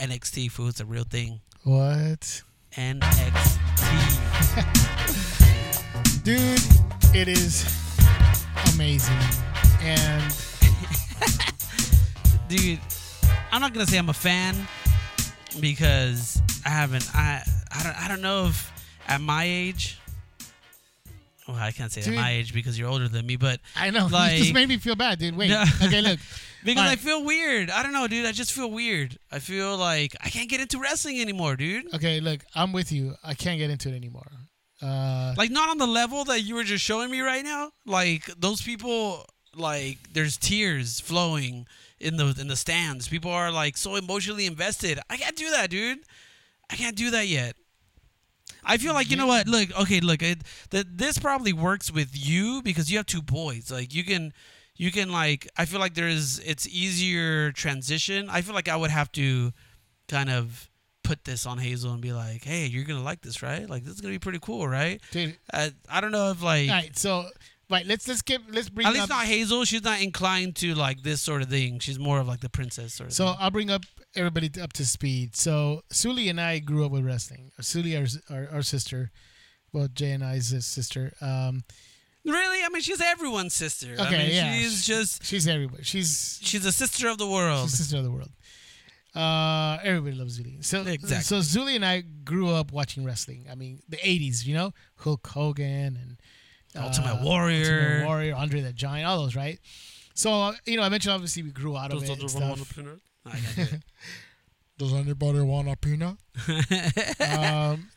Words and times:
NXT 0.00 0.50
food. 0.50 0.70
It's 0.70 0.80
a 0.80 0.84
real 0.84 1.04
thing. 1.04 1.40
What? 1.64 2.42
NXT. 2.76 3.60
Dude, 6.24 6.60
it 7.14 7.28
is 7.28 7.64
amazing. 8.74 9.16
And 9.82 10.24
Dude, 12.48 12.80
I'm 13.52 13.60
not 13.60 13.74
gonna 13.74 13.86
say 13.86 13.98
I'm 13.98 14.08
a 14.08 14.14
fan 14.14 14.56
because 15.60 16.40
I 16.64 16.70
haven't. 16.70 17.06
I 17.14 17.42
I 17.70 17.82
don't. 17.82 18.04
I 18.04 18.08
don't 18.08 18.22
know 18.22 18.46
if 18.46 18.72
at 19.06 19.20
my 19.20 19.44
age. 19.44 19.98
Well, 21.46 21.58
I 21.58 21.72
can't 21.72 21.92
say 21.92 22.00
Dude. 22.00 22.14
at 22.14 22.20
my 22.20 22.32
age 22.32 22.54
because 22.54 22.78
you're 22.78 22.88
older 22.88 23.06
than 23.06 23.26
me, 23.26 23.36
but 23.36 23.60
I 23.76 23.90
know, 23.90 24.06
Like- 24.06 24.32
you 24.38 24.38
just 24.38 24.54
made 24.54 24.66
me 24.68 24.78
feel 24.78 24.96
bad, 24.96 25.18
dude. 25.18 25.36
Wait. 25.36 25.50
No. 25.50 25.62
Okay, 25.82 26.00
look. 26.00 26.18
Because 26.64 26.84
I 26.90 26.96
feel 26.96 27.22
weird. 27.24 27.70
I 27.70 27.82
don't 27.82 27.92
know, 27.92 28.06
dude. 28.08 28.26
I 28.26 28.32
just 28.32 28.52
feel 28.52 28.70
weird. 28.70 29.18
I 29.30 29.38
feel 29.38 29.76
like 29.76 30.14
I 30.22 30.30
can't 30.30 30.48
get 30.48 30.60
into 30.60 30.78
wrestling 30.80 31.20
anymore, 31.20 31.56
dude. 31.56 31.92
Okay, 31.94 32.20
look, 32.20 32.40
I'm 32.54 32.72
with 32.72 32.90
you. 32.92 33.14
I 33.22 33.34
can't 33.34 33.58
get 33.58 33.70
into 33.70 33.88
it 33.90 33.94
anymore. 33.96 34.30
Uh, 34.82 35.34
Like 35.36 35.50
not 35.50 35.68
on 35.70 35.78
the 35.78 35.86
level 35.86 36.24
that 36.24 36.40
you 36.42 36.54
were 36.54 36.64
just 36.64 36.84
showing 36.84 37.10
me 37.10 37.20
right 37.20 37.44
now. 37.44 37.70
Like 37.86 38.26
those 38.38 38.60
people, 38.62 39.26
like 39.54 39.98
there's 40.12 40.36
tears 40.36 41.00
flowing 41.00 41.66
in 42.00 42.16
the 42.16 42.34
in 42.38 42.48
the 42.48 42.56
stands. 42.56 43.08
People 43.08 43.30
are 43.30 43.50
like 43.50 43.76
so 43.76 43.96
emotionally 43.96 44.46
invested. 44.46 44.98
I 45.08 45.16
can't 45.16 45.36
do 45.36 45.50
that, 45.50 45.70
dude. 45.70 45.98
I 46.70 46.76
can't 46.76 46.96
do 46.96 47.10
that 47.10 47.28
yet. 47.28 47.54
I 48.66 48.78
feel 48.78 48.94
like 48.94 49.10
you 49.10 49.16
know 49.16 49.26
what? 49.26 49.46
Look, 49.46 49.78
okay, 49.82 50.00
look, 50.00 50.22
it, 50.22 50.38
that 50.70 50.96
this 50.98 51.18
probably 51.18 51.52
works 51.52 51.92
with 51.92 52.10
you 52.12 52.62
because 52.62 52.90
you 52.90 52.96
have 52.96 53.06
two 53.06 53.20
boys. 53.22 53.70
Like 53.70 53.94
you 53.94 54.04
can, 54.04 54.32
you 54.76 54.90
can 54.90 55.10
like. 55.10 55.48
I 55.56 55.64
feel 55.64 55.80
like 55.80 55.94
there's 55.94 56.38
it's 56.40 56.66
easier 56.68 57.52
transition. 57.52 58.28
I 58.28 58.42
feel 58.42 58.54
like 58.54 58.68
I 58.68 58.76
would 58.76 58.90
have 58.90 59.10
to 59.12 59.52
kind 60.08 60.30
of 60.30 60.70
put 61.02 61.24
this 61.24 61.46
on 61.46 61.58
Hazel 61.58 61.92
and 61.92 62.00
be 62.00 62.12
like, 62.12 62.44
hey, 62.44 62.66
you're 62.66 62.84
gonna 62.84 63.02
like 63.02 63.20
this, 63.20 63.42
right? 63.42 63.68
Like 63.68 63.84
this 63.84 63.94
is 63.94 64.00
gonna 64.00 64.14
be 64.14 64.18
pretty 64.18 64.40
cool, 64.40 64.66
right? 64.66 65.00
dude. 65.10 65.36
I, 65.52 65.70
I 65.88 66.00
don't 66.00 66.12
know 66.12 66.30
if 66.30 66.42
like 66.42 66.68
All 66.68 66.74
right, 66.74 66.96
so 66.96 67.26
right, 67.70 67.86
let's 67.86 68.08
let's 68.08 68.22
get 68.22 68.40
let's 68.50 68.68
bring 68.68 68.86
at 68.86 68.90
up. 68.90 68.96
least 68.96 69.08
not 69.08 69.24
Hazel. 69.26 69.64
She's 69.64 69.84
not 69.84 70.00
inclined 70.00 70.56
to 70.56 70.74
like 70.74 71.02
this 71.02 71.20
sort 71.20 71.42
of 71.42 71.48
thing. 71.48 71.78
She's 71.78 71.98
more 71.98 72.18
of 72.20 72.26
like 72.26 72.40
the 72.40 72.48
princess 72.50 72.94
sort 72.94 73.10
of. 73.10 73.14
So 73.14 73.26
thing. 73.26 73.36
I'll 73.38 73.50
bring 73.50 73.70
up 73.70 73.82
everybody 74.16 74.50
up 74.60 74.72
to 74.74 74.86
speed. 74.86 75.36
So 75.36 75.82
Suli 75.90 76.28
and 76.28 76.40
I 76.40 76.58
grew 76.58 76.84
up 76.84 76.92
with 76.92 77.04
wrestling. 77.04 77.52
Suli, 77.60 77.96
our, 77.96 78.06
our 78.30 78.48
our 78.50 78.62
sister, 78.62 79.10
well, 79.72 79.88
Jay 79.92 80.12
and 80.12 80.24
I's 80.24 80.54
sister. 80.64 81.12
Um, 81.20 81.64
really, 82.24 82.64
I 82.64 82.68
mean, 82.72 82.82
she's 82.82 83.00
everyone's 83.00 83.54
sister. 83.54 83.94
I 83.98 84.06
Okay, 84.06 84.18
mean, 84.18 84.34
yeah. 84.36 84.52
she's 84.54 84.84
just 84.86 85.24
she's 85.24 85.46
everybody. 85.48 85.82
She's 85.82 86.38
she's 86.42 86.64
a 86.64 86.72
sister 86.72 87.08
of 87.08 87.18
the 87.18 87.26
world. 87.28 87.68
she's 87.70 87.78
sister 87.78 87.96
of 87.98 88.04
the 88.04 88.10
world. 88.10 88.30
Uh, 89.14 89.78
everybody 89.84 90.16
loves 90.16 90.40
Zuli. 90.40 90.64
So 90.64 90.82
Exactly. 90.82 91.20
so 91.22 91.36
Zuli 91.38 91.76
and 91.76 91.84
I 91.84 92.00
grew 92.24 92.50
up 92.50 92.72
watching 92.72 93.04
wrestling. 93.04 93.46
I 93.50 93.54
mean, 93.54 93.80
the 93.88 93.98
'80s, 93.98 94.44
you 94.44 94.54
know, 94.54 94.72
Hulk 94.96 95.26
Hogan 95.26 95.96
and 95.96 96.20
Ultimate 96.76 97.20
uh, 97.20 97.24
Warrior. 97.24 97.64
Ultimate 98.00 98.06
Warrior, 98.06 98.34
Andre 98.34 98.60
the 98.62 98.72
Giant, 98.72 99.06
all 99.06 99.22
those, 99.22 99.36
right? 99.36 99.60
So 100.14 100.32
uh, 100.32 100.52
you 100.66 100.76
know, 100.76 100.82
I 100.82 100.88
mentioned 100.88 101.12
obviously 101.14 101.42
we 101.44 101.50
grew 101.50 101.76
out 101.76 101.92
of 101.92 102.02
it. 102.02 102.10
and 102.10 102.28
stuff. 102.30 102.42
I 103.26 103.30
can't 103.30 103.56
do 103.56 103.62
it. 103.62 103.82
Does 104.78 104.92
anybody 104.92 105.40
want 105.40 105.68
a 105.68 105.76
peanut? 105.76 106.16
um, 107.20 107.88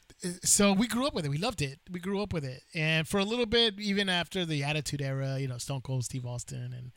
so 0.44 0.74
we 0.74 0.88
grew 0.88 1.06
up 1.06 1.14
with 1.14 1.26
it. 1.26 1.30
We 1.30 1.38
loved 1.38 1.62
it. 1.62 1.80
We 1.92 2.00
grew 2.00 2.22
up 2.22 2.34
with 2.34 2.44
it, 2.46 2.62
and 2.74 3.08
for 3.08 3.20
a 3.20 3.24
little 3.24 3.46
bit, 3.46 3.80
even 3.80 4.10
after 4.10 4.46
the 4.46 4.64
Attitude 4.64 5.02
Era, 5.02 5.38
you 5.40 5.48
know, 5.48 5.58
Stone 5.58 5.82
Cold 5.82 6.04
Steve 6.06 6.26
Austin, 6.26 6.74
and 6.76 6.92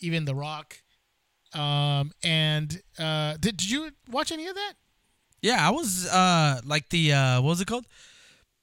even 0.00 0.24
The 0.24 0.34
Rock. 0.34 0.78
Um, 1.54 2.12
and 2.22 2.80
uh, 2.98 3.32
did, 3.38 3.56
did 3.58 3.70
you 3.70 3.90
watch 4.10 4.32
any 4.32 4.46
of 4.46 4.54
that? 4.54 4.74
Yeah, 5.42 5.66
I 5.66 5.70
was 5.70 6.06
uh 6.06 6.60
like 6.64 6.88
the 6.90 7.12
uh 7.12 7.42
what 7.42 7.48
was 7.50 7.60
it 7.60 7.66
called? 7.66 7.84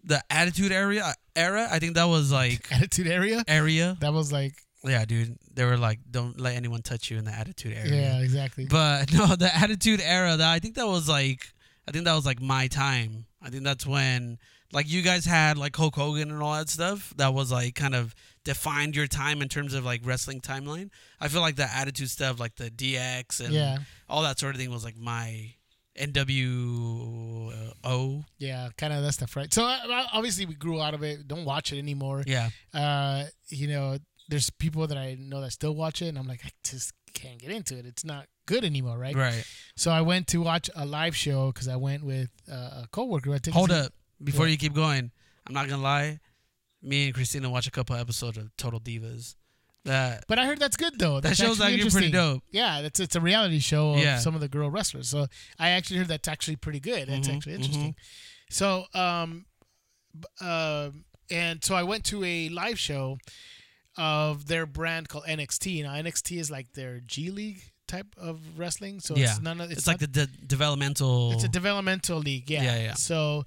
The 0.06 0.24
Attitude 0.32 0.72
Area 0.72 1.14
era. 1.36 1.68
I 1.70 1.80
think 1.80 1.96
that 1.96 2.06
was 2.06 2.32
like 2.32 2.68
Attitude 2.72 3.08
Area. 3.08 3.44
area. 3.50 3.98
That 4.00 4.14
was 4.14 4.32
like, 4.32 4.54
Yeah, 4.86 5.04
dude. 5.04 5.38
They 5.54 5.66
were 5.66 5.76
like, 5.78 6.00
don't 6.10 6.40
let 6.40 6.56
anyone 6.56 6.82
touch 6.82 7.12
you 7.12 7.18
in 7.18 7.26
the 7.26 7.32
Attitude 7.34 7.76
Area. 7.76 7.94
yeah, 7.94 8.20
exactly. 8.22 8.66
But 8.66 9.12
no, 9.14 9.36
the 9.36 9.54
Attitude 9.54 10.00
Era. 10.02 10.38
That 10.38 10.50
I 10.50 10.60
think 10.60 10.76
that 10.76 10.88
was 10.88 11.10
like, 11.10 11.52
I 11.86 11.92
think 11.92 12.06
that 12.06 12.14
was 12.16 12.26
like 12.26 12.42
my 12.42 12.68
time. 12.68 13.26
I 13.42 13.50
think 13.50 13.64
that's 13.64 13.86
when 13.86 14.38
like 14.72 14.90
you 14.90 15.02
guys 15.02 15.26
had 15.26 15.58
like 15.58 15.76
Hulk 15.76 15.96
Hogan 15.96 16.32
and 16.32 16.42
all 16.44 16.54
that 16.54 16.70
stuff. 16.70 17.14
That 17.18 17.34
was 17.34 17.52
like 17.52 17.76
kind 17.76 17.96
of 17.96 18.14
defined 18.44 18.96
your 18.96 19.08
time 19.08 19.42
in 19.42 19.50
terms 19.50 19.74
of 19.74 19.84
like 19.86 20.02
wrestling 20.04 20.42
timeline. 20.42 20.90
I 21.20 21.28
feel 21.28 21.42
like 21.42 21.56
the 21.56 21.68
Attitude 21.74 22.10
stuff, 22.10 22.40
like 22.40 22.56
the 22.56 22.70
DX 22.70 23.44
and 23.44 23.54
Yeah. 23.54 23.78
all 24.08 24.22
that 24.24 24.40
sort 24.40 24.56
of 24.56 24.62
thing, 24.62 24.70
was 24.72 24.84
like 24.84 24.98
my 24.98 25.54
NWO. 25.98 27.54
yeah, 28.38 28.70
kind 28.78 28.94
of 28.94 29.04
that 29.04 29.14
stuff, 29.14 29.36
right? 29.36 29.54
So 29.54 29.66
uh, 29.66 30.06
obviously 30.14 30.46
we 30.46 30.54
grew 30.56 30.82
out 30.82 30.94
of 30.94 31.04
it. 31.04 31.28
Don't 31.28 31.46
watch 31.46 31.74
it 31.74 31.78
anymore. 31.80 32.24
Yeah, 32.26 32.50
uh, 32.74 33.26
you 33.50 33.68
know, 33.68 33.98
there's 34.30 34.50
people 34.50 34.88
that 34.88 34.98
I 34.98 35.16
know 35.20 35.42
that 35.42 35.52
still 35.52 35.76
watch 35.76 36.02
it, 36.02 36.08
and 36.08 36.18
I'm 36.18 36.28
like, 36.28 36.42
I 36.46 36.50
just 36.64 36.94
can't 37.14 37.38
get 37.40 37.52
into 37.52 37.78
it. 37.78 37.86
It's 37.86 38.04
not 38.06 38.28
good 38.46 38.64
anymore, 38.64 38.98
right? 38.98 39.16
right. 39.16 39.44
So 39.76 39.92
I 39.92 40.02
went 40.02 40.28
to 40.28 40.38
watch 40.42 40.70
a 40.76 40.86
live 40.86 41.16
show 41.16 41.52
because 41.52 41.68
I 41.68 41.76
went 41.76 42.04
with 42.04 42.30
uh, 42.52 42.84
a 42.84 42.88
coworker. 42.92 43.34
I 43.34 43.40
Hold 43.52 43.72
up 43.72 43.94
before 44.24 44.46
Yeah. 44.48 44.52
you 44.54 44.58
keep 44.58 44.74
going. 44.74 45.12
I'm 45.48 45.54
not 45.54 45.68
gonna 45.68 45.82
lie. 45.82 46.20
Me 46.82 47.06
and 47.06 47.14
Christina 47.14 47.50
watched 47.50 47.68
a 47.68 47.72
couple 47.72 47.96
episodes 47.96 48.38
of 48.38 48.56
Total 48.58 48.80
Divas. 48.80 49.36
That 49.86 50.26
But 50.28 50.40
I 50.40 50.46
heard 50.46 50.60
that's 50.60 50.76
good 50.78 51.00
though. 51.00 51.20
that 51.22 51.36
show's 51.38 51.60
actually 51.62 51.76
actually 51.76 51.92
pretty 51.92 52.12
dope. 52.12 52.44
Yeah, 52.52 52.80
it's 52.80 53.00
it's 53.00 53.16
a 53.16 53.22
reality 53.22 53.60
show 53.60 53.94
of 53.94 54.00
Yeah. 54.00 54.20
some 54.20 54.36
of 54.36 54.42
the 54.42 54.48
girl 54.50 54.70
wrestlers. 54.70 55.08
So 55.10 55.28
I 55.58 55.70
actually 55.70 55.98
heard 56.00 56.08
that's 56.10 56.28
actually 56.28 56.58
pretty 56.58 56.80
good. 56.80 57.08
That's 57.08 57.28
Mhm, 57.28 57.36
actually 57.36 57.54
interesting. 57.56 57.96
So 58.50 58.86
um, 58.94 59.46
um, 60.42 61.06
and 61.30 61.64
so 61.64 61.76
I 61.76 61.84
went 61.84 62.04
to 62.06 62.24
a 62.24 62.50
live 62.50 62.80
show 62.80 63.18
of 64.00 64.48
their 64.48 64.66
brand 64.66 65.10
called 65.10 65.26
NXT. 65.26 65.84
Now 65.84 65.94
NXT 65.94 66.40
is 66.40 66.50
like 66.50 66.72
their 66.74 67.02
G 67.02 67.30
League 67.32 67.62
type 67.88 68.08
of 68.18 68.40
wrestling. 68.58 69.00
So 69.02 69.16
yeah, 69.16 69.32
it's 69.32 69.42
none 69.42 69.60
of 69.60 69.70
it's, 69.72 69.80
it's, 69.80 69.88
like 69.88 70.00
not- 70.02 70.14
the 70.14 70.26
de- 70.28 70.46
developmental. 70.48 71.34
It's 71.34 71.44
a 71.44 71.50
developmental 71.50 72.20
league, 72.20 72.50
yeah. 72.50 72.64
Yeah, 72.64 72.82
yeah. 72.82 72.94
So, 72.94 73.46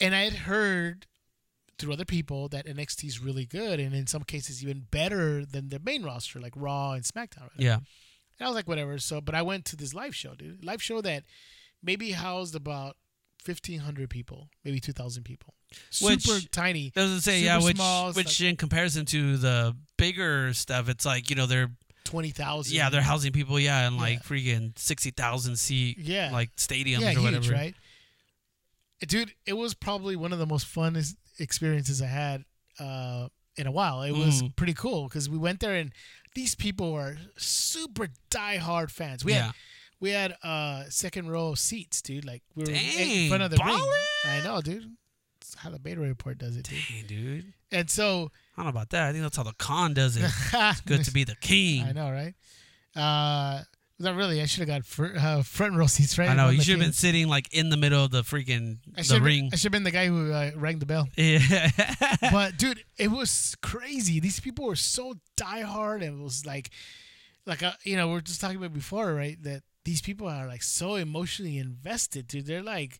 and 0.00 0.14
I 0.14 0.20
had 0.24 0.34
heard 0.34 1.06
through 1.78 1.92
other 1.92 2.04
people 2.04 2.48
that 2.48 2.66
NXT 2.66 3.04
is 3.04 3.20
really 3.20 3.44
good, 3.44 3.80
and 3.80 3.94
in 3.94 4.06
some 4.06 4.22
cases 4.22 4.62
even 4.62 4.86
better 4.90 5.44
than 5.44 5.68
the 5.68 5.78
main 5.78 6.02
roster, 6.04 6.38
like 6.40 6.52
Raw 6.56 6.92
and 6.92 7.02
SmackDown. 7.04 7.42
right? 7.42 7.50
yeah, 7.58 7.74
And 7.74 8.42
I 8.42 8.46
was 8.46 8.54
like, 8.54 8.68
whatever. 8.68 8.98
So, 8.98 9.20
but 9.20 9.34
I 9.34 9.42
went 9.42 9.64
to 9.66 9.76
this 9.76 9.92
live 9.92 10.14
show, 10.14 10.34
dude. 10.34 10.64
Live 10.64 10.82
show 10.82 11.00
that 11.02 11.24
maybe 11.82 12.12
housed 12.12 12.54
about 12.54 12.96
fifteen 13.42 13.80
hundred 13.80 14.08
people, 14.08 14.48
maybe 14.64 14.78
two 14.80 14.92
thousand 14.92 15.24
people. 15.24 15.54
Which- 16.02 16.22
Super 16.24 16.46
tiny. 16.52 16.90
Doesn't 16.90 17.20
say 17.22 17.40
yeah, 17.40 17.62
which 17.62 17.76
small, 17.76 18.12
which 18.12 18.40
in 18.40 18.56
comparison 18.56 19.06
to 19.06 19.36
the 19.36 19.76
bigger 19.96 20.52
stuff, 20.52 20.88
it's 20.88 21.06
like 21.06 21.30
you 21.30 21.36
know 21.36 21.46
they're 21.46 21.70
Twenty 22.04 22.30
thousand. 22.30 22.74
yeah 22.76 22.88
they're 22.88 23.00
housing 23.02 23.32
people 23.32 23.58
yeah 23.58 23.86
in 23.88 23.94
Yeah. 23.94 24.00
like 24.00 24.22
freaking 24.22 24.78
sixty 24.78 25.10
thousand 25.10 25.56
seat 25.56 25.98
Yeah. 25.98 26.30
like 26.32 26.54
stadiums 26.56 27.00
yeah, 27.00 27.08
or 27.08 27.12
huge, 27.12 27.22
whatever. 27.24 27.52
right? 27.52 27.74
Dude, 29.06 29.32
it 29.44 29.52
was 29.54 29.74
probably 29.74 30.16
one 30.16 30.32
of 30.32 30.38
the 30.38 30.46
most 30.46 30.66
fun 30.66 31.00
experiences 31.38 32.00
I 32.00 32.06
had 32.06 32.44
uh, 32.78 33.28
in 33.56 33.66
a 33.66 33.70
while. 33.70 34.02
It 34.02 34.12
was 34.12 34.42
Mm. 34.42 34.56
pretty 34.56 34.72
cool 34.74 35.04
because 35.08 35.28
we 35.28 35.36
went 35.36 35.60
there 35.60 35.74
and 35.74 35.92
these 36.34 36.54
people 36.54 36.92
were 36.92 37.18
super 37.36 38.08
diehard 38.30 38.90
fans. 38.90 39.24
We 39.24 39.32
yeah, 39.32 39.46
had 39.46 39.54
we 40.00 40.10
had 40.10 40.36
uh, 40.42 40.84
second 40.88 41.28
row 41.30 41.54
seats, 41.54 42.00
dude. 42.02 42.24
Like 42.24 42.42
we 42.54 42.64
were 42.64 42.70
in 42.70 43.28
front 43.28 43.42
of 43.42 43.50
the 43.50 43.58
ring. 43.62 43.92
I 44.26 44.40
know, 44.44 44.60
dude. 44.62 44.96
It's 45.46 45.54
how 45.62 45.70
the 45.70 45.78
Beta 45.78 46.00
Report 46.00 46.38
does 46.38 46.56
it, 46.56 46.64
dude. 46.64 46.78
dang 46.88 47.06
dude. 47.06 47.52
And 47.70 47.88
so 47.90 48.30
I 48.56 48.62
don't 48.62 48.66
know 48.66 48.70
about 48.70 48.90
that. 48.90 49.08
I 49.08 49.12
think 49.12 49.22
that's 49.22 49.36
how 49.36 49.42
the 49.44 49.52
KON 49.58 49.94
does 49.94 50.16
it. 50.16 50.24
It's 50.52 50.80
good 50.82 51.04
to 51.04 51.10
be 51.12 51.24
the 51.24 51.34
king. 51.40 51.84
I 51.84 51.92
know, 51.92 52.10
right? 52.10 52.34
Uh, 52.94 53.62
not 53.98 54.16
really. 54.16 54.42
I 54.42 54.46
should 54.46 54.60
have 54.60 54.68
got 54.68 54.84
fr- 54.84 55.16
uh, 55.18 55.42
front 55.42 55.74
row 55.76 55.86
seats, 55.86 56.18
right? 56.18 56.28
I 56.28 56.34
know. 56.34 56.48
You 56.50 56.60
should 56.62 56.72
have 56.72 56.80
been 56.80 56.92
sitting 56.92 57.28
like 57.28 57.52
in 57.54 57.70
the 57.70 57.76
middle 57.76 58.04
of 58.04 58.10
the 58.10 58.22
freaking 58.22 58.78
I 58.96 59.02
the 59.02 59.20
ring. 59.20 59.50
I 59.52 59.56
should 59.56 59.64
have 59.64 59.72
been 59.72 59.84
the 59.84 59.90
guy 59.90 60.06
who 60.06 60.32
uh, 60.32 60.50
rang 60.56 60.78
the 60.78 60.86
bell. 60.86 61.08
Yeah. 61.16 61.70
but 62.32 62.56
dude, 62.56 62.84
it 62.98 63.10
was 63.10 63.56
crazy. 63.62 64.20
These 64.20 64.40
people 64.40 64.66
were 64.66 64.76
so 64.76 65.14
diehard, 65.36 66.02
and 66.06 66.20
it 66.20 66.22
was 66.22 66.44
like, 66.44 66.70
like 67.46 67.62
uh, 67.62 67.72
you 67.84 67.96
know, 67.96 68.08
we 68.08 68.14
are 68.16 68.20
just 68.20 68.40
talking 68.40 68.56
about 68.56 68.72
before, 68.74 69.14
right? 69.14 69.40
That 69.42 69.62
these 69.84 70.02
people 70.02 70.26
are 70.28 70.46
like 70.46 70.62
so 70.62 70.96
emotionally 70.96 71.58
invested, 71.58 72.26
dude. 72.26 72.46
They're 72.46 72.62
like 72.62 72.98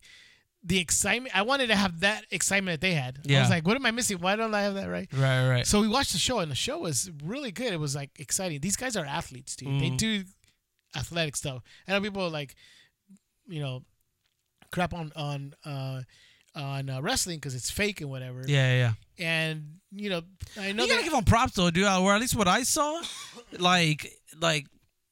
the 0.63 0.79
excitement. 0.79 1.35
I 1.37 1.43
wanted 1.43 1.67
to 1.67 1.75
have 1.75 1.99
that 2.01 2.25
excitement 2.31 2.81
that 2.81 2.85
they 2.87 2.93
had. 2.93 3.17
I 3.19 3.21
Yeah. 3.25 3.41
was 3.41 3.49
like, 3.49 3.65
what 3.65 3.75
am 3.75 3.85
I 3.85 3.91
missing? 3.91 4.17
Why 4.19 4.35
don't 4.35 4.53
I 4.53 4.63
have 4.63 4.73
that 4.75 4.87
right? 4.89 5.07
right, 5.13 5.47
right. 5.47 5.67
So 5.67 5.79
we 5.81 5.87
watched 5.87 6.13
the 6.13 6.17
show, 6.19 6.39
and 6.39 6.51
the 6.51 6.55
show 6.55 6.79
was 6.79 7.09
really 7.23 7.51
good. 7.51 7.71
It 7.73 7.79
was 7.79 7.95
like 7.95 8.11
exciting. 8.19 8.59
These 8.61 8.75
guys 8.75 8.95
are 8.97 9.05
athletes, 9.05 9.55
dude. 9.55 9.79
They 9.81 9.91
Mhm. 9.91 9.97
do 9.97 10.23
athletic 10.95 11.35
stuff. 11.35 11.61
I 11.87 11.91
know 11.93 12.01
people 12.01 12.29
like, 12.29 12.55
you 13.47 13.59
know, 13.61 13.85
crap 14.71 14.93
on 14.93 15.11
on 15.15 15.53
uh, 15.63 16.01
on 16.55 16.89
uh, 16.89 17.01
wrestling 17.01 17.37
because 17.37 17.55
it's 17.55 17.69
fake 17.69 18.01
and 18.01 18.09
whatever. 18.09 18.43
Yeah, 18.47 18.73
yeah. 18.75 18.93
And 19.23 19.79
you 19.91 20.09
know, 20.09 20.21
I 20.59 20.71
know 20.73 20.83
you 20.83 20.89
gotta 20.89 21.03
give 21.03 21.13
them 21.13 21.23
props 21.23 21.53
though, 21.53 21.69
dude. 21.69 21.85
Or 21.85 22.13
at 22.13 22.19
least 22.19 22.35
what 22.35 22.47
I 22.47 22.63
saw, 22.63 23.01
like, 23.57 24.11
like 24.39 24.65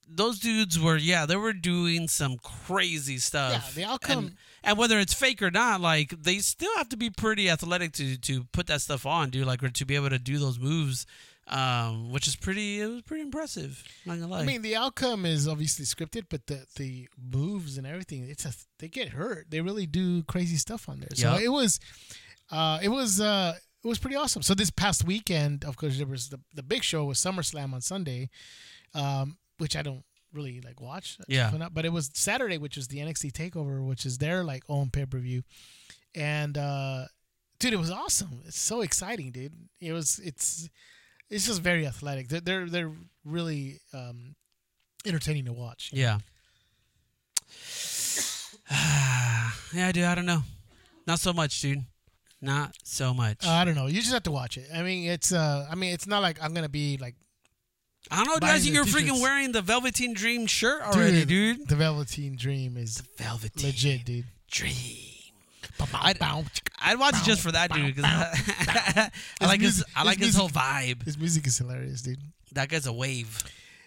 those 0.07 0.39
dudes 0.39 0.79
were 0.79 0.97
yeah 0.97 1.25
they 1.25 1.35
were 1.35 1.53
doing 1.53 2.07
some 2.07 2.37
crazy 2.37 3.17
stuff. 3.17 3.73
Yeah, 3.75 3.83
the 3.83 3.91
outcome- 3.91 4.17
and, 4.17 4.35
and 4.63 4.77
whether 4.77 4.99
it's 4.99 5.13
fake 5.13 5.41
or 5.41 5.51
not, 5.51 5.81
like 5.81 6.09
they 6.09 6.39
still 6.39 6.75
have 6.77 6.89
to 6.89 6.97
be 6.97 7.09
pretty 7.09 7.49
athletic 7.49 7.93
to 7.93 8.17
to 8.17 8.43
put 8.45 8.67
that 8.67 8.81
stuff 8.81 9.05
on, 9.05 9.29
dude. 9.29 9.47
Like 9.47 9.63
or 9.63 9.69
to 9.69 9.85
be 9.85 9.95
able 9.95 10.09
to 10.09 10.19
do 10.19 10.37
those 10.39 10.59
moves, 10.59 11.05
um, 11.47 12.11
which 12.11 12.27
is 12.27 12.35
pretty 12.35 12.81
it 12.81 12.87
was 12.87 13.01
pretty 13.03 13.21
impressive. 13.21 13.83
Not 14.05 14.19
gonna 14.19 14.27
lie. 14.31 14.41
I 14.41 14.45
mean, 14.45 14.61
the 14.61 14.75
outcome 14.75 15.25
is 15.25 15.47
obviously 15.47 15.85
scripted, 15.85 16.25
but 16.29 16.47
the 16.47 16.65
the 16.75 17.07
moves 17.17 17.77
and 17.77 17.85
everything, 17.85 18.27
it's 18.27 18.45
a 18.45 18.53
they 18.79 18.87
get 18.87 19.09
hurt. 19.09 19.47
They 19.49 19.61
really 19.61 19.85
do 19.85 20.23
crazy 20.23 20.57
stuff 20.57 20.89
on 20.89 20.99
there. 20.99 21.09
So 21.13 21.33
Yup. 21.33 21.41
it 21.41 21.49
was, 21.49 21.79
uh, 22.51 22.79
it 22.81 22.89
was 22.89 23.21
uh, 23.21 23.53
it 23.83 23.87
was 23.87 23.99
pretty 23.99 24.15
awesome. 24.15 24.41
So 24.41 24.55
this 24.55 24.71
past 24.71 25.05
weekend, 25.05 25.63
of 25.63 25.77
course, 25.77 25.97
there 25.97 26.07
was 26.07 26.29
the 26.29 26.39
the 26.53 26.63
big 26.63 26.83
show 26.83 27.05
was 27.05 27.19
SummerSlam 27.19 27.73
on 27.73 27.81
Sunday, 27.81 28.29
um, 28.95 29.37
which 29.57 29.75
I 29.75 29.81
don't 29.81 30.03
really 30.33 30.61
like 30.61 30.81
watch. 30.81 31.17
Yeah. 31.27 31.51
But 31.71 31.85
it 31.85 31.91
was 31.93 32.11
Saturday, 32.13 32.57
which 32.57 32.75
was 32.75 32.87
the 32.87 32.99
NXT 32.99 33.31
Takeover, 33.31 33.85
which 33.85 34.05
is 34.05 34.17
their 34.17 34.43
like 34.43 34.63
own 34.69 34.89
pay 34.89 35.05
per 35.05 35.17
view, 35.19 35.43
and 36.13 36.57
uh, 36.57 37.05
dude, 37.59 37.73
it 37.73 37.79
was 37.79 37.91
awesome. 37.91 38.41
It's 38.45 38.59
so 38.59 38.81
exciting, 38.81 39.31
dude. 39.31 39.53
It 39.79 39.93
was 39.93 40.19
it's 40.23 40.69
it's 41.29 41.47
just 41.47 41.61
very 41.61 41.87
athletic. 41.87 42.27
They're 42.29 42.41
they're, 42.41 42.69
they're 42.69 42.91
really 43.23 43.79
um, 43.93 44.35
entertaining 45.05 45.45
to 45.45 45.53
watch. 45.53 45.91
yeah. 45.93 46.19
yeah, 49.73 49.91
dude. 49.91 50.03
I 50.05 50.15
don't 50.15 50.25
know. 50.25 50.41
Not 51.05 51.19
so 51.19 51.33
much, 51.33 51.61
dude. 51.61 51.83
Not 52.41 52.75
so 52.83 53.13
much. 53.13 53.45
Uh, 53.45 53.51
I 53.51 53.65
don't 53.65 53.75
know. 53.75 53.87
You 53.87 53.99
just 54.01 54.13
have 54.13 54.23
to 54.23 54.31
watch 54.31 54.57
it. 54.57 54.67
I 54.73 54.81
mean, 54.81 55.09
it's 55.09 55.31
uh, 55.31 55.67
I 55.69 55.75
mean, 55.75 55.93
it's 55.93 56.07
not 56.07 56.21
like 56.21 56.41
I'm 56.41 56.53
gonna 56.53 56.69
be 56.69 56.97
like 56.97 57.15
I 58.11 58.17
don't 58.17 58.27
know, 58.27 58.33
dude. 58.35 58.43
I 58.43 58.47
buying 58.47 58.61
see 58.61 58.69
the 58.69 58.75
you're 58.75 58.85
freaking 58.85 59.21
wearing 59.21 59.51
the 59.51 59.61
Velveteen 59.61 60.13
Dream 60.13 60.45
shirt 60.47 60.81
already, 60.83 61.25
dude. 61.25 61.67
The 61.67 61.75
Velveteen 61.75 62.35
Dream 62.35 62.77
is 62.77 62.95
the 62.97 63.23
Velveteen 63.23 63.65
legit, 63.65 64.05
dude. 64.05 64.25
Dream. 64.51 64.73
I'd, 65.93 66.17
I'd 66.21 66.99
watch 66.99 67.15
it 67.19 67.23
just 67.25 67.41
for 67.41 67.51
that, 67.51 67.71
dude. 67.73 67.95
'cause 67.95 68.05
I, 68.05 69.09
I 69.41 69.45
like 69.45 69.59
his. 69.61 69.77
music- 69.77 69.87
I 69.95 70.03
like 70.03 70.17
his 70.19 70.27
his 70.27 70.35
whole 70.35 70.49
vibe. 70.49 71.03
His 71.03 71.17
music 71.17 71.45
is 71.47 71.57
hilarious, 71.57 72.01
dude. 72.01 72.19
That 72.53 72.69
guy's 72.69 72.85
a 72.85 72.93
wave. 72.93 73.43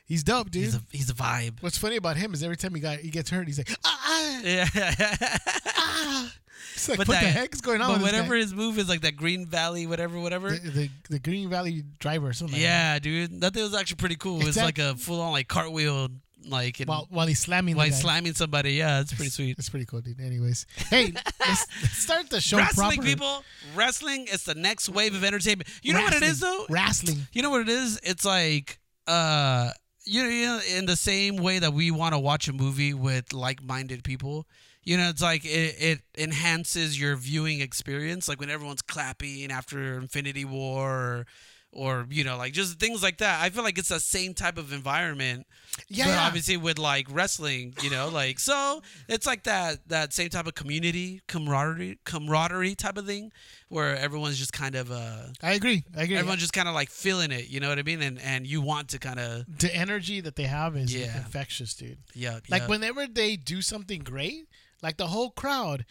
He's 0.06 0.22
dope, 0.22 0.50
dude. 0.50 0.64
He's 0.64 0.74
a 0.74 0.82
he's 0.90 1.10
a 1.10 1.14
vibe. 1.14 1.62
What's 1.62 1.78
funny 1.78 1.96
about 1.96 2.16
him 2.16 2.34
is 2.34 2.42
every 2.42 2.56
time 2.56 2.74
he 2.74 2.80
got 2.80 2.98
he 2.98 3.10
gets 3.10 3.30
hurt, 3.30 3.46
he's 3.46 3.56
like, 3.58 3.70
ah, 3.84 4.00
ah, 4.04 4.40
Yeah. 4.42 4.68
ah. 5.76 6.32
It's 6.74 6.88
like, 6.88 6.98
But 6.98 7.08
what 7.08 7.14
that- 7.14 7.24
the 7.24 7.30
heck 7.30 7.54
is 7.54 7.60
going 7.60 7.80
on? 7.80 7.88
but 7.88 7.92
with 8.02 8.10
this 8.10 8.12
whatever 8.12 8.34
his 8.36 8.54
move 8.54 8.78
is, 8.78 8.88
like 8.88 9.00
that 9.02 9.16
Green 9.16 9.46
Valley, 9.46 9.86
whatever, 9.86 10.18
whatever. 10.20 10.50
the, 10.50 10.70
the 10.70 10.90
the 11.10 11.18
Green 11.18 11.48
Valley 11.50 11.84
driver 11.98 12.28
or 12.28 12.32
something. 12.32 12.54
like 12.54 12.62
that. 12.62 12.68
yeah, 12.68 12.98
dude. 12.98 13.40
That 13.40 13.54
thing 13.54 13.62
was 13.62 13.74
actually 13.74 13.96
pretty 13.96 14.16
cool. 14.16 14.40
It 14.40 14.46
was 14.46 14.56
like 14.56 14.78
a 14.78 14.94
full 14.96 15.20
on 15.20 15.32
like 15.32 15.48
cartwheel, 15.48 16.08
like 16.46 16.82
While 16.84 17.06
while 17.10 17.26
he's 17.26 17.40
slamming, 17.40 17.76
while 17.76 17.86
he's 17.86 18.00
slamming 18.00 18.32
somebody. 18.34 18.72
Yeah, 18.74 19.00
it's 19.00 19.12
pretty 19.12 19.30
sweet. 19.30 19.58
It's 19.58 19.68
pretty 19.68 19.84
cool, 19.86 20.00
dude. 20.00 20.20
Anyways, 20.20 20.66
hey, 20.88 21.12
let's, 21.40 21.66
let's 21.82 21.96
start 21.98 22.30
the 22.30 22.40
show 22.40 22.56
Wrestling, 22.58 22.90
proper. 22.98 23.02
people. 23.02 23.44
Wrestling 23.74 24.26
is 24.32 24.44
the 24.44 24.54
next 24.54 24.88
wave 24.88 25.14
of 25.14 25.24
entertainment. 25.24 25.68
You 25.82 25.92
know 25.94 26.00
what 26.02 26.14
it 26.14 26.22
is, 26.22 26.40
though? 26.40 26.64
Wrestling. 26.70 27.18
You 27.32 27.42
know 27.42 27.50
what 27.50 27.62
it 27.62 27.68
is? 27.68 28.00
It's 28.02 28.24
like 28.24 28.78
uh 29.06 29.70
you 30.04 30.22
know 30.22 30.60
in 30.76 30.86
the 30.86 30.96
same 30.96 31.36
way 31.36 31.58
that 31.58 31.72
we 31.74 31.90
want 31.90 32.14
to 32.14 32.18
watch 32.18 32.48
a 32.48 32.52
movie 32.52 32.94
with 32.94 33.32
like-minded 33.34 34.04
people. 34.04 34.46
You 34.88 34.96
know, 34.96 35.10
it's 35.10 35.20
like 35.20 35.44
it, 35.44 35.74
it 35.78 35.98
enhances 36.16 36.98
your 36.98 37.14
viewing 37.16 37.60
experience 37.60 38.26
like 38.26 38.40
when 38.40 38.48
everyone's 38.48 38.80
clapping 38.80 39.50
after 39.52 39.98
Infinity 39.98 40.46
War 40.46 40.88
or 40.90 41.26
or 41.70 42.06
you 42.08 42.24
know, 42.24 42.38
like 42.38 42.54
just 42.54 42.80
things 42.80 43.02
like 43.02 43.18
that. 43.18 43.42
I 43.42 43.50
feel 43.50 43.62
like 43.62 43.76
it's 43.76 43.90
the 43.90 44.00
same 44.00 44.32
type 44.32 44.56
of 44.56 44.72
environment. 44.72 45.46
Yeah, 45.88 46.06
but 46.06 46.10
yeah. 46.12 46.26
obviously 46.26 46.56
with 46.56 46.78
like 46.78 47.06
wrestling, 47.10 47.74
you 47.82 47.90
know, 47.90 48.08
like 48.08 48.40
so 48.40 48.80
it's 49.10 49.26
like 49.26 49.42
that 49.42 49.86
that 49.88 50.14
same 50.14 50.30
type 50.30 50.46
of 50.46 50.54
community, 50.54 51.20
camaraderie, 51.28 51.98
camaraderie 52.04 52.74
type 52.74 52.96
of 52.96 53.04
thing 53.04 53.30
where 53.68 53.94
everyone's 53.94 54.38
just 54.38 54.54
kind 54.54 54.74
of 54.74 54.90
uh 54.90 55.24
I 55.42 55.52
agree. 55.52 55.84
I 55.94 56.04
agree. 56.04 56.16
everyone's 56.16 56.40
just 56.40 56.54
kind 56.54 56.66
of 56.68 56.74
like 56.74 56.88
feeling 56.88 57.30
it, 57.30 57.50
you 57.50 57.60
know 57.60 57.68
what 57.68 57.78
I 57.78 57.82
mean? 57.82 58.00
And 58.00 58.18
and 58.22 58.46
you 58.46 58.62
want 58.62 58.88
to 58.88 58.98
kind 58.98 59.20
of 59.20 59.44
the 59.58 59.74
energy 59.76 60.22
that 60.22 60.36
they 60.36 60.44
have 60.44 60.74
is 60.78 60.94
Yeah. 60.94 61.14
infectious, 61.18 61.74
dude. 61.74 61.98
yeah, 62.14 62.40
Like 62.48 62.62
yeah. 62.62 62.68
whenever 62.68 63.06
they 63.06 63.36
do 63.36 63.60
something 63.60 64.00
great, 64.00 64.48
like 64.82 64.96
the 64.96 65.08
whole 65.08 65.30
crowd 65.30 65.84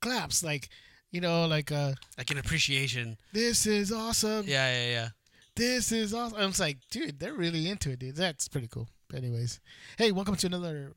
claps, 0.00 0.42
like 0.42 0.68
you 1.10 1.20
know, 1.20 1.46
like 1.46 1.70
uh, 1.70 1.92
like 2.18 2.30
an 2.30 2.38
appreciation. 2.38 3.16
this 3.32 3.66
is 3.66 3.92
awesome. 3.92 4.46
Yeah, 4.48 4.72
yeah, 4.72 4.90
yeah. 4.90 5.08
This 5.56 5.92
is 5.92 6.12
awesome. 6.12 6.38
I 6.38 6.46
was 6.46 6.58
like, 6.58 6.78
dude, 6.90 7.20
they're 7.20 7.32
really 7.34 7.68
into 7.68 7.90
it, 7.90 8.00
dude. 8.00 8.16
That's 8.16 8.48
pretty 8.48 8.66
cool. 8.66 8.88
Anyways, 9.14 9.60
hey, 9.96 10.10
welcome 10.10 10.34
to 10.34 10.46
another 10.48 10.92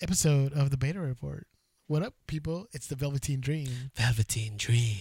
episode 0.00 0.54
of 0.54 0.70
the 0.70 0.78
Beta 0.78 1.00
Report. 1.00 1.46
What 1.86 2.02
up, 2.02 2.14
people? 2.26 2.66
It's 2.72 2.86
the 2.86 2.96
Velveteen 2.96 3.40
Dream. 3.40 3.68
Velveteen 3.94 4.56
Dream, 4.56 4.96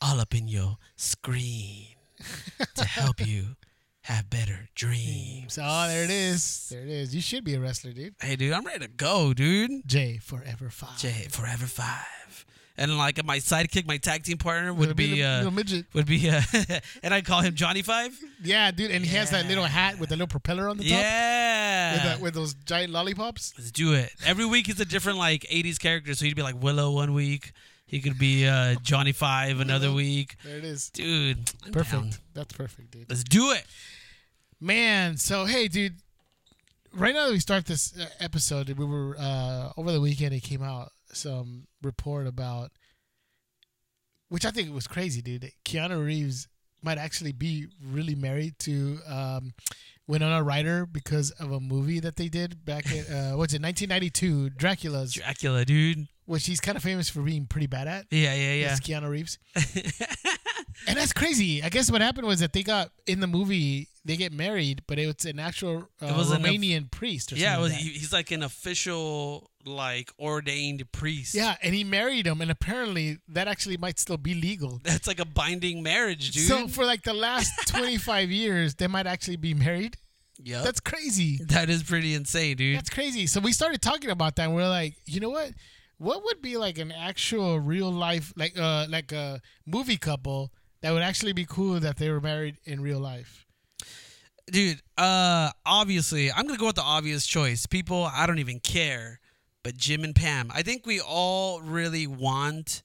all 0.00 0.20
up 0.20 0.34
in 0.34 0.46
your 0.46 0.78
screen 0.94 1.96
to 2.76 2.84
help 2.84 3.26
you 3.26 3.56
have 4.02 4.28
better 4.30 4.68
dreams. 4.74 5.58
Oh, 5.60 5.88
there 5.88 6.04
it 6.04 6.10
is. 6.10 6.68
There 6.70 6.82
it 6.82 6.88
is. 6.88 7.14
You 7.14 7.20
should 7.20 7.44
be 7.44 7.54
a 7.54 7.60
wrestler, 7.60 7.92
dude. 7.92 8.14
Hey, 8.20 8.36
dude, 8.36 8.52
I'm 8.52 8.64
ready 8.64 8.80
to 8.80 8.88
go, 8.88 9.32
dude. 9.32 9.86
J 9.86 10.18
Forever 10.18 10.70
Five. 10.70 10.98
J 10.98 11.10
Forever 11.30 11.66
Five, 11.66 12.46
and 12.76 12.96
like 12.98 13.24
my 13.24 13.38
sidekick, 13.38 13.86
my 13.86 13.98
tag 13.98 14.24
team 14.24 14.38
partner 14.38 14.72
would 14.74 14.96
be 14.96 15.22
little, 15.22 15.48
uh 15.48 15.50
midget. 15.50 15.86
would 15.94 16.06
be 16.06 16.28
uh, 16.28 16.42
and 17.02 17.14
I 17.14 17.20
call 17.20 17.42
him 17.42 17.54
Johnny 17.54 17.82
Five. 17.82 18.18
Yeah, 18.42 18.70
dude, 18.72 18.90
and 18.90 19.04
he 19.04 19.16
has 19.16 19.30
that 19.30 19.46
little 19.46 19.64
hat 19.64 19.98
with 20.00 20.08
the 20.08 20.16
little 20.16 20.26
propeller 20.26 20.68
on 20.68 20.78
the 20.78 20.84
top. 20.84 20.92
Yeah. 20.98 21.92
With, 21.92 22.02
that, 22.02 22.20
with 22.20 22.34
those 22.34 22.54
giant 22.54 22.92
lollipops. 22.92 23.54
Let's 23.56 23.70
do 23.70 23.92
it. 23.92 24.10
Every 24.26 24.46
week 24.46 24.68
is 24.68 24.80
a 24.80 24.84
different 24.84 25.18
like 25.18 25.42
'80s 25.42 25.78
character. 25.78 26.14
So 26.14 26.24
he'd 26.24 26.34
be 26.36 26.42
like 26.42 26.60
Willow 26.60 26.90
one 26.90 27.14
week. 27.14 27.52
He 27.92 28.00
could 28.00 28.18
be 28.18 28.48
uh, 28.48 28.76
Johnny 28.82 29.12
Five 29.12 29.60
another 29.60 29.88
Willow. 29.88 29.96
week. 29.98 30.36
There 30.42 30.56
it 30.56 30.64
is. 30.64 30.88
Dude, 30.88 31.52
I'm 31.62 31.72
Perfect. 31.72 31.92
down. 32.02 32.10
That's 32.32 32.54
perfect, 32.54 32.90
dude. 32.90 33.10
Let's 33.10 33.22
do 33.22 33.50
it. 33.50 33.66
Man, 34.58 35.18
so 35.18 35.44
hey, 35.44 35.68
dude. 35.68 35.96
Right 36.94 37.14
now 37.14 37.26
that 37.26 37.32
we 37.32 37.38
start 37.38 37.66
this 37.66 37.92
uh, 38.00 38.06
episode, 38.18 38.70
we 38.70 38.84
were 38.86 39.14
uh, 39.18 39.72
over 39.76 39.92
the 39.92 40.00
weekend. 40.00 40.32
It 40.32 40.42
came 40.42 40.62
out 40.62 40.90
some 41.12 41.66
report 41.82 42.26
about, 42.26 42.70
which 44.30 44.46
I 44.46 44.50
think 44.50 44.72
was 44.72 44.86
crazy, 44.86 45.20
dude. 45.20 45.52
Keanu 45.66 46.02
Reeves 46.02 46.48
might 46.82 46.96
actually 46.96 47.32
be 47.32 47.66
really 47.84 48.14
married 48.14 48.58
to 48.60 49.00
um, 49.06 49.52
Winona 50.06 50.42
Ryder 50.42 50.86
because 50.86 51.30
of 51.32 51.52
a 51.52 51.60
movie 51.60 52.00
that 52.00 52.16
they 52.16 52.28
did 52.28 52.64
back 52.64 52.90
in 52.90 53.04
uh, 53.14 53.32
what's 53.36 53.52
it, 53.52 53.60
1992, 53.60 54.48
Dracula's, 54.50 55.12
Dracula, 55.12 55.66
dude. 55.66 56.08
Which 56.26 56.46
he's 56.46 56.60
kind 56.60 56.76
of 56.76 56.82
famous 56.82 57.08
for 57.10 57.20
being 57.22 57.46
pretty 57.46 57.66
bad 57.66 57.88
at. 57.88 58.06
Yeah, 58.10 58.34
yeah, 58.34 58.52
yeah. 58.54 58.72
It's 58.72 58.80
Keanu 58.80 59.08
Reeves. 59.10 59.38
and 60.88 60.96
that's 60.96 61.12
crazy. 61.12 61.62
I 61.62 61.68
guess 61.68 61.90
what 61.90 62.00
happened 62.00 62.26
was 62.26 62.40
that 62.40 62.52
they 62.52 62.62
got 62.62 62.90
in 63.06 63.20
the 63.20 63.26
movie 63.26 63.88
they 64.04 64.16
get 64.16 64.32
married, 64.32 64.82
but 64.88 64.98
it 64.98 65.06
was 65.06 65.24
an 65.26 65.38
actual 65.38 65.88
uh, 66.02 66.06
It 66.06 66.16
was 66.16 66.30
an- 66.32 66.42
Romanian 66.42 66.90
priest 66.90 67.32
or 67.32 67.36
yeah, 67.36 67.54
something. 67.54 67.62
was, 67.62 67.72
like 67.72 67.80
he's 67.82 68.12
like 68.12 68.30
an 68.32 68.42
official, 68.42 69.48
like 69.64 70.10
ordained 70.18 70.90
priest. 70.90 71.34
yeah, 71.34 71.54
and 71.62 71.72
he 71.74 71.84
married 71.84 72.26
him, 72.26 72.40
and 72.40 72.50
apparently 72.50 73.18
that 73.28 73.46
actually 73.46 73.76
might 73.76 74.00
still 74.00 74.16
be 74.16 74.34
legal. 74.34 74.80
that's 74.82 75.06
like 75.06 75.20
a 75.20 75.24
binding 75.24 75.82
marriage, 75.84 76.32
dude. 76.32 76.44
So 76.48 76.66
for 76.68 76.84
like 76.84 77.02
the 77.02 77.14
last 77.14 77.52
twenty 77.68 77.96
five 77.96 78.30
years, 78.30 78.74
they 78.74 78.88
might 78.88 79.06
actually 79.06 79.36
be 79.36 79.54
married. 79.54 79.96
Yeah, 80.44 80.62
That's 80.62 80.80
crazy. 80.80 81.38
that 81.50 81.70
is 81.70 81.84
pretty 81.84 82.14
insane, 82.14 82.56
dude. 82.56 82.76
That's 82.76 82.90
crazy. 82.90 83.28
So 83.28 83.38
we 83.38 83.52
started 83.52 83.80
talking 83.80 84.10
about 84.10 84.34
that. 84.36 84.46
and 84.46 84.54
we're 84.56 84.68
like, 84.68 84.94
you 85.06 85.20
know 85.20 85.30
what? 85.30 85.52
What 86.02 86.24
would 86.24 86.42
be 86.42 86.56
like 86.56 86.78
an 86.78 86.90
actual 86.90 87.60
real 87.60 87.92
life, 87.92 88.32
like 88.36 88.58
uh, 88.58 88.86
like 88.88 89.12
a 89.12 89.40
movie 89.64 89.96
couple 89.96 90.50
that 90.80 90.90
would 90.90 91.02
actually 91.02 91.32
be 91.32 91.46
cool 91.48 91.78
that 91.78 91.96
they 91.96 92.10
were 92.10 92.20
married 92.20 92.56
in 92.64 92.80
real 92.80 92.98
life? 92.98 93.46
dude 94.50 94.82
uh 94.98 95.50
obviously 95.64 96.32
i'm 96.32 96.46
gonna 96.46 96.58
go 96.58 96.66
with 96.66 96.74
the 96.74 96.82
obvious 96.82 97.24
choice. 97.26 97.64
People 97.66 98.10
i 98.12 98.26
don't 98.26 98.40
even 98.40 98.58
care 98.58 99.20
but 99.62 99.76
jim 99.76 100.02
and 100.02 100.14
pam. 100.14 100.50
I 100.52 100.62
think 100.62 100.86
we 100.86 101.00
all 101.00 101.60
really 101.60 102.06
want 102.08 102.82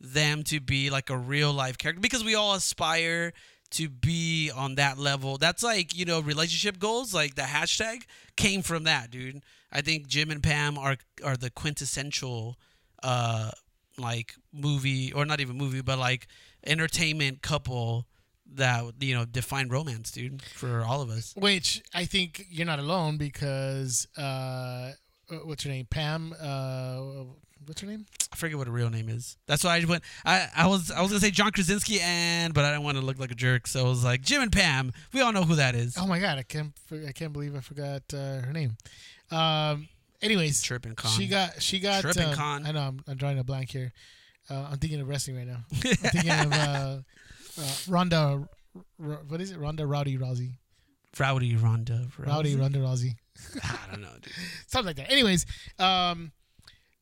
them 0.00 0.42
to 0.44 0.60
be 0.60 0.90
like 0.90 1.10
a 1.10 1.16
real 1.16 1.52
life 1.52 1.78
character 1.78 2.00
because 2.00 2.24
we 2.24 2.34
all 2.34 2.54
aspire 2.54 3.32
to 3.70 3.88
be 3.88 4.50
on 4.50 4.76
that 4.76 4.98
level. 4.98 5.38
That's 5.38 5.62
like 5.62 5.96
you 5.96 6.04
know 6.04 6.20
relationship 6.20 6.78
goals 6.80 7.14
like 7.14 7.36
the 7.36 7.42
hashtag 7.42 8.02
came 8.36 8.62
from 8.62 8.84
that 8.84 9.10
dude 9.10 9.42
i 9.72 9.80
think 9.80 10.06
jim 10.06 10.30
and 10.30 10.42
pam 10.42 10.78
are 10.78 10.96
are 11.24 11.36
the 11.36 11.50
quintessential 11.50 12.58
uh 13.02 13.50
like 13.98 14.34
movie 14.52 15.12
or 15.12 15.24
not 15.24 15.40
even 15.40 15.56
movie 15.56 15.80
but 15.82 15.98
like 15.98 16.26
entertainment 16.66 17.42
couple 17.42 18.06
that 18.54 18.82
you 19.00 19.14
know 19.14 19.24
define 19.24 19.68
romance 19.68 20.10
dude 20.10 20.40
for 20.42 20.82
all 20.82 21.02
of 21.02 21.10
us 21.10 21.34
Which 21.36 21.82
I 21.92 22.04
think 22.06 22.46
you're 22.48 22.66
not 22.66 22.78
alone 22.78 23.18
because 23.18 24.06
uh, 24.16 24.92
what's 25.44 25.64
her 25.64 25.70
name? 25.70 25.86
Pam. 25.90 26.34
Uh, 26.40 27.24
what's 27.66 27.82
her 27.82 27.86
name? 27.86 28.06
I 28.32 28.36
forget 28.36 28.56
what 28.56 28.66
her 28.66 28.72
real 28.72 28.88
name 28.88 29.10
is. 29.10 29.36
That's 29.46 29.64
why 29.64 29.76
I 29.76 29.84
went. 29.84 30.02
I, 30.24 30.48
I 30.56 30.66
was 30.66 30.90
I 30.90 31.02
was 31.02 31.10
gonna 31.10 31.20
say 31.20 31.30
John 31.30 31.50
Krasinski 31.52 32.00
and 32.00 32.54
but 32.54 32.64
I 32.64 32.70
didn't 32.70 32.84
want 32.84 32.96
to 32.96 33.04
look 33.04 33.18
like 33.18 33.30
a 33.30 33.34
jerk, 33.34 33.66
so 33.66 33.84
I 33.84 33.88
was 33.88 34.02
like 34.02 34.22
Jim 34.22 34.40
and 34.40 34.50
Pam. 34.50 34.92
We 35.12 35.20
all 35.20 35.32
know 35.32 35.44
who 35.44 35.56
that 35.56 35.74
is. 35.74 35.96
Oh 35.98 36.06
my 36.06 36.18
god, 36.18 36.38
I 36.38 36.42
can't 36.42 36.72
I 37.06 37.12
can't 37.12 37.34
believe 37.34 37.54
I 37.54 37.60
forgot 37.60 38.02
uh, 38.14 38.40
her 38.40 38.52
name. 38.52 38.78
Um. 39.30 39.88
Anyways, 40.20 40.62
Tripping 40.62 40.94
KON. 40.94 41.10
she 41.12 41.28
got 41.28 41.62
she 41.62 41.78
got. 41.78 42.02
Tripping 42.02 42.24
um, 42.24 42.34
con. 42.34 42.66
I 42.66 42.72
know 42.72 42.80
I'm, 42.80 43.04
I'm 43.06 43.16
drawing 43.16 43.38
a 43.38 43.44
blank 43.44 43.70
here. 43.70 43.92
Uh, 44.50 44.68
I'm 44.72 44.78
thinking 44.78 45.00
of 45.00 45.08
wrestling 45.08 45.36
right 45.36 45.46
now. 45.46 45.64
I'm 45.70 45.78
thinking 45.94 46.30
of 46.30 46.52
uh, 46.52 46.98
uh, 47.60 47.72
Ronda. 47.88 48.48
R- 49.02 49.20
what 49.28 49.40
is 49.40 49.50
it? 49.50 49.58
Ronda 49.58 49.86
Rowdy 49.86 50.16
Rousey. 50.16 50.52
Rowdy 51.18 51.56
Ronda. 51.56 52.08
Rowdy 52.18 52.54
Rousey? 52.54 52.60
Ronda 52.60 52.78
Rousey. 52.78 53.14
I 53.62 53.90
don't 53.90 54.00
know, 54.00 54.14
dude. 54.20 54.32
something 54.66 54.86
like 54.86 54.96
that. 54.96 55.10
Anyways, 55.10 55.46
um, 55.78 56.32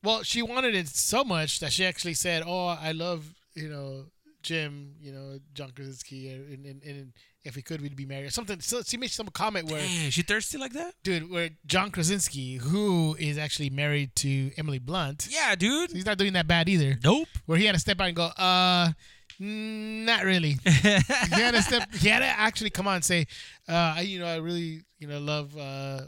well, 0.03 0.23
she 0.23 0.41
wanted 0.41 0.75
it 0.75 0.87
so 0.87 1.23
much 1.23 1.59
that 1.59 1.71
she 1.71 1.85
actually 1.85 2.13
said, 2.13 2.43
"Oh, 2.45 2.67
I 2.67 2.91
love 2.91 3.33
you 3.55 3.69
know 3.69 4.05
Jim, 4.43 4.95
you 4.99 5.11
know 5.11 5.39
John 5.53 5.71
Krasinski, 5.71 6.29
and, 6.29 6.65
and, 6.65 6.83
and 6.83 7.13
if 7.47 7.55
we 7.55 7.61
could, 7.61 7.81
we'd 7.81 7.95
be 7.95 8.05
married." 8.05 8.27
Or 8.27 8.29
something. 8.31 8.59
So 8.61 8.81
she 8.83 8.97
made 8.97 9.09
some 9.11 9.27
comment 9.29 9.71
where, 9.71 9.81
Damn, 9.81 10.09
she 10.11 10.21
thirsty 10.21 10.57
like 10.57 10.73
that? 10.73 10.93
dude, 11.03 11.29
where 11.29 11.49
John 11.65 11.89
Krasinski, 11.91 12.57
who 12.57 13.15
is 13.19 13.37
actually 13.37 13.69
married 13.69 14.15
to 14.17 14.51
Emily 14.57 14.79
Blunt, 14.79 15.27
Yeah, 15.29 15.55
dude. 15.55 15.91
he's 15.91 16.05
not 16.05 16.17
doing 16.17 16.33
that 16.33 16.47
bad 16.47 16.69
either. 16.69 16.99
Nope. 17.03 17.27
Where 17.45 17.57
he 17.57 17.65
had 17.65 17.73
to 17.75 17.79
step 17.79 17.99
out 17.99 18.07
and 18.07 18.15
go, 18.15 18.25
"Uh." 18.37 18.91
Not 19.39 20.23
really. 20.23 20.57
he 20.63 20.71
had 20.81 21.53
to 21.53 21.61
step. 21.61 21.93
He 21.93 22.07
had 22.09 22.19
to 22.19 22.25
actually 22.25 22.71
come 22.71 22.87
on 22.87 22.95
and 22.95 23.05
say, 23.05 23.27
uh, 23.69 23.93
I, 23.97 24.01
"You 24.01 24.17
know, 24.19 24.25
I 24.25 24.37
really, 24.37 24.81
you 24.97 25.07
know, 25.07 25.19
love 25.19 25.55
uh, 25.55 26.01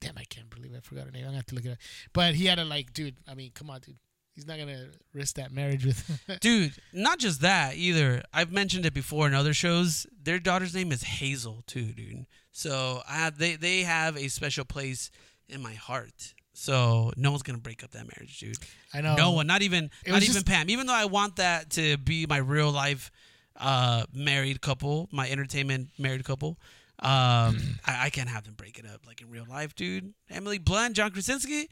damn, 0.00 0.16
I 0.16 0.24
can't 0.24 0.48
believe 0.48 0.72
I 0.74 0.80
forgot 0.80 1.04
her 1.04 1.10
name. 1.10 1.22
I'm 1.24 1.28
gonna 1.28 1.36
have 1.38 1.46
to 1.46 1.54
look 1.54 1.66
it 1.66 1.72
up. 1.72 1.78
But 2.14 2.34
he 2.34 2.46
had 2.46 2.54
to 2.56 2.64
like, 2.64 2.94
dude. 2.94 3.16
I 3.28 3.34
mean, 3.34 3.50
come 3.54 3.68
on, 3.68 3.80
dude. 3.80 3.96
He's 4.34 4.46
not 4.46 4.58
gonna 4.58 4.86
risk 5.12 5.36
that 5.36 5.52
marriage 5.52 5.84
with. 5.84 6.20
Dude, 6.40 6.72
not 6.92 7.18
just 7.20 7.40
that 7.42 7.76
either. 7.76 8.22
I've 8.32 8.50
mentioned 8.52 8.84
it 8.84 8.92
before 8.94 9.26
in 9.28 9.34
other 9.34 9.54
shows. 9.54 10.06
Their 10.22 10.38
daughter's 10.40 10.74
name 10.74 10.90
is 10.90 11.02
Hazel 11.04 11.62
too, 11.66 11.92
dude. 11.92 12.26
So 12.50 13.00
I 13.08 13.14
have, 13.18 13.38
they 13.38 13.54
they 13.56 13.82
have 13.82 14.16
a 14.16 14.28
special 14.28 14.64
place 14.64 15.10
in 15.48 15.62
my 15.62 15.74
heart. 15.74 16.34
So 16.52 17.12
no 17.16 17.30
one's 17.30 17.42
gonna 17.44 17.58
break 17.58 17.84
up 17.84 17.92
that 17.92 18.06
marriage, 18.16 18.38
dude. 18.40 18.56
I 18.92 19.00
know. 19.02 19.14
No 19.14 19.30
one, 19.32 19.46
not 19.46 19.62
even 19.62 19.90
It 20.04 20.10
not 20.10 20.22
even 20.22 20.34
just- 20.34 20.46
Pam. 20.46 20.68
Even 20.68 20.86
though 20.86 20.94
I 20.94 21.04
want 21.04 21.36
that 21.36 21.70
to 21.70 21.96
be 21.98 22.26
my 22.26 22.38
real 22.38 22.70
life 22.72 23.10
uh 23.56 24.04
married 24.12 24.60
couple, 24.60 25.08
my 25.12 25.30
entertainment 25.30 25.90
married 25.96 26.24
couple. 26.24 26.58
Um, 26.98 27.56
I, 27.86 28.06
I 28.06 28.10
can't 28.10 28.28
have 28.28 28.44
them 28.44 28.54
break 28.54 28.78
it 28.80 28.84
up 28.86 29.06
like 29.06 29.20
in 29.20 29.30
real 29.30 29.46
life, 29.48 29.76
dude. 29.76 30.12
Emily 30.28 30.58
Blunt, 30.58 30.96
John 30.96 31.10
Krasinski, 31.12 31.68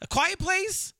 A 0.00 0.06
Quiet 0.06 0.38
Place. 0.38 0.94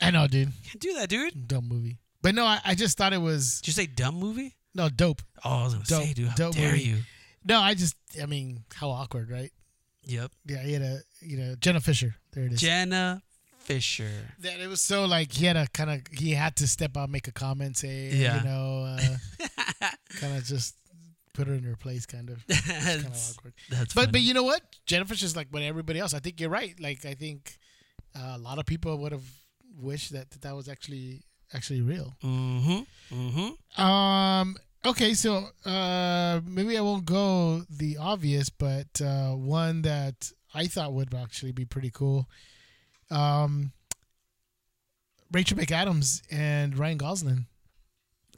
I 0.00 0.10
know, 0.10 0.26
dude. 0.26 0.52
Can't 0.66 0.80
do 0.80 0.94
that, 0.94 1.08
dude. 1.08 1.46
Dumb 1.48 1.68
movie. 1.68 1.98
But 2.22 2.34
no, 2.34 2.44
I, 2.44 2.60
I 2.64 2.74
just 2.74 2.96
thought 2.98 3.12
it 3.12 3.20
was 3.20 3.60
Did 3.60 3.68
you 3.68 3.72
say 3.72 3.86
dumb 3.86 4.16
movie? 4.16 4.54
no 4.74 4.88
dope. 4.88 5.22
Oh, 5.44 5.50
I 5.50 5.64
was 5.64 5.72
gonna 5.74 5.84
Dope- 5.86 6.02
say, 6.04 6.12
dude, 6.12 6.28
how 6.28 6.34
dope 6.36 6.54
dare 6.54 6.72
movie. 6.72 6.82
you? 6.84 6.96
No, 7.44 7.60
I 7.60 7.74
just. 7.74 7.96
I 8.22 8.26
mean, 8.26 8.64
how 8.74 8.90
awkward, 8.90 9.30
right? 9.30 9.50
Yep. 10.04 10.30
Yeah, 10.46 10.62
he 10.62 10.72
had 10.74 10.82
a 10.82 11.00
you 11.20 11.36
know 11.38 11.54
Jenna 11.60 11.80
Fischer. 11.80 12.14
There 12.32 12.44
it 12.44 12.52
is. 12.52 12.60
Jenna 12.60 13.22
Fischer. 13.58 14.10
that 14.40 14.60
it 14.60 14.68
was 14.68 14.82
so 14.82 15.04
like 15.06 15.32
he 15.32 15.46
had 15.46 15.56
a 15.56 15.66
kind 15.68 15.90
of 15.90 16.00
he 16.12 16.32
had 16.32 16.56
to 16.56 16.66
step 16.68 16.96
out, 16.96 17.08
make 17.10 17.28
a 17.28 17.32
comment, 17.32 17.76
say 17.78 18.10
Yeah. 18.12 18.38
you 18.38 18.44
know, 18.44 18.84
uh, 18.98 19.88
kind 20.20 20.36
of 20.36 20.44
just 20.44 20.74
put 21.34 21.46
her 21.46 21.54
in 21.54 21.62
her 21.64 21.76
place, 21.76 22.06
kind 22.06 22.28
of. 22.30 22.46
Kind 22.46 22.96
of 22.98 23.02
that's, 23.04 23.36
awkward. 23.38 23.54
that's 23.70 23.94
But 23.94 24.02
funny. 24.02 24.12
but 24.12 24.20
you 24.22 24.34
know 24.34 24.42
what? 24.42 24.62
Jennifer's 24.86 25.20
just 25.20 25.36
like 25.36 25.48
what 25.50 25.62
everybody 25.62 25.98
else. 25.98 26.14
I 26.14 26.18
think 26.18 26.40
you're 26.40 26.50
right. 26.50 26.78
Like 26.80 27.04
I 27.06 27.14
think 27.14 27.56
uh, 28.16 28.34
a 28.36 28.38
lot 28.38 28.58
of 28.58 28.66
people 28.66 28.96
would 28.98 29.12
have 29.12 29.24
wished 29.82 30.12
that 30.12 30.30
that 30.42 30.54
was 30.54 30.68
actually 30.68 31.22
actually 31.52 31.80
real. 31.80 32.14
mm-hmm. 32.22 32.80
Mm-hmm. 33.14 33.82
Um. 33.82 34.56
Okay, 34.84 35.12
so 35.12 35.48
uh, 35.66 36.40
maybe 36.46 36.78
I 36.78 36.80
won't 36.80 37.04
go 37.04 37.64
the 37.68 37.98
obvious, 37.98 38.48
but 38.48 38.88
uh, 39.04 39.32
one 39.32 39.82
that 39.82 40.32
I 40.54 40.68
thought 40.68 40.94
would 40.94 41.14
actually 41.14 41.52
be 41.52 41.66
pretty 41.66 41.90
cool. 41.90 42.28
Um, 43.10 43.72
Rachel 45.30 45.58
McAdams 45.58 46.22
and 46.30 46.78
Ryan 46.78 46.96
Gosling 46.96 47.46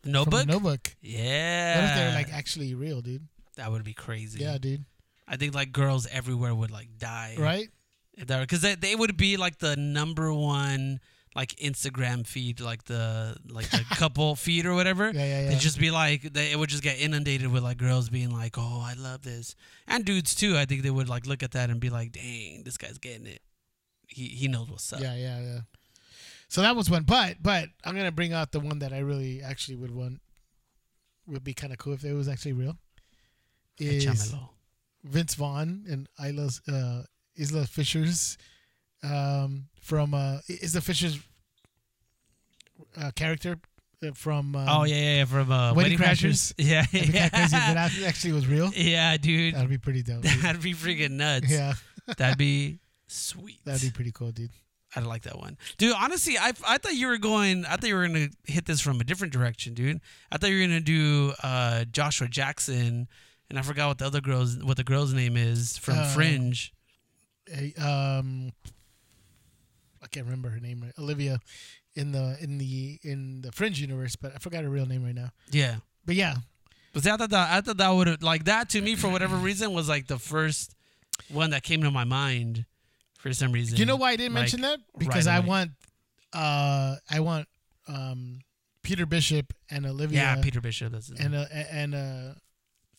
Notebook. 0.04 0.46
Notebook. 0.46 0.96
yeah. 1.00 1.76
What 1.76 1.90
if 1.90 1.96
they're 1.96 2.14
like 2.14 2.32
actually 2.32 2.74
real, 2.74 3.00
dude? 3.02 3.28
that 3.56 3.70
would 3.70 3.84
be 3.84 3.94
crazy. 3.94 4.40
Yeah, 4.40 4.58
dude. 4.58 4.84
I 5.28 5.36
think 5.36 5.54
like 5.54 5.72
girls 5.72 6.06
everywhere 6.10 6.54
would 6.54 6.70
like 6.70 6.98
die. 6.98 7.36
Right? 7.38 7.68
Because 8.16 8.60
they, 8.60 8.74
they 8.74 8.94
would 8.94 9.16
be 9.16 9.36
like 9.36 9.58
the 9.58 9.76
number 9.76 10.32
one 10.32 11.00
like 11.34 11.50
Instagram 11.56 12.26
feed, 12.26 12.60
like 12.60 12.84
the 12.84 13.36
like 13.48 13.70
the 13.70 13.84
couple 13.96 14.36
feed 14.36 14.66
or 14.66 14.74
whatever. 14.74 15.10
Yeah, 15.10 15.24
yeah, 15.24 15.40
yeah. 15.42 15.48
It'd 15.48 15.60
just 15.60 15.78
be 15.78 15.90
like 15.90 16.22
they, 16.32 16.52
it 16.52 16.58
would 16.58 16.68
just 16.68 16.82
get 16.82 17.00
inundated 17.00 17.50
with 17.50 17.62
like 17.62 17.78
girls 17.78 18.08
being 18.08 18.30
like, 18.30 18.56
"Oh, 18.58 18.82
I 18.84 18.94
love 18.94 19.22
this," 19.22 19.54
and 19.86 20.04
dudes 20.04 20.34
too. 20.34 20.56
I 20.58 20.64
think 20.64 20.82
they 20.82 20.90
would 20.90 21.08
like 21.08 21.26
look 21.26 21.42
at 21.42 21.52
that 21.52 21.70
and 21.70 21.80
be 21.80 21.90
like, 21.90 22.12
"Dang, 22.12 22.62
this 22.64 22.76
guy's 22.76 22.98
getting 22.98 23.26
it. 23.26 23.40
He 24.06 24.26
he 24.26 24.48
knows 24.48 24.68
what's 24.68 24.92
up." 24.92 25.00
Yeah, 25.00 25.14
yeah, 25.14 25.40
yeah. 25.40 25.60
So 26.48 26.60
that 26.60 26.76
was 26.76 26.90
one, 26.90 27.04
but 27.04 27.36
but 27.42 27.68
I'm 27.84 27.96
gonna 27.96 28.12
bring 28.12 28.34
out 28.34 28.52
the 28.52 28.60
one 28.60 28.80
that 28.80 28.92
I 28.92 28.98
really 28.98 29.42
actually 29.42 29.76
would 29.76 29.90
want 29.90 30.20
would 31.26 31.44
be 31.44 31.54
kind 31.54 31.72
of 31.72 31.78
cool 31.78 31.94
if 31.94 32.04
it 32.04 32.12
was 32.12 32.28
actually 32.28 32.52
real. 32.52 32.76
Is 33.78 34.34
Vince 35.04 35.34
Vaughn 35.34 35.84
and 35.88 36.08
Isla's 36.22 36.60
uh, 36.68 37.04
Isla 37.38 37.66
Fisher's 37.66 38.36
um, 39.02 39.68
from 39.80 40.14
uh, 40.14 40.38
is 40.48 40.72
the 40.72 40.80
Fisher's 40.80 41.18
uh, 42.96 43.10
character 43.14 43.58
uh, 44.04 44.10
from 44.14 44.54
um, 44.56 44.66
oh 44.68 44.84
yeah, 44.84 44.94
yeah, 44.96 45.14
yeah, 45.18 45.24
from 45.24 45.50
uh, 45.50 45.74
Wedding 45.74 45.98
Wedding, 45.98 45.98
Crashers. 45.98 46.52
Yeah, 46.58 46.82
that'd 46.82 46.92
be 46.92 47.12
kinda 47.12 47.30
crazy 47.30 47.56
if 47.56 47.62
yeah. 47.62 47.74
act- 47.76 48.02
actually 48.04 48.32
was 48.32 48.46
real. 48.46 48.70
yeah, 48.74 49.16
dude. 49.16 49.54
That'd 49.54 49.68
be 49.70 49.78
pretty 49.78 50.02
dope. 50.02 50.22
dude. 50.22 50.32
That'd 50.42 50.62
be 50.62 50.74
freaking 50.74 51.12
nuts. 51.12 51.50
yeah, 51.50 51.74
That'd 52.16 52.38
be 52.38 52.78
sweet. 53.06 53.58
that'd 53.64 53.82
be 53.82 53.90
pretty 53.90 54.12
cool, 54.12 54.32
dude. 54.32 54.50
I'd 54.94 55.04
like 55.04 55.22
that 55.22 55.38
one, 55.38 55.56
dude. 55.78 55.94
Honestly, 55.96 56.36
I 56.36 56.52
I 56.66 56.76
thought 56.78 56.94
you 56.94 57.06
were 57.08 57.16
going. 57.18 57.64
I 57.64 57.76
thought 57.76 57.88
you 57.88 57.94
were 57.94 58.06
gonna 58.06 58.28
hit 58.44 58.66
this 58.66 58.80
from 58.80 59.00
a 59.00 59.04
different 59.04 59.32
direction, 59.32 59.72
dude. 59.72 60.00
I 60.30 60.36
thought 60.36 60.50
you 60.50 60.58
were 60.60 60.66
gonna 60.66 60.80
do 60.80 61.32
uh, 61.42 61.84
Joshua 61.86 62.28
Jackson, 62.28 63.08
and 63.48 63.58
I 63.58 63.62
forgot 63.62 63.88
what 63.88 63.98
the 63.98 64.04
other 64.06 64.20
girl's 64.20 64.58
what 64.62 64.76
the 64.76 64.84
girl's 64.84 65.14
name 65.14 65.36
is 65.38 65.78
from 65.78 65.98
Uh, 65.98 66.04
Fringe. 66.08 66.74
Hey, 67.46 67.72
um, 67.74 68.52
can't 70.12 70.26
remember 70.26 70.50
her 70.50 70.60
name. 70.60 70.80
Right? 70.82 70.92
Olivia 70.98 71.40
in 71.94 72.12
the 72.12 72.36
in 72.40 72.58
the 72.58 72.98
in 73.02 73.40
the 73.42 73.52
Fringe 73.52 73.80
universe, 73.80 74.16
but 74.16 74.32
I 74.34 74.38
forgot 74.38 74.64
her 74.64 74.70
real 74.70 74.86
name 74.86 75.04
right 75.04 75.14
now. 75.14 75.30
Yeah, 75.50 75.76
But 76.06 76.14
yeah, 76.14 76.36
but 76.92 77.02
see, 77.02 77.10
I 77.10 77.16
thought 77.16 77.30
that 77.30 77.50
I 77.52 77.60
thought 77.60 77.76
that 77.78 77.90
would 77.90 78.22
like 78.22 78.44
that 78.44 78.70
to 78.70 78.80
me 78.80 78.94
for 78.94 79.08
whatever 79.08 79.36
reason 79.36 79.72
was 79.72 79.88
like 79.88 80.06
the 80.06 80.18
first 80.18 80.74
one 81.28 81.50
that 81.50 81.62
came 81.62 81.82
to 81.82 81.90
my 81.90 82.04
mind 82.04 82.64
for 83.18 83.32
some 83.32 83.52
reason. 83.52 83.76
Do 83.76 83.80
you 83.80 83.86
know 83.86 83.96
why 83.96 84.10
I 84.12 84.16
didn't 84.16 84.34
Like, 84.34 84.42
mention 84.42 84.60
that? 84.62 84.78
Because 84.98 85.26
right 85.26 85.36
I 85.36 85.40
want, 85.40 85.70
uh, 86.32 86.96
I 87.10 87.20
want 87.20 87.46
um, 87.88 88.40
Peter 88.82 89.06
Bishop 89.06 89.52
and 89.70 89.86
Olivia. 89.86 90.18
Yeah, 90.20 90.40
Peter 90.42 90.60
Bishop. 90.60 90.92
That's 90.92 91.10
and 91.10 91.34
uh, 91.34 91.44
and 91.70 91.94
uh, 91.94 92.34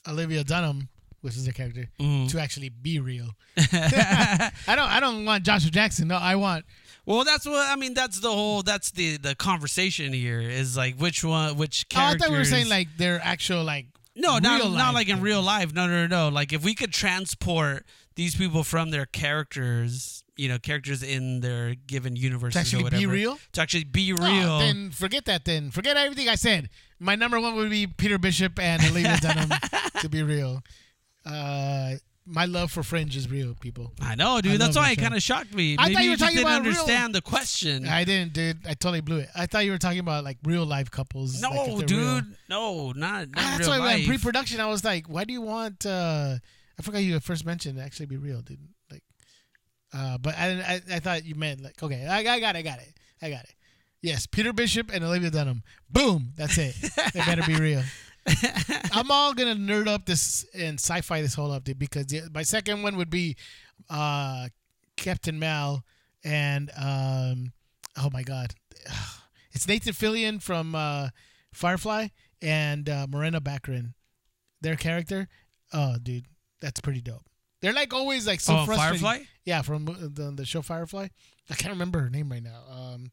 Olivia 0.08 0.44
Dunham, 0.44 0.88
which 1.22 1.36
is 1.36 1.46
their 1.46 1.54
character, 1.54 1.90
Mhm. 2.00 2.30
to 2.32 2.40
actually 2.40 2.70
be 2.70 3.00
real. 3.00 3.30
I 3.58 4.52
don't. 4.76 4.90
I 4.90 5.00
don't 5.00 5.26
want 5.26 5.44
Joshua 5.44 5.72
Jackson. 5.72 6.08
No, 6.08 6.16
I 6.16 6.36
want. 6.36 6.66
Well, 7.06 7.24
that's 7.26 7.46
what 7.46 7.70
I 7.70 7.76
mean. 7.76 7.94
That's 7.94 8.20
the 8.22 8.32
whole. 8.32 8.64
That's 8.64 8.92
the 8.92 9.18
the 9.18 9.36
conversation 9.36 10.14
here 10.14 10.40
is 10.40 10.78
like 10.78 10.96
which 10.96 11.24
one, 11.24 11.58
which 11.58 11.86
Oh, 11.96 12.00
I 12.00 12.16
thought 12.16 12.30
we 12.30 12.38
were 12.38 12.46
saying 12.46 12.70
like 12.70 12.88
their 12.98 13.20
actual 13.24 13.64
like. 13.64 13.88
no, 14.16 14.38
not 14.40 14.62
real 14.62 14.70
not 14.72 14.94
like 14.94 15.10
in 15.10 15.22
real 15.22 15.42
life. 15.42 15.74
No, 15.74 15.86
no, 15.88 16.08
no, 16.08 16.30
no. 16.30 16.30
Like 16.34 16.54
if 16.54 16.64
we 16.64 16.76
could 16.76 16.94
transport 16.94 17.86
these 18.16 18.36
people 18.36 18.64
from 18.64 18.92
their 18.92 19.06
characters, 19.06 20.24
you 20.38 20.48
know, 20.48 20.58
characters 20.60 21.04
in 21.04 21.42
their 21.42 21.76
given 21.76 22.16
universe 22.16 22.54
To 22.54 22.60
actually 22.60 22.84
or 22.86 22.92
be 22.92 23.06
real? 23.06 23.38
to 23.54 23.62
actually 23.62 23.84
be 23.84 24.14
Oh, 24.14 24.18
real. 24.24 24.60
then 24.60 24.92
forget 24.92 25.26
that. 25.26 25.44
Then 25.46 25.72
forget 25.72 25.98
everything 25.98 26.30
I 26.30 26.36
said. 26.36 26.70
My 27.00 27.16
number 27.16 27.40
one 27.40 27.56
would 27.56 27.70
be 27.70 27.86
Peter 27.86 28.18
Bishop 28.18 28.58
and 28.60 28.82
Olivia 28.84 29.18
Dunham 29.20 29.50
to 30.02 30.08
be 30.10 30.24
real. 30.24 30.62
Uh, 31.26 31.96
my 32.26 32.46
love 32.46 32.72
for 32.72 32.84
Fringe 32.84 33.16
is 33.18 33.30
real, 33.30 33.54
people. 33.60 33.92
I 34.02 34.16
know, 34.16 34.38
I 34.38 34.42
dude. 34.42 34.60
That's 34.62 34.76
why 34.78 34.92
it 34.92 34.98
kind 34.98 35.14
of 35.14 35.22
shocked 35.22 35.54
me. 35.54 35.76
I 35.78 35.84
Maybe 35.90 35.94
thought 35.96 36.04
you 36.04 36.10
were 36.12 36.16
talking 36.18 36.36
didn't 36.38 36.48
about 36.48 36.62
real- 36.62 36.70
understand 36.80 37.16
the 37.16 37.22
question. 37.22 37.88
I 37.88 38.04
didn't, 38.06 38.34
dude. 38.34 38.60
I 38.66 38.74
totally 38.76 39.02
blew 39.02 39.18
it. 39.18 39.30
I 39.36 39.46
thought 39.46 39.66
you 39.66 39.72
were 39.72 39.78
talking 39.78 40.00
about 40.00 40.24
like 40.24 40.38
real 40.44 40.66
life 40.66 40.90
couples. 40.90 41.42
no, 41.42 41.50
like, 41.50 41.86
dude. 41.88 41.92
real. 42.00 42.22
No, 42.50 42.92
not, 42.94 43.28
not 43.30 43.36
That's 43.36 43.60
real 43.62 43.70
why 43.72 43.78
life. 43.80 44.00
in 44.02 44.06
pre-production 44.08 44.60
I 44.62 44.68
was 44.68 44.84
like, 44.86 45.08
why 45.08 45.26
do 45.26 45.34
you 45.34 45.42
want? 45.42 45.86
uh 45.86 46.36
I 46.80 46.82
forgot 46.82 47.00
you 47.00 47.20
first 47.20 47.46
mentioned 47.46 47.78
to 47.78 47.84
actually 47.84 48.08
be 48.08 48.18
real, 48.18 48.42
dude. 48.42 48.58
Like, 48.90 49.04
uh, 49.94 50.18
but 50.18 50.36
I, 50.38 50.48
I 50.90 50.96
I 50.96 51.00
thought 51.00 51.24
you 51.26 51.36
meant 51.36 51.62
like, 51.62 51.82
okay, 51.84 52.08
I, 52.08 52.20
I 52.20 52.40
got 52.40 52.56
it, 52.56 52.60
I 52.60 52.62
got 52.64 52.80
it, 52.80 52.94
I 53.22 53.30
got 53.30 53.44
it. 53.44 53.54
Yes, 54.02 54.26
Peter 54.28 54.52
Bishop 54.54 54.92
and 54.94 55.04
Olivia 55.04 55.30
Dunham. 55.30 55.64
Boom, 55.90 56.34
that's 56.36 56.58
it. 56.58 56.76
they 57.14 57.20
better 57.22 57.44
be 57.46 57.56
real. 57.56 57.84
I'm 58.94 59.12
all 59.12 59.34
gonna 59.34 59.56
nerd 59.56 59.88
up 59.88 60.06
this 60.06 60.46
and 60.54 60.80
sci-fi 60.80 61.22
this 61.22 61.34
whole 61.34 61.50
update 61.50 61.78
because 61.78 62.08
the, 62.08 62.22
my 62.34 62.44
second 62.44 62.84
one 62.84 62.96
would 62.98 63.10
be 63.10 63.36
uh 63.90 64.48
Captain 64.96 65.38
Mal 65.40 65.84
and 66.24 66.72
um 66.78 67.52
oh 67.98 68.10
my 68.12 68.24
god, 68.24 68.54
it's 69.52 69.68
Nathan 69.68 69.94
Fillion 69.94 70.42
from 70.42 70.76
uh, 70.76 71.10
Firefly 71.54 72.08
and 72.42 72.90
uh, 72.90 73.08
Morena 73.10 73.42
Baccarin. 73.42 73.94
Their 74.62 74.76
character, 74.76 75.28
oh 75.74 75.98
dude, 76.02 76.26
that's 76.62 76.80
pretty 76.80 77.02
dope. 77.02 77.26
They're 77.62 77.74
like 77.74 77.94
always 77.94 78.28
like 78.28 78.42
so 78.42 78.60
oh, 78.60 78.66
frustrating. 78.66 79.02
Firefly. 79.02 79.26
Yeah, 79.46 79.62
from 79.62 79.86
the, 79.86 80.34
the 80.36 80.46
show 80.46 80.62
Firefly. 80.62 81.08
I 81.50 81.54
can't 81.56 81.72
remember 81.74 82.00
her 82.00 82.10
name 82.10 82.30
right 82.30 82.44
now. 82.44 82.62
Um, 82.70 83.12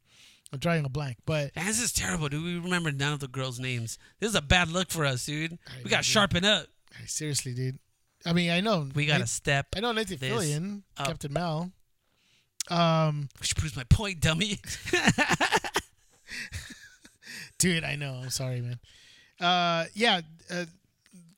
I'm 0.52 0.59
drawing 0.59 0.85
a 0.85 0.88
blank, 0.88 1.19
but 1.26 1.54
Man, 1.54 1.66
this 1.66 1.80
is 1.80 1.92
terrible, 1.92 2.28
dude. 2.28 2.42
We 2.42 2.59
remember 2.59 2.90
none 2.90 3.12
of 3.12 3.21
the 3.21 3.28
girls' 3.28 3.61
names. 3.61 3.99
This 4.19 4.30
is 4.30 4.35
a 4.35 4.42
bad 4.42 4.69
look 4.69 4.90
for 4.90 5.04
us, 5.04 5.26
dude. 5.26 5.59
I 5.69 5.83
We 5.85 5.90
got 5.90 5.99
to 5.99 6.02
sharpen 6.02 6.45
up. 6.45 6.66
seriously, 7.07 7.54
dude. 7.54 7.78
I 8.26 8.33
mean, 8.33 8.50
I 8.50 8.61
know 8.61 8.88
We 8.95 9.07
got 9.07 9.19
to 9.19 9.26
step. 9.26 9.69
I 9.76 9.80
know 9.80 9.92
Nathan 9.92 10.19
Fillion, 10.19 10.83
up. 10.99 11.07
Captain 11.07 11.33
Mal. 11.33 11.71
Um, 12.69 13.28
Which 13.38 13.57
proves 13.57 13.76
my 13.76 13.85
point, 13.85 14.21
dummy. 14.21 14.59
dude, 17.59 17.85
I 17.85 17.97
know. 17.97 18.21
I'm 18.23 18.30
sorry, 18.30 18.61
man. 18.61 18.78
Uh, 19.40 19.87
yeah, 19.95 20.21
uh, 20.50 20.66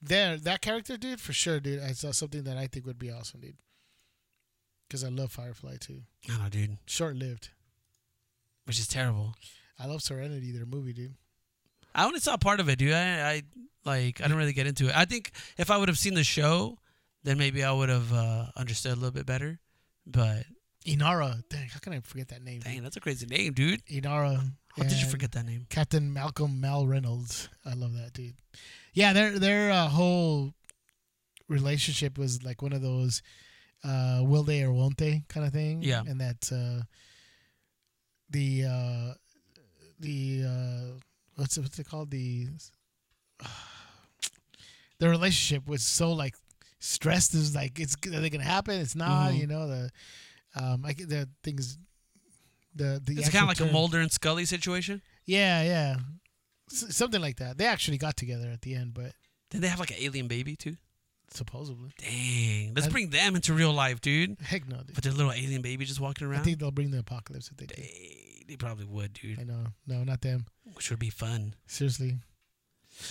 there 0.00 0.36
that 0.38 0.62
character, 0.62 0.96
dude, 0.96 1.20
for 1.20 1.32
sure, 1.32 1.60
dude. 1.60 1.82
I 1.82 1.92
saw 1.92 2.12
something 2.12 2.44
that 2.44 2.56
I 2.56 2.66
think 2.66 2.86
would 2.86 2.98
be 2.98 3.10
awesome, 3.10 3.40
dude. 3.40 3.56
Because 4.88 5.04
I 5.04 5.08
love 5.08 5.32
Firefly 5.32 5.76
too. 5.80 6.02
I 6.28 6.42
know, 6.42 6.48
dude. 6.48 6.78
Short 6.86 7.16
lived. 7.16 7.50
Which 8.64 8.78
is 8.78 8.86
terrible. 8.86 9.34
I 9.78 9.86
love 9.86 10.02
Serenity, 10.02 10.52
their 10.52 10.66
movie, 10.66 10.92
dude. 10.92 11.14
I 11.94 12.06
only 12.06 12.20
saw 12.20 12.36
part 12.36 12.60
of 12.60 12.68
it, 12.68 12.78
dude. 12.78 12.92
I, 12.94 13.30
I 13.30 13.42
like. 13.84 14.20
I 14.20 14.24
didn't 14.24 14.38
really 14.38 14.52
get 14.52 14.66
into 14.66 14.88
it. 14.88 14.96
I 14.96 15.04
think 15.04 15.32
if 15.58 15.70
I 15.70 15.76
would 15.76 15.88
have 15.88 15.98
seen 15.98 16.14
the 16.14 16.24
show, 16.24 16.78
then 17.24 17.38
maybe 17.38 17.64
I 17.64 17.72
would 17.72 17.88
have 17.88 18.12
uh, 18.12 18.46
understood 18.56 18.92
a 18.92 18.96
little 18.96 19.10
bit 19.10 19.26
better. 19.26 19.58
But 20.06 20.44
Inara, 20.86 21.42
dang, 21.48 21.68
how 21.68 21.78
can 21.80 21.92
I 21.92 22.00
forget 22.00 22.28
that 22.28 22.42
name? 22.42 22.60
dang, 22.60 22.82
that's 22.82 22.96
a 22.96 23.00
crazy 23.00 23.26
name, 23.26 23.52
dude. 23.52 23.84
Inara. 23.86 24.52
How 24.76 24.84
did 24.84 25.00
you 25.00 25.06
forget 25.06 25.32
that 25.32 25.44
name? 25.44 25.66
Captain 25.68 26.12
Malcolm 26.12 26.58
Mal 26.60 26.86
Reynolds. 26.86 27.50
I 27.66 27.74
love 27.74 27.92
that 27.94 28.14
dude. 28.14 28.36
Yeah, 28.94 29.12
their 29.12 29.38
their 29.38 29.70
uh, 29.70 29.88
whole 29.88 30.54
relationship 31.48 32.16
was 32.16 32.42
like 32.42 32.62
one 32.62 32.72
of 32.72 32.80
those 32.80 33.22
uh, 33.84 34.20
will 34.22 34.44
they 34.44 34.62
or 34.62 34.72
won't 34.72 34.96
they 34.96 35.24
kind 35.28 35.46
of 35.46 35.52
thing. 35.52 35.82
Yeah. 35.82 36.02
and 36.06 36.20
that 36.20 36.50
uh, 36.50 36.84
the 38.32 38.64
uh, 38.64 39.14
the 40.00 40.44
uh, 40.46 40.98
what's 41.36 41.56
it, 41.56 41.60
what's 41.60 41.78
it 41.78 41.86
called 41.88 42.10
the 42.10 42.48
the 44.98 45.08
relationship 45.08 45.66
was 45.68 45.82
so 45.82 46.12
like 46.12 46.34
stressed. 46.78 47.34
It 47.34 47.38
was 47.38 47.54
like 47.54 47.78
it's 47.78 47.96
are 48.06 48.20
they 48.20 48.30
gonna 48.30 48.44
happen? 48.44 48.80
It's 48.80 48.94
not. 48.96 49.32
Mhm. 49.32 49.38
You 49.38 49.46
know 49.46 49.68
the 49.68 49.90
um 50.56 50.84
I 50.84 50.92
the 50.94 51.28
things. 51.42 51.78
The, 52.74 53.02
the 53.04 53.12
It's 53.18 53.28
kind 53.28 53.42
of 53.42 53.48
like 53.48 53.60
a 53.60 53.64
term- 53.64 53.72
Mulder 53.74 54.00
and 54.00 54.10
Scully 54.10 54.46
situation. 54.46 55.02
yeah, 55.26 55.62
yeah, 55.62 55.96
S- 56.70 56.96
something 56.96 57.20
like 57.20 57.36
that. 57.36 57.58
They 57.58 57.66
actually 57.66 57.98
got 57.98 58.16
together 58.16 58.48
at 58.48 58.62
the 58.62 58.74
end, 58.74 58.94
but 58.94 59.12
Did 59.50 59.60
they 59.60 59.68
have 59.68 59.78
like 59.78 59.90
an 59.90 59.98
alien 60.00 60.26
baby 60.26 60.56
too? 60.56 60.76
supposedly, 61.34 61.92
Dang, 61.98 62.72
let's 62.74 62.86
And- 62.86 62.92
bring 62.92 63.10
them 63.10 63.34
into 63.36 63.52
real 63.52 63.72
life, 63.74 64.00
dude. 64.00 64.38
heck 64.40 64.66
no. 64.68 64.78
Dude. 64.78 64.96
With 64.96 65.04
their 65.04 65.12
little 65.12 65.32
alien 65.32 65.60
baby 65.60 65.84
just 65.84 66.00
walking 66.00 66.26
around. 66.26 66.40
I 66.40 66.44
think 66.44 66.60
they'll 66.60 66.70
bring 66.70 66.90
the 66.92 66.98
apocalypse 67.00 67.50
if 67.50 67.56
they 67.58 67.66
do. 67.66 67.74
They 68.48 68.56
probably 68.56 68.84
would, 68.84 69.12
dude. 69.14 69.40
I 69.40 69.44
know, 69.44 69.66
no, 69.86 70.04
not 70.04 70.20
them. 70.20 70.46
Which 70.74 70.90
would 70.90 70.98
be 70.98 71.10
fun. 71.10 71.54
Seriously. 71.66 72.18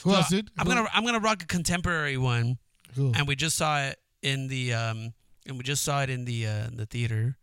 Who 0.04 0.12
So, 0.12 0.16
else, 0.16 0.30
dude? 0.30 0.50
I'm 0.58 0.68
Who- 0.68 0.74
gonna 0.76 0.90
I'm 0.94 1.06
gonna 1.06 1.20
rock 1.20 1.44
a 1.44 1.48
contemporary 1.48 2.18
one, 2.18 2.58
and 2.96 3.28
we 3.28 3.36
just 3.36 3.58
saw 3.58 3.82
it 3.82 4.00
in 4.22 4.48
the 4.48 4.74
um 4.74 5.14
and 5.48 5.58
we 5.58 5.64
just 5.64 5.84
saw 5.84 6.02
it 6.04 6.10
in 6.10 6.26
the 6.26 6.46
uh, 6.48 6.68
the 6.72 6.86
theater 6.86 7.38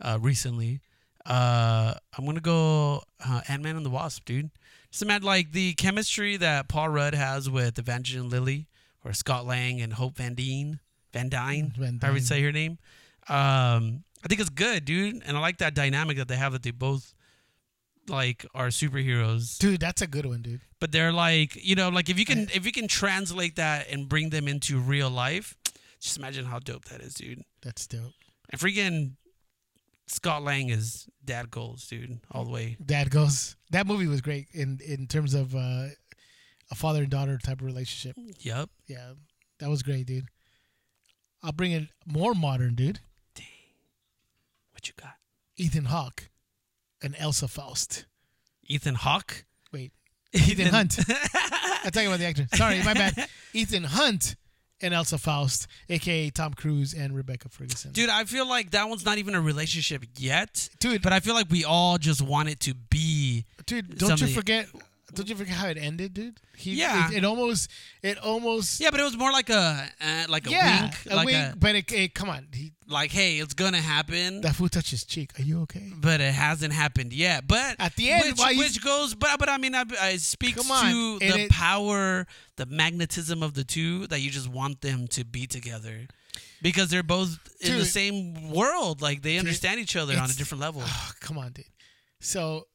uh 0.00 0.18
recently. 0.20 0.80
Uh, 1.26 1.94
I'm 2.18 2.26
gonna 2.26 2.40
go 2.40 3.02
uh, 3.24 3.40
Ant 3.48 3.62
Man 3.62 3.76
and 3.76 3.86
the 3.86 3.90
Wasp, 3.90 4.24
dude. 4.26 4.50
Just 4.90 5.02
imagine 5.02 5.24
like 5.26 5.52
the 5.52 5.72
chemistry 5.74 6.36
that 6.36 6.68
Paul 6.68 6.88
Rudd 6.90 7.14
has 7.14 7.48
with 7.48 7.78
Evangeline 7.78 8.28
Lilly 8.28 8.68
or 9.04 9.12
Scott 9.12 9.46
Lang 9.46 9.80
and 9.80 9.94
Hope 9.94 10.16
Van 10.16 10.34
Dine, 10.34 10.80
Van 11.12 11.28
Dyne, 11.28 11.72
Van 11.78 11.98
however 12.02 12.18
you 12.18 12.20
Dyne. 12.20 12.26
say 12.26 12.42
her 12.42 12.52
name. 12.52 12.78
Um, 13.28 14.04
I 14.22 14.28
think 14.28 14.40
it's 14.40 14.50
good, 14.50 14.84
dude, 14.84 15.22
and 15.24 15.36
I 15.36 15.40
like 15.40 15.58
that 15.58 15.74
dynamic 15.74 16.16
that 16.18 16.28
they 16.28 16.36
have 16.36 16.52
that 16.52 16.62
they 16.62 16.70
both 16.72 17.14
like 18.08 18.44
are 18.54 18.68
superheroes 18.68 19.58
Dude, 19.58 19.80
that's 19.80 20.02
a 20.02 20.06
good 20.06 20.26
one, 20.26 20.42
dude. 20.42 20.60
but 20.80 20.92
they're 20.92 21.12
like 21.12 21.56
you 21.64 21.74
know 21.74 21.88
like 21.88 22.08
if 22.10 22.18
you 22.18 22.24
can 22.24 22.48
if 22.54 22.66
you 22.66 22.72
can 22.72 22.86
translate 22.88 23.56
that 23.56 23.88
and 23.90 24.08
bring 24.08 24.30
them 24.30 24.46
into 24.48 24.78
real 24.78 25.10
life 25.10 25.56
just 26.00 26.16
imagine 26.18 26.44
how 26.46 26.58
dope 26.58 26.84
that 26.86 27.00
is 27.00 27.14
dude 27.14 27.42
That's 27.62 27.86
dope. 27.86 28.12
and 28.50 28.60
freaking 28.60 29.12
scott 30.06 30.42
lang 30.42 30.68
is 30.68 31.06
dad 31.24 31.50
goals 31.50 31.86
dude 31.88 32.20
all 32.30 32.44
the 32.44 32.50
way 32.50 32.76
Dad 32.84 33.10
goes. 33.10 33.56
That 33.70 33.86
movie 33.86 34.06
was 34.06 34.20
great 34.20 34.48
in 34.52 34.78
in 34.86 35.06
terms 35.06 35.32
of 35.34 35.54
uh, 35.54 35.86
a 36.70 36.74
father 36.74 37.02
and 37.02 37.10
daughter 37.10 37.38
type 37.38 37.60
of 37.60 37.66
relationship. 37.66 38.16
yep 38.40 38.68
Yeah, 38.86 39.12
that 39.60 39.68
was 39.70 39.82
great, 39.82 40.06
dude. 40.06 40.26
I'll 41.42 41.52
bring 41.52 41.72
it 41.72 41.88
more 42.06 42.34
modern, 42.34 42.74
dude. 42.74 43.00
what 44.72 44.86
you 44.88 44.94
got 45.00 45.14
Ethan 45.56 45.86
Hawke 45.86 46.28
and 47.04 47.14
Elsa 47.18 47.46
Faust. 47.48 48.06
ethan 48.66 48.94
hawke 48.94 49.44
Wait, 49.72 49.92
Ethan 50.32 50.66
Hunt. 50.66 50.98
I'm 51.84 51.90
talking 51.90 52.06
about 52.08 52.18
the 52.18 52.26
actor. 52.26 52.46
Sorry, 52.54 52.82
my 52.82 52.94
bad. 52.94 53.28
Ethan 53.52 53.84
Hunt 53.84 54.36
and 54.80 54.92
Elsa 54.94 55.18
Faust, 55.18 55.66
aka 55.88 56.30
Tom 56.30 56.54
Cruise 56.54 56.94
and 56.94 57.14
Rebecca 57.14 57.48
Ferguson. 57.48 57.92
dude 57.92 58.08
i 58.10 58.24
feel 58.24 58.48
like 58.48 58.70
that 58.72 58.88
one's 58.88 59.04
not 59.04 59.18
even 59.18 59.34
a 59.34 59.40
relationship 59.40 60.04
yet 60.18 60.68
dude, 60.80 61.02
but 61.02 61.12
i 61.12 61.20
feel 61.20 61.34
like 61.34 61.48
we 61.50 61.64
all 61.64 61.98
just 61.98 62.20
want 62.22 62.48
it 62.48 62.58
to 62.60 62.74
be 62.74 63.44
dude, 63.66 63.96
don't 63.98 64.20
you 64.20 64.26
forget? 64.28 64.66
Don't 65.12 65.28
you 65.28 65.36
forget 65.36 65.54
how 65.54 65.68
it 65.68 65.76
ended, 65.76 66.14
dude? 66.14 66.40
He, 66.56 66.74
Yeah. 66.74 67.10
it, 67.10 67.18
it 67.18 67.24
almost, 67.24 67.70
it 68.02 68.16
almost, 68.18 68.80
yeah 68.80 68.90
but 68.90 69.00
it 69.00 69.02
was 69.04 69.16
more 69.16 69.30
like 69.30 69.50
a 69.50 69.88
uh, 70.00 70.24
like 70.28 70.46
a 70.46 70.50
yeah, 70.50 70.82
wink 70.82 70.94
a 71.10 71.16
like 71.16 71.26
wink. 71.26 71.52
a 71.52 71.56
but 71.56 71.74
it, 71.74 71.92
it, 71.92 72.14
come 72.14 72.30
on, 72.30 72.48
he, 72.52 72.72
like 72.88 73.10
hey 73.10 73.38
it's 73.38 73.54
gonna 73.54 73.80
happen 73.80 74.40
that 74.40 74.54
fool 74.54 74.68
touched 74.68 74.90
his 74.90 75.04
cheek. 75.04 75.38
Are 75.38 75.42
you 75.42 75.62
okay? 75.62 75.92
but 75.96 76.20
it 76.20 76.32
hasn't 76.32 76.72
happened 76.72 77.12
yet. 77.12 77.46
But 77.46 77.76
At 77.78 77.96
the 77.96 78.10
end, 78.10 78.38
which, 78.38 78.56
which 78.58 78.84
goes, 78.84 79.14
but 79.14 79.38
but 79.38 79.48
I 79.48 79.58
mean, 79.58 79.74
I, 79.74 79.84
I 80.00 80.16
speaks 80.16 80.70
on, 80.70 80.84
to 80.92 81.18
the 81.18 81.48
power, 81.50 82.26
the 82.56 82.66
magnetism 82.66 83.42
of 83.42 83.54
the 83.54 83.64
two 83.64 84.06
that 84.06 84.20
you 84.20 84.30
just 84.30 84.48
want 84.48 84.80
them 84.80 85.06
to 85.08 85.24
be 85.24 85.46
together 85.46 86.06
because 86.62 86.88
they're 86.88 87.02
both 87.02 87.38
in 87.60 87.78
the 87.78 87.84
same 87.84 88.50
world. 88.50 89.02
Like 89.02 89.22
they 89.22 89.38
understand 89.38 89.80
each 89.80 89.96
other 89.96 90.16
on 90.16 90.30
a 90.30 90.34
different 90.34 90.62
level. 90.62 90.82
Oh, 90.84 91.10
come 91.20 91.36
on, 91.38 91.52
dude. 91.52 91.66
So, 92.20 92.68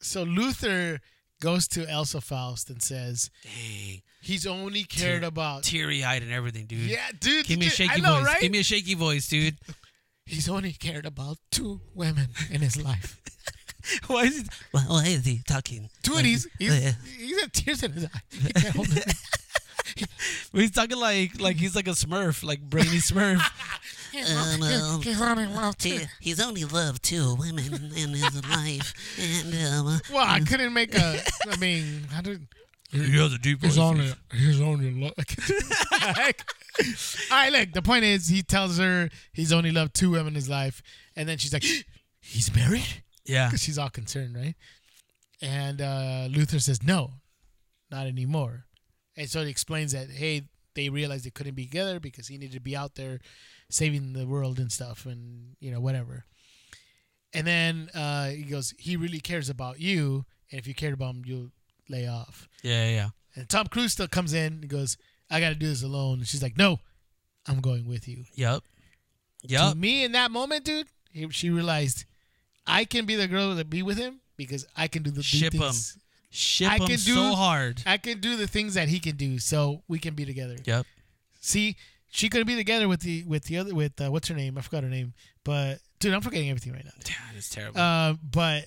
so 0.00 0.22
Luther 0.22 1.00
goes 1.44 1.68
to 1.68 1.86
Elsa 1.88 2.20
Faust 2.20 2.70
and 2.70 2.82
says 2.82 3.30
Dang, 3.44 4.02
he's 4.20 4.46
only 4.46 4.82
cared 4.84 5.20
Tear- 5.20 5.28
about. 5.28 5.62
teary 5.62 6.02
eyed 6.02 6.22
and 6.22 6.32
everything, 6.32 6.66
dude. 6.66 6.90
Yeah, 6.90 7.06
dude. 7.20 7.46
Give 7.46 7.58
me 7.58 7.66
a 7.66 7.70
shaky 7.70 8.00
know, 8.00 8.16
voice. 8.16 8.24
right? 8.26 8.40
Give 8.40 8.50
me 8.50 8.60
a 8.60 8.64
shaky 8.64 8.94
voice, 8.94 9.28
dude. 9.28 9.58
he's 10.26 10.48
only 10.48 10.72
cared 10.72 11.04
about 11.06 11.36
two 11.50 11.80
women 11.94 12.28
in 12.50 12.62
his 12.62 12.82
life. 12.82 13.20
why 14.06 14.22
is 14.24 14.38
he? 14.38 14.44
Why, 14.72 14.80
why 14.88 15.04
is 15.04 15.24
he 15.26 15.40
talking? 15.46 15.90
Dude, 16.02 16.14
like- 16.16 16.24
he's 16.24 16.48
he's, 16.58 16.96
he's 17.18 17.40
got 17.40 17.52
tears 17.52 17.82
in 17.82 17.92
his 17.92 18.06
eye. 18.06 18.20
He 18.30 18.52
can't 18.52 18.74
hold 18.74 18.88
it. 18.96 19.12
He's 20.52 20.70
talking 20.70 20.96
like 20.98 21.38
like 21.40 21.56
he's 21.56 21.76
like 21.76 21.86
a 21.86 21.90
Smurf, 21.92 22.42
like 22.42 22.60
brainy 22.62 22.98
Smurf. 22.98 23.38
Um, 24.16 24.62
um, 24.62 25.02
He's 25.02 25.20
only 25.20 25.46
loved 25.46 25.80
two. 25.80 26.00
he's 26.20 26.40
only 26.40 26.64
loved 26.64 27.02
two 27.02 27.34
women 27.34 27.92
in 27.96 28.10
his 28.10 28.48
life, 28.48 28.92
and 29.18 29.54
um, 29.66 30.00
Well, 30.12 30.24
I 30.26 30.40
couldn't 30.40 30.72
make 30.72 30.94
a. 30.94 31.20
I 31.50 31.56
mean, 31.60 32.02
I 32.14 32.20
didn't. 32.22 32.48
he 32.90 33.18
has 33.18 33.32
a 33.32 33.38
deep 33.38 33.60
voice. 33.60 33.70
He's 33.72 33.78
only 33.78 34.12
he's 34.32 34.60
only 34.60 34.92
love. 34.92 35.12
All 37.30 37.38
right, 37.38 37.52
look. 37.52 37.72
The 37.72 37.82
point 37.82 38.04
is, 38.04 38.28
he 38.28 38.42
tells 38.42 38.78
her 38.78 39.08
he's 39.32 39.52
only 39.52 39.70
loved 39.70 39.94
two 39.94 40.10
women 40.10 40.28
in 40.28 40.34
his 40.34 40.48
life, 40.48 40.82
and 41.16 41.28
then 41.28 41.38
she's 41.38 41.52
like, 41.52 41.64
"He's 42.20 42.54
married." 42.54 43.02
Yeah. 43.24 43.46
Because 43.48 43.62
she's 43.62 43.78
all 43.78 43.90
concerned, 43.90 44.36
right? 44.36 44.54
And 45.40 45.80
uh, 45.80 46.26
Luther 46.30 46.58
says, 46.60 46.82
"No, 46.82 47.10
not 47.90 48.06
anymore." 48.06 48.66
And 49.16 49.28
so 49.30 49.42
he 49.44 49.50
explains 49.50 49.92
that, 49.92 50.10
hey, 50.10 50.42
they 50.74 50.88
realized 50.88 51.24
they 51.24 51.30
couldn't 51.30 51.54
be 51.54 51.66
together 51.66 52.00
because 52.00 52.26
he 52.26 52.36
needed 52.36 52.54
to 52.54 52.60
be 52.60 52.76
out 52.76 52.96
there 52.96 53.20
saving 53.74 54.12
the 54.12 54.26
world 54.26 54.58
and 54.58 54.70
stuff, 54.70 55.04
and 55.06 55.56
you 55.60 55.70
know 55.70 55.80
whatever. 55.80 56.24
And 57.32 57.46
then 57.46 57.90
uh, 57.94 58.28
he 58.28 58.42
goes, 58.44 58.72
"He 58.78 58.96
really 58.96 59.20
cares 59.20 59.48
about 59.50 59.80
you, 59.80 60.24
and 60.50 60.58
if 60.60 60.66
you 60.66 60.74
cared 60.74 60.94
about 60.94 61.14
him, 61.16 61.22
you'll 61.26 61.50
lay 61.88 62.06
off." 62.06 62.48
Yeah, 62.62 62.88
yeah. 62.88 63.08
And 63.36 63.48
Tom 63.48 63.66
Cruise 63.66 63.92
still 63.92 64.06
comes 64.08 64.32
in 64.32 64.52
and 64.62 64.68
goes, 64.68 64.96
I 65.28 65.40
got 65.40 65.48
to 65.48 65.54
do 65.56 65.66
this 65.66 65.82
alone. 65.82 66.18
And 66.18 66.28
she's 66.28 66.42
like, 66.42 66.56
No, 66.56 66.78
I'm 67.48 67.60
going 67.60 67.88
with 67.88 68.06
you. 68.06 68.24
Yep. 68.34 68.62
To 68.62 69.48
Yep. 69.48 69.76
me, 69.76 70.04
in 70.04 70.12
that 70.12 70.30
moment, 70.30 70.64
dude, 70.64 70.86
he, 71.10 71.28
she 71.30 71.50
realized 71.50 72.04
I 72.66 72.84
can 72.84 73.06
be 73.06 73.16
the 73.16 73.26
girl 73.26 73.54
that 73.56 73.68
be 73.68 73.82
with 73.82 73.98
him 73.98 74.20
because 74.36 74.64
I 74.76 74.86
can 74.86 75.02
do 75.02 75.10
the 75.10 75.16
do 75.16 75.22
Ship 75.22 75.52
him. 75.52 75.72
Ship 76.30 76.70
I 76.70 76.76
him 76.78 76.86
can 76.86 76.98
so 76.98 77.34
hard. 77.34 77.82
I 77.86 77.98
can 77.98 78.20
do 78.20 78.36
the 78.36 78.46
things 78.46 78.74
that 78.74 78.88
he 78.88 79.00
can 79.00 79.16
do, 79.16 79.38
so 79.40 79.82
we 79.88 79.98
can 79.98 80.14
be 80.14 80.24
together. 80.24 80.56
Yep. 80.64 80.86
See, 81.40 81.76
she 82.14 82.28
couldn't 82.28 82.46
be 82.46 82.54
together 82.54 82.86
with 82.88 83.00
the 83.00 83.24
with 83.24 83.44
the 83.44 83.58
other 83.58 83.74
with 83.74 84.00
uh, 84.00 84.08
what's 84.10 84.28
her 84.28 84.34
name? 84.36 84.56
I 84.56 84.60
forgot 84.60 84.84
her 84.84 84.88
name. 84.88 85.14
But 85.44 85.80
dude, 85.98 86.14
I'm 86.14 86.20
forgetting 86.20 86.48
everything 86.48 86.72
right 86.72 86.84
now. 86.84 86.92
God, 87.04 87.36
it's 87.36 87.50
terrible. 87.50 87.80
Uh, 87.80 88.14
but 88.22 88.66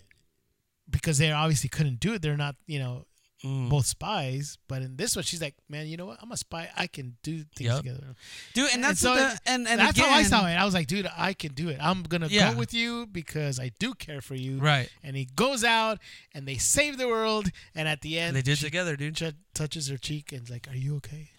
because 0.89 1.17
they 1.17 1.31
obviously 1.31 1.69
couldn't 1.69 1.99
do 1.99 2.13
it, 2.13 2.21
they're 2.21 2.38
not 2.38 2.55
you 2.65 2.79
know 2.79 3.05
Mm. 3.45 3.69
both 3.69 3.86
spies. 3.86 4.57
But 4.67 4.81
in 4.81 4.95
this 4.97 5.15
one, 5.15 5.21
she's 5.21 5.43
like, 5.43 5.53
man, 5.69 5.86
you 5.86 5.95
know 5.95 6.07
what? 6.07 6.17
I'm 6.23 6.31
a 6.31 6.38
spy. 6.38 6.71
I 6.75 6.88
can 6.88 7.17
do 7.21 7.43
things 7.55 7.69
Yep. 7.69 7.77
together. 7.77 8.15
dude, 8.55 8.65
and 8.65 8.73
and 8.73 8.83
that's 8.83 8.99
so 8.99 9.13
the 9.15 9.39
and 9.45 9.67
and 9.67 9.79
That's 9.79 9.91
again, 9.91 10.10
how 10.10 10.15
I 10.17 10.23
saw 10.23 10.47
it. 10.47 10.55
I 10.55 10.65
was 10.65 10.73
like, 10.73 10.88
dude, 10.88 11.07
I 11.15 11.33
can 11.33 11.53
do 11.53 11.69
it. 11.69 11.77
I'm 11.79 12.01
gonna 12.01 12.29
Yeah. 12.31 12.51
go 12.53 12.57
with 12.57 12.73
you 12.73 13.05
because 13.05 13.60
I 13.60 13.69
do 13.77 13.93
care 13.93 14.21
for 14.21 14.33
you. 14.33 14.57
Right. 14.57 14.89
And 15.03 15.15
he 15.15 15.25
goes 15.25 15.63
out 15.63 15.99
and 16.33 16.47
they 16.47 16.57
save 16.57 16.97
the 16.97 17.07
world. 17.07 17.51
And 17.75 17.88
at 17.88 18.01
the 18.01 18.17
end, 18.17 18.29
And 18.29 18.38
they 18.38 18.41
did 18.41 18.57
she 18.57 18.65
together, 18.65 18.95
dude. 18.95 19.15
ch- 19.15 19.36
touches 19.53 19.88
her 19.89 19.97
cheek 19.99 20.31
and 20.31 20.41
is 20.41 20.49
like, 20.49 20.67
"Are 20.67 20.75
you 20.75 20.95
okay?" 20.95 21.29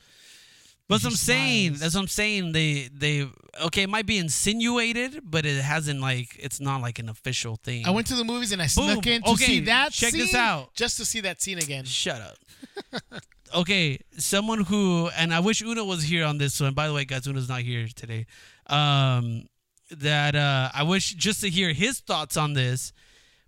That's 0.88 1.04
what 1.04 1.10
I'm 1.10 1.16
saying. 1.16 1.74
That's 1.74 1.94
what 1.94 2.00
I'm 2.02 2.08
saying. 2.08 2.52
They 2.52 2.88
they 2.92 3.26
okay, 3.64 3.82
it 3.82 3.90
might 3.90 4.06
be 4.06 4.16
insinuated, 4.18 5.20
but 5.22 5.44
it 5.44 5.60
hasn't 5.62 6.00
like 6.00 6.36
it's 6.40 6.60
not 6.60 6.80
like 6.80 6.98
an 6.98 7.08
official 7.08 7.56
thing. 7.56 7.86
I 7.86 7.90
went 7.90 8.06
to 8.06 8.14
the 8.14 8.24
movies 8.24 8.52
and 8.52 8.62
I 8.62 8.66
snuck 8.66 9.02
Boom. 9.04 9.12
in 9.12 9.22
to 9.22 9.30
Okay, 9.30 9.44
see 9.44 9.60
that. 9.60 9.92
check 9.92 10.12
this 10.12 10.34
out. 10.34 10.72
just 10.74 10.96
to 10.96 11.04
see 11.04 11.20
that 11.20 11.42
scene 11.42 11.58
again. 11.58 11.84
Shut 11.84 12.20
up. 12.22 13.22
okay, 13.54 13.98
someone 14.16 14.64
who 14.64 15.08
and 15.16 15.34
I 15.34 15.40
wish 15.40 15.60
Una 15.60 15.84
was 15.84 16.02
here 16.04 16.24
on 16.24 16.38
this 16.38 16.58
one. 16.60 16.72
By 16.72 16.88
the 16.88 16.94
way, 16.94 17.04
guys, 17.04 17.26
Una's 17.26 17.48
not 17.50 17.60
here 17.60 17.86
today. 17.94 18.26
Um, 18.66 19.46
that 19.90 20.34
uh, 20.34 20.70
I 20.74 20.82
wish 20.84 21.14
just 21.14 21.40
to 21.42 21.50
hear 21.50 21.72
his 21.72 22.00
thoughts 22.00 22.36
on 22.36 22.54
this. 22.54 22.92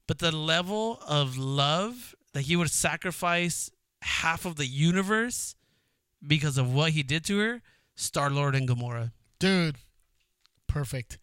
But 0.06 0.18
the 0.18 0.32
level 0.32 0.98
of 1.06 1.38
love 1.38 2.14
that 2.34 2.42
he 2.42 2.56
would 2.56 2.70
sacrifice 2.70 3.70
half 4.02 4.44
of 4.44 4.56
the 4.56 4.66
universe 4.66 5.54
because 6.26 6.58
of 6.58 6.72
what 6.72 6.92
he 6.92 7.02
did 7.02 7.24
to 7.26 7.38
her, 7.38 7.62
Star 7.94 8.30
Lord 8.30 8.54
and 8.54 8.68
Gamora. 8.68 9.12
Dude, 9.38 9.76
perfect, 10.66 11.18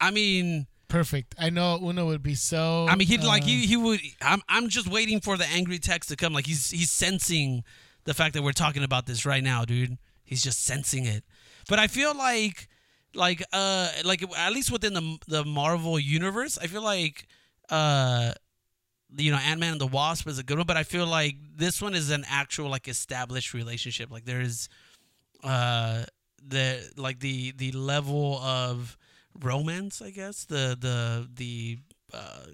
I 0.00 0.10
mean, 0.10 0.66
perfect. 0.88 1.34
I 1.38 1.50
know 1.50 1.78
Una 1.82 2.04
would 2.04 2.22
be 2.22 2.34
so. 2.34 2.86
I 2.88 2.96
mean, 2.96 3.08
he'd 3.08 3.22
like 3.24 3.42
uh, 3.42 3.46
he 3.46 3.66
he 3.66 3.76
would. 3.76 4.00
I'm 4.20 4.42
I'm 4.48 4.68
just 4.68 4.88
waiting 4.88 5.20
for 5.20 5.36
the 5.36 5.46
angry 5.46 5.78
text 5.78 6.10
to 6.10 6.16
come. 6.16 6.32
Like 6.32 6.46
he's 6.46 6.70
he's 6.70 6.90
sensing 6.90 7.64
the 8.04 8.14
fact 8.14 8.34
that 8.34 8.42
we're 8.42 8.52
talking 8.52 8.82
about 8.84 9.06
this 9.06 9.26
right 9.26 9.42
now, 9.42 9.64
dude. 9.64 9.98
He's 10.24 10.42
just 10.42 10.64
sensing 10.64 11.06
it. 11.06 11.24
But 11.68 11.78
I 11.78 11.86
feel 11.86 12.14
like 12.16 12.68
like 13.14 13.42
uh 13.52 13.88
like 14.04 14.22
at 14.36 14.52
least 14.52 14.70
within 14.70 14.94
the 14.94 15.18
the 15.26 15.44
Marvel 15.44 15.98
universe, 15.98 16.58
I 16.58 16.66
feel 16.66 16.82
like 16.82 17.26
uh 17.68 18.32
you 19.16 19.30
know 19.30 19.38
Ant-Man 19.38 19.72
and 19.72 19.80
the 19.80 19.86
Wasp 19.86 20.26
is 20.28 20.38
a 20.38 20.42
good 20.42 20.58
one, 20.58 20.66
but 20.66 20.76
I 20.76 20.82
feel 20.82 21.06
like 21.06 21.36
this 21.56 21.80
one 21.80 21.94
is 21.94 22.10
an 22.10 22.24
actual 22.28 22.68
like 22.68 22.88
established 22.88 23.54
relationship. 23.54 24.10
Like 24.10 24.24
there 24.24 24.40
is 24.40 24.68
uh 25.42 26.04
the 26.46 26.90
like 26.96 27.20
the 27.20 27.52
the 27.52 27.72
level 27.72 28.38
of 28.38 28.96
romance, 29.40 30.02
I 30.02 30.10
guess. 30.10 30.44
The 30.44 30.76
the 30.78 31.28
the 31.34 31.78
uh 32.12 32.46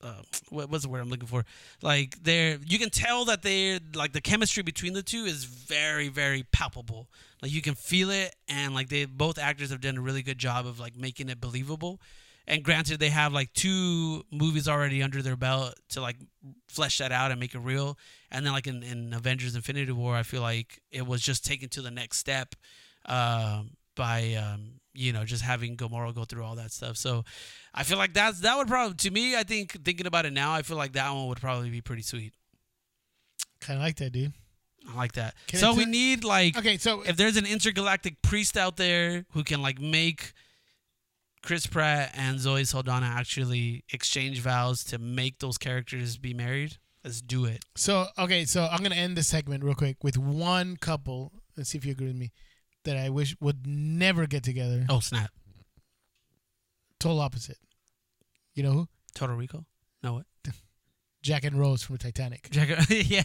uh, 0.00 0.22
what 0.50 0.70
what's 0.70 0.84
the 0.84 0.88
word 0.88 1.00
I'm 1.00 1.08
looking 1.08 1.26
for? 1.26 1.44
Like 1.82 2.22
they're 2.22 2.58
you 2.64 2.78
can 2.78 2.90
tell 2.90 3.24
that 3.26 3.42
they're 3.42 3.80
like 3.94 4.12
the 4.12 4.20
chemistry 4.20 4.62
between 4.62 4.92
the 4.92 5.02
two 5.02 5.24
is 5.24 5.44
very 5.44 6.08
very 6.08 6.44
palpable. 6.52 7.08
Like 7.42 7.52
you 7.52 7.62
can 7.62 7.74
feel 7.74 8.10
it, 8.10 8.34
and 8.48 8.74
like 8.74 8.88
they 8.88 9.04
both 9.06 9.38
actors 9.38 9.70
have 9.70 9.80
done 9.80 9.96
a 9.96 10.00
really 10.00 10.22
good 10.22 10.38
job 10.38 10.66
of 10.66 10.78
like 10.78 10.96
making 10.96 11.28
it 11.28 11.40
believable. 11.40 12.00
And 12.48 12.64
granted, 12.64 12.98
they 12.98 13.10
have 13.10 13.34
like 13.34 13.52
two 13.52 14.24
movies 14.32 14.68
already 14.68 15.02
under 15.02 15.20
their 15.20 15.36
belt 15.36 15.74
to 15.90 16.00
like 16.00 16.16
flesh 16.66 16.96
that 16.96 17.12
out 17.12 17.30
and 17.30 17.38
make 17.38 17.54
it 17.54 17.58
real. 17.58 17.98
And 18.30 18.44
then 18.44 18.54
like 18.54 18.66
in, 18.66 18.82
in 18.82 19.12
Avengers: 19.12 19.54
Infinity 19.54 19.92
War, 19.92 20.16
I 20.16 20.22
feel 20.22 20.40
like 20.40 20.80
it 20.90 21.06
was 21.06 21.20
just 21.20 21.44
taken 21.44 21.68
to 21.68 21.82
the 21.82 21.90
next 21.90 22.16
step 22.16 22.54
um, 23.04 23.72
by 23.94 24.32
um, 24.34 24.80
you 24.94 25.12
know 25.12 25.26
just 25.26 25.42
having 25.42 25.76
Gamora 25.76 26.14
go 26.14 26.24
through 26.24 26.42
all 26.42 26.56
that 26.56 26.72
stuff. 26.72 26.96
So 26.96 27.22
I 27.74 27.82
feel 27.82 27.98
like 27.98 28.14
that's 28.14 28.40
that 28.40 28.56
would 28.56 28.66
probably 28.66 28.96
to 28.96 29.10
me. 29.10 29.36
I 29.36 29.42
think 29.42 29.84
thinking 29.84 30.06
about 30.06 30.24
it 30.24 30.32
now, 30.32 30.54
I 30.54 30.62
feel 30.62 30.78
like 30.78 30.92
that 30.92 31.12
one 31.12 31.26
would 31.28 31.40
probably 31.42 31.68
be 31.68 31.82
pretty 31.82 32.02
sweet. 32.02 32.32
kind 33.60 33.78
of 33.78 33.82
like 33.82 33.96
that, 33.96 34.12
dude. 34.12 34.32
I 34.90 34.96
like 34.96 35.12
that. 35.12 35.34
Can 35.48 35.60
so 35.60 35.72
I 35.72 35.76
we 35.76 35.84
need 35.84 36.24
like 36.24 36.56
Okay, 36.56 36.78
so 36.78 37.02
if 37.02 37.18
there's 37.18 37.36
an 37.36 37.44
intergalactic 37.44 38.22
priest 38.22 38.56
out 38.56 38.78
there 38.78 39.26
who 39.32 39.44
can 39.44 39.60
like 39.60 39.78
make 39.78 40.32
Chris 41.48 41.66
Pratt 41.66 42.10
and 42.12 42.38
Zoe 42.38 42.62
Saldana 42.62 43.06
actually 43.06 43.82
exchange 43.90 44.38
vows 44.40 44.84
to 44.84 44.98
make 44.98 45.38
those 45.38 45.56
characters 45.56 46.18
be 46.18 46.34
married, 46.34 46.76
let's 47.02 47.22
do 47.22 47.46
it. 47.46 47.64
So 47.74 48.04
okay, 48.18 48.44
so 48.44 48.68
I'm 48.70 48.82
gonna 48.82 48.96
end 48.96 49.16
this 49.16 49.28
segment 49.28 49.64
real 49.64 49.74
quick 49.74 50.04
with 50.04 50.18
one 50.18 50.76
couple. 50.76 51.32
Let's 51.56 51.70
see 51.70 51.78
if 51.78 51.86
you 51.86 51.92
agree 51.92 52.08
with 52.08 52.16
me. 52.16 52.32
That 52.84 52.98
I 52.98 53.08
wish 53.08 53.34
would 53.40 53.66
never 53.66 54.26
get 54.26 54.42
together. 54.42 54.84
Oh 54.90 55.00
snap! 55.00 55.30
Total 57.00 57.18
opposite. 57.18 57.56
You 58.52 58.62
know 58.62 58.72
who? 58.72 58.88
Total 59.14 59.34
Recall. 59.34 59.64
No 60.02 60.12
what? 60.12 60.26
Jack 61.22 61.44
and 61.44 61.58
Rose 61.58 61.82
from 61.82 61.98
Titanic. 61.98 62.48
Jack. 62.50 62.68
yeah. 62.90 63.22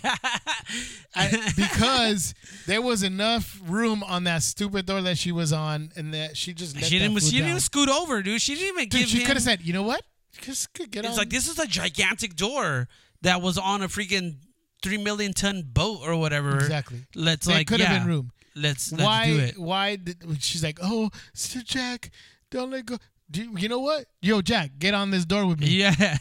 I, 1.16 1.52
because 1.56 2.34
there 2.66 2.82
was 2.82 3.04
enough 3.04 3.60
room 3.66 4.04
on 4.04 4.24
that 4.24 4.44
stupid 4.44 4.86
door 4.86 5.02
that 5.02 5.18
she 5.18 5.32
was 5.32 5.54
on, 5.54 5.92
and 5.96 6.14
that 6.14 6.36
she 6.36 6.54
just 6.54 6.76
let 6.76 6.86
she 6.86 7.00
didn't. 7.00 7.20
She 7.22 7.32
didn't 7.38 7.50
even 7.50 7.60
scoot 7.60 7.90
over, 7.90 8.22
dude. 8.22 8.42
She 8.42 8.56
didn't 8.56 8.70
even 8.70 8.90
Dude, 8.90 9.02
give 9.02 9.10
she 9.10 9.20
him. 9.20 9.28
could 9.28 9.36
have 9.36 9.44
said, 9.44 9.62
"You 9.62 9.74
know 9.74 9.84
what? 9.84 10.02
Just 10.42 10.74
could 10.74 10.90
get 10.92 11.06
It's 11.06 11.14
on." 11.14 11.18
like 11.20 11.30
this 11.30 11.48
is 11.48 11.60
a 11.60 11.68
gigantic 11.68 12.36
door 12.36 12.88
that 13.22 13.42
was 13.42 13.58
on 13.58 13.82
a 13.84 13.88
freaking 13.88 14.38
three 14.82 14.98
million 14.98 15.32
ton 15.34 15.64
boat 15.66 16.00
or 16.04 16.16
whatever. 16.18 16.56
exactly. 16.56 17.06
Let's 17.16 17.46
There 17.46 17.56
like 17.58 17.68
could 17.68 17.80
yeah. 17.80 18.00
been 18.00 18.08
room. 18.08 18.32
Let's 18.56 18.92
let's 18.92 19.04
why? 19.04 19.28
do 19.28 19.40
it. 19.40 19.58
Why 19.60 19.96
did 19.98 20.18
she's 20.40 20.64
like, 20.64 20.80
"Oh, 20.82 21.10
Sir 21.34 21.62
Jack, 21.64 22.10
don't 22.50 22.72
let 22.72 22.86
go." 22.88 22.98
Do 23.32 23.42
you, 23.42 23.58
you 23.58 23.70
know 23.70 23.80
what? 23.80 24.06
Yo, 24.22 24.42
Jack, 24.42 24.72
get 24.78 24.94
on 24.94 25.10
this 25.10 25.26
door 25.26 25.46
with 25.48 25.60
me. 25.60 25.68
Yeah, 25.68 25.96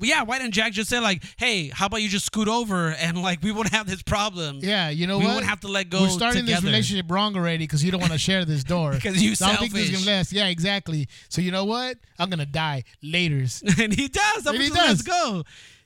yeah. 0.00 0.22
Why 0.22 0.38
didn't 0.38 0.52
Jack 0.52 0.72
just 0.72 0.88
say 0.88 1.00
like, 1.00 1.22
"Hey, 1.36 1.68
how 1.68 1.86
about 1.86 2.02
you 2.02 2.08
just 2.08 2.26
scoot 2.26 2.48
over 2.48 2.90
and 2.90 3.20
like 3.20 3.42
we 3.42 3.50
won't 3.50 3.70
have 3.70 3.86
this 3.88 4.02
problem? 4.02 4.60
Yeah, 4.62 4.90
you 4.90 5.06
know 5.06 5.18
we 5.18 5.24
what? 5.24 5.34
won't 5.34 5.46
have 5.46 5.60
to 5.60 5.68
let 5.68 5.90
go 5.90 6.02
We're 6.02 6.10
starting 6.10 6.44
this 6.44 6.62
relationship 6.62 7.10
wrong 7.10 7.34
already 7.36 7.64
because 7.64 7.82
you 7.82 7.90
don't 7.90 8.00
want 8.00 8.12
to 8.12 8.18
share 8.18 8.44
this 8.44 8.62
door. 8.62 8.92
because 8.94 9.22
you 9.22 9.34
So 9.34 9.46
I 9.46 9.50
don't 9.50 9.58
think 9.60 9.72
this 9.72 9.82
is 9.84 9.88
selfish. 9.90 10.04
gonna 10.06 10.16
last. 10.18 10.32
Yeah, 10.32 10.46
exactly. 10.46 11.08
So 11.28 11.40
you 11.40 11.50
know 11.50 11.64
what? 11.64 11.98
I'm 12.18 12.30
gonna 12.30 12.46
die 12.46 12.84
later's. 13.02 13.62
and 13.78 13.92
he 13.92 14.08
does. 14.08 14.46
I'm 14.46 14.54
and 14.54 14.62
he 14.62 14.70
He 14.70 14.74
Let's 14.74 15.02
go. 15.02 15.42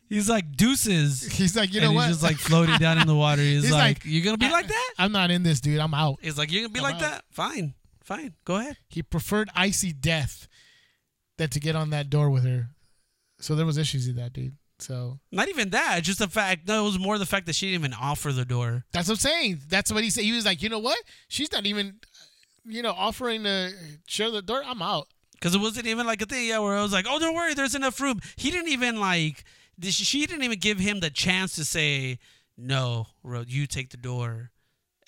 He's 0.08 0.28
like 0.28 0.52
deuces. 0.56 1.24
He's 1.32 1.56
like, 1.56 1.72
you 1.74 1.80
and 1.80 1.86
know 1.86 1.90
he's 1.92 1.96
what? 1.96 2.08
just 2.08 2.22
like 2.22 2.36
floating 2.36 2.76
down 2.76 2.98
in 2.98 3.06
the 3.08 3.14
water. 3.14 3.42
He's, 3.42 3.64
He's 3.64 3.72
like, 3.72 3.80
like, 3.80 4.02
"You're 4.04 4.24
gonna 4.24 4.36
be 4.38 4.48
like 4.48 4.68
that?" 4.68 4.92
I'm 4.98 5.10
not 5.10 5.30
in 5.32 5.42
this, 5.42 5.60
dude. 5.60 5.80
I'm 5.80 5.94
out. 5.94 6.18
He's 6.22 6.38
like, 6.38 6.52
"You're 6.52 6.62
gonna 6.62 6.72
be 6.72 6.78
I'm 6.78 6.84
like 6.84 6.94
out. 6.96 7.00
that?" 7.00 7.24
Fine, 7.30 7.74
fine. 8.06 8.34
Go 8.44 8.56
ahead. 8.56 8.78
He 8.88 9.02
preferred 9.02 9.50
icy 9.54 9.92
death 9.92 10.48
than 11.38 11.50
to 11.50 11.60
get 11.60 11.76
on 11.76 11.90
that 11.90 12.08
door 12.08 12.30
with 12.30 12.44
her. 12.44 12.68
So 13.38 13.54
there 13.54 13.66
was 13.66 13.76
issues 13.76 14.06
with 14.06 14.16
that, 14.16 14.32
dude. 14.32 14.56
So 14.78 15.18
Not 15.32 15.48
even 15.48 15.70
that. 15.70 16.02
Just 16.02 16.18
the 16.18 16.28
fact. 16.28 16.68
No, 16.68 16.82
it 16.82 16.84
was 16.84 16.98
more 16.98 17.18
the 17.18 17.26
fact 17.26 17.46
that 17.46 17.54
she 17.54 17.66
didn't 17.70 17.84
even 17.84 17.94
offer 17.94 18.32
the 18.32 18.44
door. 18.44 18.84
that's 18.92 19.08
what 19.08 19.14
I'm 19.14 19.18
saying. 19.18 19.60
That's 19.68 19.92
what 19.92 20.04
he 20.04 20.10
said. 20.10 20.24
He 20.24 20.32
was 20.32 20.44
like, 20.44 20.62
you 20.62 20.68
know 20.68 20.78
what? 20.78 20.98
She's 21.28 21.50
not 21.52 21.66
even, 21.66 22.00
you 22.64 22.82
know, 22.82 22.92
offering 22.92 23.44
to 23.44 23.72
share 24.06 24.30
the 24.30 24.42
door. 24.42 24.62
I'm 24.64 24.82
out. 24.82 25.08
Because 25.32 25.54
it 25.54 25.60
wasn't 25.60 25.86
even 25.86 26.06
like 26.06 26.22
a 26.22 26.26
thing, 26.26 26.48
yeah, 26.48 26.58
where 26.58 26.76
I 26.76 26.82
was 26.82 26.92
like, 26.92 27.06
oh, 27.08 27.18
don't 27.18 27.34
worry, 27.34 27.52
there's 27.52 27.74
enough 27.74 28.00
room. 28.00 28.20
He 28.36 28.50
didn't 28.50 28.70
even 28.70 28.98
like, 28.98 29.44
she 29.82 30.26
didn't 30.26 30.42
even 30.44 30.58
give 30.58 30.78
him 30.78 31.00
the 31.00 31.10
chance 31.10 31.54
to 31.56 31.64
say, 31.64 32.18
no, 32.56 33.06
you 33.46 33.66
take 33.66 33.90
the 33.90 33.98
door, 33.98 34.50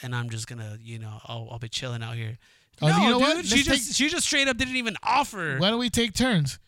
and 0.03 0.15
I'm 0.15 0.29
just 0.29 0.47
gonna, 0.47 0.77
you 0.81 0.99
know, 0.99 1.19
I'll, 1.25 1.49
I'll 1.51 1.59
be 1.59 1.71
chilling 1.71 2.03
out 2.03 2.17
here. 2.17 2.37
Oh, 2.81 2.89
no, 2.89 2.97
you 2.99 3.11
know 3.11 3.19
dude, 3.19 3.21
what? 3.21 3.45
she 3.47 3.57
Let's 3.57 3.65
just 3.67 3.87
take- 3.89 3.97
she 3.97 4.09
just 4.09 4.27
straight 4.27 4.49
up 4.49 4.57
didn't 4.57 4.77
even 4.77 4.97
offer 5.03 5.59
Why 5.59 5.71
don't 5.71 5.79
we 5.81 5.91
take 5.91 6.15
turns? 6.15 6.59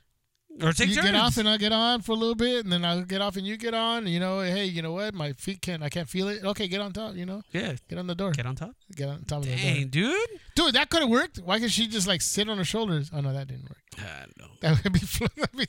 or 0.62 0.72
take 0.72 0.88
you 0.88 0.94
turns. 0.96 1.06
get 1.06 1.14
off 1.14 1.36
and 1.38 1.48
I'll 1.48 1.56
get 1.56 1.72
on 1.72 2.02
for 2.02 2.12
a 2.12 2.16
little 2.16 2.34
bit, 2.34 2.64
and 2.64 2.72
then 2.72 2.84
I'll 2.84 3.02
get 3.02 3.22
off 3.22 3.36
and 3.36 3.46
you 3.46 3.56
get 3.56 3.72
on. 3.72 4.06
You 4.06 4.20
know, 4.20 4.40
hey, 4.40 4.64
you 4.66 4.82
know 4.82 4.92
what? 4.92 5.14
My 5.14 5.32
feet 5.34 5.62
can't. 5.62 5.82
I 5.82 5.88
can't 5.88 6.08
feel 6.08 6.28
it. 6.28 6.44
Okay, 6.44 6.68
get 6.68 6.80
on 6.80 6.92
top. 6.92 7.14
You 7.14 7.24
know, 7.24 7.42
yeah, 7.52 7.74
get 7.88 7.98
on 7.98 8.06
the 8.08 8.14
door. 8.14 8.32
get 8.32 8.44
on 8.44 8.56
top. 8.56 8.72
Get 8.94 9.08
on 9.08 9.22
top 9.24 9.38
of 9.38 9.44
the 9.44 9.50
door. 9.52 9.56
Dang, 9.58 9.88
dude. 9.88 10.28
Dude, 10.56 10.74
that 10.74 10.90
could 10.90 11.00
have 11.00 11.08
worked. 11.08 11.38
Why 11.38 11.60
could 11.60 11.70
she 11.70 11.86
just 11.86 12.06
like 12.06 12.20
sit 12.20 12.48
on 12.50 12.58
her 12.58 12.64
shoulders? 12.64 13.10
Oh 13.14 13.20
no, 13.20 13.32
that 13.32 13.46
didn't 13.46 13.70
work. 13.70 13.78
I 13.98 14.24
don't 14.26 14.38
know. 14.38 14.54
That 14.60 14.82
would 14.84 14.92
be. 14.92 14.98
that'd 15.36 15.56
be- 15.56 15.66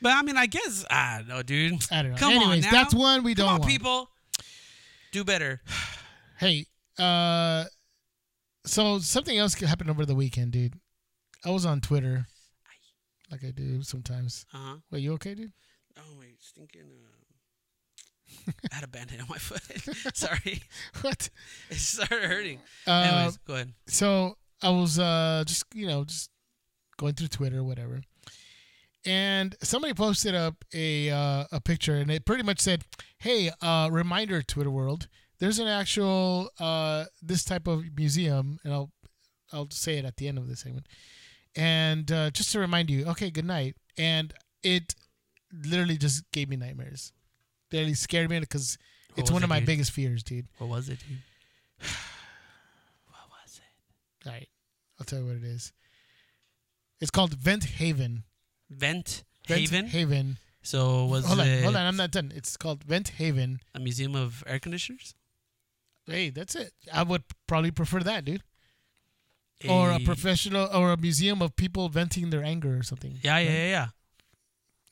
But 0.00 0.12
I 0.12 0.22
mean, 0.22 0.36
I 0.38 0.46
guess 0.46 0.86
I 0.88 1.18
don't 1.18 1.28
know, 1.28 1.42
dude. 1.42 1.74
I 1.90 2.02
don't 2.02 2.12
know. 2.12 2.16
Come 2.16 2.32
on 2.38 2.42
Anyways, 2.42 2.64
now. 2.64 2.70
that's 2.70 2.94
one 2.94 3.24
we 3.24 3.34
Come 3.34 3.44
don't 3.44 3.54
on, 3.54 3.60
want. 3.60 3.70
people. 3.70 4.10
Do 5.12 5.24
better. 5.24 5.60
Hey, 6.38 6.64
uh, 6.98 7.64
so 8.64 8.98
something 8.98 9.36
else 9.38 9.54
happened 9.54 9.90
over 9.90 10.04
the 10.04 10.14
weekend, 10.14 10.52
dude. 10.52 10.74
I 11.44 11.50
was 11.50 11.64
on 11.64 11.80
Twitter, 11.80 12.26
like 13.30 13.44
I 13.44 13.50
do 13.50 13.82
sometimes. 13.82 14.44
Uh 14.52 14.58
huh. 14.58 14.76
Wait, 14.90 15.00
you 15.02 15.12
okay, 15.14 15.34
dude? 15.34 15.52
Oh 15.98 16.18
wait, 16.18 16.36
stinking. 16.40 16.82
Uh... 16.82 18.52
I 18.70 18.74
had 18.74 18.84
a 18.84 18.88
bandit 18.88 19.20
on 19.20 19.26
my 19.28 19.38
foot. 19.38 19.62
Sorry, 20.16 20.62
What? 21.00 21.30
it 21.70 21.76
started 21.76 22.28
hurting. 22.28 22.60
Uh, 22.86 22.92
Anyways, 23.12 23.38
go 23.38 23.54
ahead. 23.54 23.72
so 23.86 24.36
I 24.62 24.70
was 24.70 24.98
uh 24.98 25.44
just 25.46 25.64
you 25.74 25.86
know 25.86 26.04
just 26.04 26.30
going 26.98 27.14
through 27.14 27.28
Twitter, 27.28 27.58
or 27.60 27.64
whatever, 27.64 28.02
and 29.06 29.56
somebody 29.62 29.94
posted 29.94 30.34
up 30.34 30.64
a 30.74 31.10
uh, 31.10 31.44
a 31.50 31.60
picture, 31.60 31.94
and 31.96 32.10
it 32.10 32.24
pretty 32.26 32.42
much 32.42 32.60
said, 32.60 32.84
"Hey, 33.18 33.50
uh, 33.62 33.88
reminder, 33.90 34.42
Twitter 34.42 34.70
world, 34.70 35.08
there's 35.40 35.58
an 35.58 35.68
actual 35.68 36.50
uh 36.60 37.06
this 37.20 37.44
type 37.44 37.66
of 37.66 37.84
museum, 37.96 38.60
and 38.62 38.72
I'll 38.72 38.90
I'll 39.52 39.70
say 39.70 39.98
it 39.98 40.04
at 40.04 40.16
the 40.16 40.28
end 40.28 40.38
of 40.38 40.48
this 40.48 40.60
segment. 40.60 40.86
And 41.56 42.10
uh, 42.12 42.30
just 42.30 42.52
to 42.52 42.60
remind 42.60 42.90
you, 42.90 43.06
okay, 43.06 43.30
good 43.30 43.44
night. 43.44 43.74
And 43.98 44.32
it 44.62 44.94
literally 45.52 45.96
just 45.96 46.30
gave 46.32 46.48
me 46.48 46.56
nightmares. 46.56 47.12
Literally 47.72 47.94
scared 47.94 48.30
me 48.30 48.38
because 48.40 48.78
it's 49.16 49.30
one 49.30 49.42
it, 49.42 49.44
of 49.44 49.48
my 49.50 49.58
dude? 49.58 49.66
biggest 49.66 49.90
fears, 49.90 50.22
dude. 50.22 50.46
What 50.58 50.70
was 50.70 50.88
it, 50.88 50.98
dude? 51.00 51.18
what 53.08 53.26
was 53.30 53.58
it? 53.58 54.26
All 54.28 54.32
right, 54.32 54.48
I'll 54.98 55.06
tell 55.06 55.20
you 55.20 55.26
what 55.26 55.36
it 55.36 55.44
is. 55.44 55.72
It's 57.00 57.10
called 57.10 57.34
Vent 57.34 57.64
Haven. 57.64 58.24
Vent, 58.68 59.24
Vent 59.48 59.60
Haven. 59.60 59.86
Haven. 59.86 60.36
so 60.62 61.06
was 61.06 61.24
hold 61.26 61.40
on, 61.40 61.48
it 61.48 61.64
hold 61.64 61.76
on. 61.76 61.86
I'm 61.86 61.96
not 61.96 62.10
done. 62.10 62.32
It's 62.34 62.56
called 62.56 62.84
Vent 62.84 63.08
Haven. 63.08 63.60
a 63.74 63.80
museum 63.80 64.14
of 64.14 64.44
air 64.46 64.58
conditioners? 64.60 65.14
Hey, 66.10 66.30
that's 66.30 66.54
it. 66.54 66.72
I 66.92 67.02
would 67.02 67.22
probably 67.46 67.70
prefer 67.70 68.00
that, 68.00 68.24
dude. 68.24 68.42
Or 69.68 69.90
a 69.90 69.96
A- 69.96 70.00
professional, 70.00 70.68
or 70.74 70.90
a 70.92 70.96
museum 70.96 71.42
of 71.42 71.54
people 71.54 71.88
venting 71.88 72.30
their 72.30 72.42
anger 72.42 72.78
or 72.78 72.82
something. 72.82 73.18
Yeah, 73.22 73.38
yeah, 73.38 73.48
right? 73.48 73.54
yeah, 73.54 73.68
yeah. 73.68 73.86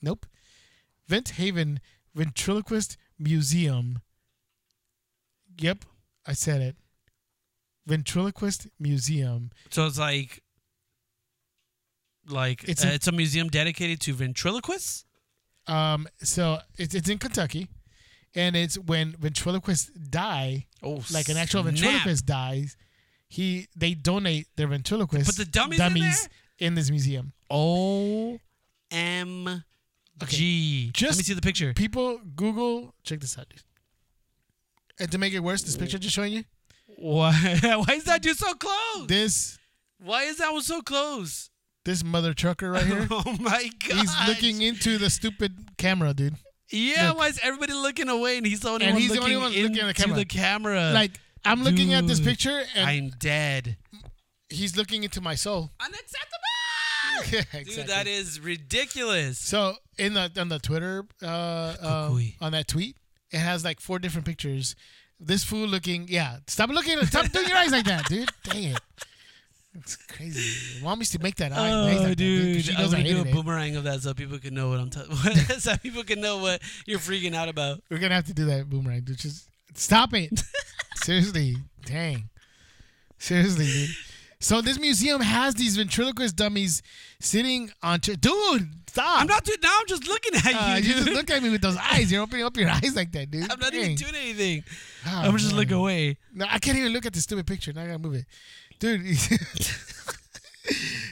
Nope. 0.01 0.25
Vent 1.07 1.29
Haven 1.29 1.79
Ventriloquist 2.15 2.95
Museum. 3.17 4.01
Yep, 5.59 5.85
I 6.25 6.33
said 6.33 6.61
it. 6.61 6.75
Ventriloquist 7.87 8.67
Museum. 8.79 9.49
So 9.71 9.87
it's 9.87 9.97
like, 9.97 10.43
like 12.27 12.63
It's 12.67 12.85
uh, 12.85 12.89
it's 12.93 13.07
a 13.07 13.11
museum 13.11 13.47
dedicated 13.47 13.99
to 14.01 14.13
ventriloquists. 14.13 15.05
Um, 15.67 16.07
so 16.21 16.59
it's 16.77 16.93
it's 16.95 17.09
in 17.09 17.17
Kentucky, 17.17 17.69
and 18.35 18.55
it's 18.55 18.77
when 18.77 19.15
ventriloquists 19.19 19.89
die, 19.91 20.67
Oh, 20.83 21.03
like 21.11 21.29
an 21.29 21.37
actual 21.37 21.63
snap. 21.63 21.73
ventriloquist 21.75 22.25
dies, 22.25 22.77
he 23.27 23.67
they 23.75 23.93
donate 23.93 24.47
their 24.55 24.67
ventriloquist 24.67 25.37
the 25.37 25.45
dummies 25.45 25.79
in 26.59 26.67
in 26.67 26.75
this 26.75 26.89
museum. 26.89 27.33
O 27.49 28.39
M 28.91 29.63
G. 30.27 30.91
Let 31.01 31.17
me 31.17 31.23
see 31.23 31.33
the 31.33 31.41
picture. 31.41 31.73
People 31.73 32.19
Google 32.35 32.93
check 33.03 33.19
this 33.21 33.37
out, 33.37 33.47
dude. 33.49 33.63
And 34.99 35.11
to 35.11 35.17
make 35.17 35.33
it 35.33 35.39
worse, 35.39 35.61
this 35.63 35.77
picture 35.77 35.97
I'm 35.97 36.01
just 36.01 36.15
showing 36.15 36.33
you. 36.33 36.43
Why? 36.97 37.31
Why 37.63 37.93
is 37.95 38.03
that 38.05 38.21
dude 38.21 38.37
so 38.37 38.53
close? 38.53 39.07
This 39.07 39.57
Why 39.99 40.23
is 40.23 40.37
that 40.37 40.51
one 40.51 40.61
so 40.61 40.81
close? 40.81 41.49
this 41.85 42.03
mother 42.03 42.33
trucker 42.33 42.71
right 42.71 42.85
here. 42.85 43.07
Oh 43.11 43.37
my 43.39 43.69
god! 43.87 43.97
He's 43.97 44.13
looking 44.27 44.61
into 44.61 44.97
the 44.97 45.09
stupid 45.09 45.77
camera, 45.77 46.13
dude. 46.13 46.35
Yeah, 46.71 47.13
why 47.13 47.27
is 47.27 47.39
everybody 47.43 47.73
looking 47.73 48.09
away 48.09 48.37
and 48.37 48.45
he's 48.45 48.59
the 48.59 48.69
only 48.69 48.85
And 48.85 48.93
one 48.95 49.01
he's 49.01 49.11
the 49.11 49.19
looking 49.19 49.35
only 49.37 49.57
one 49.57 49.63
looking 49.69 49.79
at 49.79 49.87
the 49.87 49.93
camera. 49.93 50.15
the 50.17 50.25
camera? 50.25 50.91
Like 50.93 51.11
I'm 51.45 51.63
looking 51.63 51.93
at 51.93 52.05
this 52.07 52.19
dude, 52.19 52.27
picture 52.27 52.63
and 52.75 52.85
I'm 52.87 53.09
dead. 53.19 53.77
he's 54.49 54.75
looking 54.77 55.03
into 55.03 55.21
my 55.21 55.35
soul. 55.35 55.71
Unacceptable, 55.79 56.35
Exactly. 57.53 57.63
dude. 57.75 57.87
That 57.87 58.07
is 58.07 58.39
ridiculous. 58.39 59.39
So 59.39 59.75
in 59.97 60.13
the 60.13 60.31
on 60.37 60.49
the 60.49 60.59
Twitter 60.59 61.05
uh, 61.23 61.75
um, 61.81 62.33
on 62.41 62.51
that 62.51 62.67
tweet, 62.67 62.97
it 63.31 63.39
has 63.39 63.63
like 63.63 63.79
four 63.79 63.99
different 63.99 64.25
pictures. 64.27 64.75
This 65.19 65.43
fool 65.43 65.67
looking, 65.67 66.05
yeah. 66.07 66.37
Stop 66.47 66.69
looking. 66.69 66.97
At 66.97 67.07
stop 67.07 67.29
doing 67.31 67.47
your 67.47 67.57
eyes 67.57 67.71
like 67.71 67.85
that, 67.85 68.05
dude. 68.05 68.29
Dang 68.43 68.63
it. 68.63 68.79
It's 69.75 69.95
crazy. 69.95 70.81
Mom 70.83 70.97
used 70.99 71.11
to 71.11 71.19
make 71.19 71.35
that 71.35 71.51
eye. 71.51 71.71
Oh, 71.71 71.85
that, 71.85 71.97
'cause 72.07 72.15
dude! 72.15 72.65
She 72.65 72.73
I'm 72.75 72.89
gonna 72.89 73.03
do 73.03 73.19
a 73.19 73.21
it. 73.25 73.31
boomerang 73.31 73.75
of 73.75 73.83
that 73.83 74.01
so 74.01 74.13
people 74.15 74.39
can 74.39 74.53
know 74.55 74.69
what 74.69 74.79
I'm 74.79 74.89
talking. 74.89 75.15
so 75.59 75.77
people 75.77 76.03
can 76.03 76.19
know 76.19 76.37
what 76.39 76.61
you're 76.87 76.99
freaking 76.99 77.35
out 77.35 77.49
about. 77.49 77.81
We're 77.89 77.99
gonna 77.99 78.15
have 78.15 78.25
to 78.25 78.33
do 78.33 78.45
that 78.45 78.67
boomerang, 78.69 79.01
dude. 79.01 79.17
Just 79.19 79.47
stop 79.75 80.13
it. 80.15 80.41
Seriously, 80.95 81.55
dang. 81.85 82.29
Seriously, 83.19 83.65
dude. 83.65 83.89
So 84.41 84.61
this 84.61 84.79
museum 84.79 85.21
has 85.21 85.53
these 85.55 85.75
ventriloquist 85.77 86.35
dummies 86.35 86.81
sitting 87.19 87.71
on. 87.83 87.99
Ch- 87.99 88.19
dude, 88.19 88.69
stop. 88.89 89.21
I'm 89.21 89.27
not 89.27 89.43
doing. 89.43 89.57
Now 89.61 89.77
I'm 89.81 89.87
just 89.87 90.07
looking 90.07 90.33
at 90.35 90.45
Uh, 90.45 90.75
you. 90.77 90.87
you 90.87 90.93
just 90.93 91.05
dude. 91.05 91.13
look 91.15 91.29
at 91.29 91.43
me 91.43 91.49
with 91.49 91.61
those 91.61 91.75
eyes. 91.77 92.11
You're 92.11 92.23
opening 92.23 92.45
up 92.45 92.55
your 92.57 92.69
eyes 92.71 92.95
like 92.95 93.11
that, 93.11 93.29
dude. 93.29 93.51
I'm 93.51 93.59
not 93.59 93.71
Dang. 93.73 93.81
even 93.81 93.95
doing 93.95 94.15
anything. 94.15 94.63
Oh, 95.05 95.09
I'm 95.25 95.37
just 95.37 95.51
man. 95.51 95.57
looking 95.59 95.73
away. 95.77 96.17
No, 96.33 96.45
I 96.49 96.57
can't 96.57 96.77
even 96.77 96.93
look 96.93 97.05
at 97.05 97.13
the 97.13 97.19
stupid 97.21 97.45
picture. 97.47 97.73
Now 97.73 97.83
I 97.83 97.87
gotta 97.87 97.99
move 97.99 98.15
it, 98.15 98.25
dude. 98.79 99.01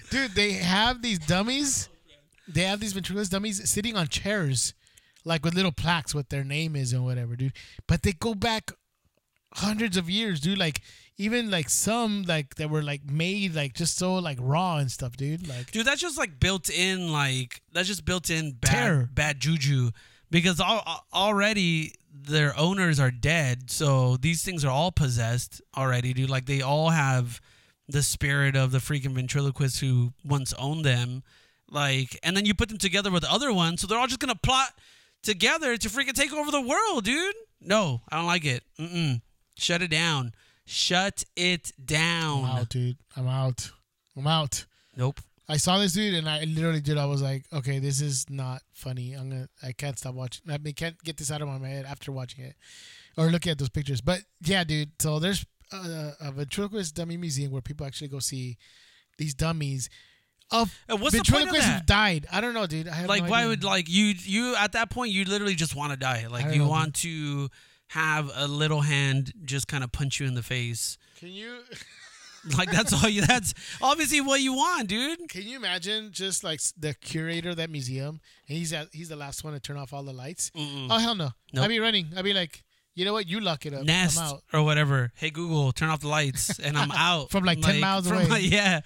dude, 0.10 0.32
they 0.36 0.54
have 0.54 1.02
these 1.02 1.20
dummies. 1.20 1.90
They 2.48 2.64
have 2.64 2.80
these 2.80 2.94
ventriloquist 2.94 3.32
dummies 3.32 3.70
sitting 3.70 3.98
on 3.98 4.08
chairs, 4.08 4.74
like 5.26 5.44
with 5.44 5.54
little 5.54 5.72
plaques 5.72 6.16
what 6.16 6.30
their 6.30 6.44
name 6.44 6.76
is 6.76 6.94
and 6.94 7.04
whatever, 7.04 7.36
dude. 7.36 7.54
But 7.88 8.04
they 8.04 8.14
go 8.14 8.34
back 8.34 8.72
hundreds 9.56 9.98
of 9.98 10.10
years, 10.10 10.40
dude. 10.40 10.58
Like 10.58 10.82
even 11.18 11.50
like 11.52 11.68
some 11.70 12.24
like 12.24 12.56
that 12.56 12.70
were 12.70 12.84
like 12.84 13.04
made 13.10 13.54
like 13.56 13.74
just 13.74 13.98
so 13.98 14.16
like 14.16 14.38
raw 14.40 14.78
and 14.78 14.92
stuff, 14.92 15.18
dude. 15.18 15.48
Like 15.48 15.72
Dude, 15.72 15.86
that's 15.86 16.02
just 16.02 16.18
like 16.18 16.40
built 16.40 16.70
in, 16.70 17.12
like 17.12 17.62
that's 17.74 17.88
just 17.88 18.06
built 18.06 18.30
in 18.30 18.52
bad, 18.54 18.72
Terror. 18.72 19.10
bad 19.14 19.40
juju, 19.40 19.92
because 20.32 20.62
al- 20.62 20.84
al- 20.86 21.06
already 21.14 21.94
their 22.14 22.58
owners 22.58 23.00
are 23.00 23.12
dead, 23.12 23.70
so 23.70 24.16
these 24.18 24.44
things 24.44 24.64
are 24.64 24.72
all 24.72 24.92
possessed 24.92 25.62
already, 25.76 26.14
dude. 26.14 26.30
Like 26.30 26.46
they 26.46 26.62
all 26.62 26.90
have 26.92 27.42
the 27.88 28.04
spirit 28.04 28.56
of 28.56 28.72
the 28.72 28.80
freaking 28.80 29.14
ventriloquist 29.14 29.80
who 29.80 30.14
once 30.26 30.54
owned 30.54 30.86
them, 30.86 31.24
like, 31.70 32.20
and 32.24 32.36
then 32.36 32.46
you 32.46 32.54
put 32.54 32.70
them 32.70 32.78
together 32.78 33.12
with 33.12 33.24
the 33.24 33.32
other 33.32 33.52
ones, 33.54 33.82
so 33.82 33.88
they're 33.88 33.98
all 33.98 34.08
just 34.08 34.20
gonna 34.20 34.36
plot 34.36 34.74
together 35.24 35.78
to 35.78 35.90
freaking 35.90 36.14
take 36.14 36.34
over 36.34 36.52
the 36.52 36.62
world, 36.62 37.04
dude. 37.04 37.36
No, 37.62 38.02
I 38.10 38.18
don't 38.18 38.26
like 38.26 38.46
it. 38.46 38.64
Mm-mm. 38.80 39.22
Shut 39.56 39.82
it 39.82 39.90
down. 39.90 40.34
Shut 40.66 41.24
it 41.36 41.72
down. 41.84 42.44
I'm 42.44 42.58
out, 42.58 42.70
dude. 42.70 42.98
I'm 43.16 43.28
out. 43.28 43.72
I'm 44.16 44.28
out. 44.28 44.66
Nope. 44.96 45.22
I 45.50 45.58
saw 45.58 45.78
this 45.80 45.94
dude 45.94 46.14
and 46.14 46.28
I 46.28 46.44
literally 46.44 46.82
dude 46.82 46.98
I 46.98 47.06
was 47.06 47.22
like, 47.22 47.46
okay, 47.54 47.80
this 47.80 48.02
is 48.02 48.30
not 48.30 48.62
funny. 48.74 49.14
I'm 49.14 49.30
gonna 49.30 49.48
I 49.64 49.72
can't 49.72 49.98
stop 49.98 50.14
watching. 50.14 50.44
I 50.52 50.58
mean, 50.58 50.74
can't 50.74 51.02
get 51.04 51.18
this 51.18 51.32
out 51.32 51.42
of 51.42 51.48
my 51.48 51.68
head 51.68 51.86
after 51.86 52.12
watching 52.12 52.44
it 52.44 52.56
or 53.16 53.28
looking 53.28 53.52
at 53.52 53.58
those 53.58 53.70
pictures. 53.70 54.02
But 54.02 54.22
yeah, 54.42 54.66
dude. 54.66 54.92
So 55.00 55.20
there's 55.20 55.46
Uh, 55.72 56.12
a, 56.22 56.30
a 56.30 56.32
ventriloquist 56.32 56.96
dummy 56.96 57.18
museum 57.18 57.52
where 57.52 57.62
people 57.62 57.86
actually 57.86 58.08
go 58.08 58.20
see 58.20 58.58
these 59.18 59.34
dummies 59.34 59.90
of 60.52 60.74
And 60.88 61.02
what's 61.02 61.12
the 61.12 61.18
point 61.20 61.44
of 61.44 61.50
ventriloquists 61.50 61.70
who 61.70 61.86
died. 61.86 62.26
I 62.32 62.40
don't 62.40 62.54
know, 62.54 62.66
dude. 62.68 62.88
I 62.88 62.96
have 62.96 63.10
like 63.10 63.24
no 63.24 63.30
why 63.30 63.40
idea. 63.40 63.50
would 63.50 63.64
like 63.64 63.90
you 63.90 64.14
you 64.18 64.56
at 64.56 64.72
that 64.74 64.90
point 64.90 65.12
you 65.12 65.26
literally 65.26 65.56
just 65.56 65.76
want 65.76 65.92
to 65.92 65.98
die 65.98 66.28
like 66.30 66.54
you 66.54 66.60
know, 66.60 66.70
want 66.70 66.96
to 66.96 67.50
have 67.90 68.32
a 68.34 68.48
little 68.48 68.82
hand 68.82 69.34
just 69.44 69.68
kind 69.68 69.84
of 69.84 69.92
punch 69.92 70.20
you 70.20 70.28
in 70.28 70.36
the 70.36 70.44
face 70.44 70.98
can 71.18 71.30
you 71.30 71.60
like 72.58 72.72
that's 72.72 72.94
all 72.94 73.10
you 73.10 73.26
that's 73.26 73.54
obviously 73.82 74.22
what 74.22 74.40
you 74.40 74.54
want 74.54 74.88
dude 74.88 75.28
can 75.28 75.44
you 75.44 75.58
imagine 75.58 76.12
just 76.12 76.44
like 76.44 76.62
the 76.78 76.94
curator 76.94 77.50
of 77.50 77.58
that 77.58 77.70
museum 77.70 78.22
and 78.48 78.58
he's 78.58 78.72
at, 78.72 78.88
he's 78.94 79.10
the 79.10 79.16
last 79.16 79.44
one 79.44 79.54
to 79.54 79.60
turn 79.60 79.78
off 79.78 79.92
all 79.94 80.04
the 80.04 80.14
lights? 80.14 80.52
Mm-mm. 80.52 80.88
Oh 80.90 80.98
hell 80.98 81.16
no! 81.16 81.32
Nope. 81.54 81.66
I'd 81.66 81.68
be 81.68 81.80
running. 81.80 82.08
I'd 82.16 82.24
be 82.24 82.34
like, 82.34 82.64
you 82.98 83.06
know 83.06 83.14
what? 83.14 83.28
You 83.28 83.40
lock 83.40 83.66
it 83.66 83.74
up. 83.74 83.84
nest 83.84 84.20
I'm 84.20 84.28
out. 84.34 84.44
or 84.54 84.64
whatever 84.64 85.12
hey 85.16 85.30
google 85.30 85.72
turn 85.72 85.90
off 85.90 86.02
the 86.02 86.08
lights 86.10 86.58
and 86.60 86.78
i'm 86.78 86.92
out 87.10 87.30
From, 87.32 87.44
like, 87.46 87.62
10 87.62 87.80
miles 87.80 88.10
away. 88.12 88.28
like, 88.28 88.44
yeah 88.58 88.82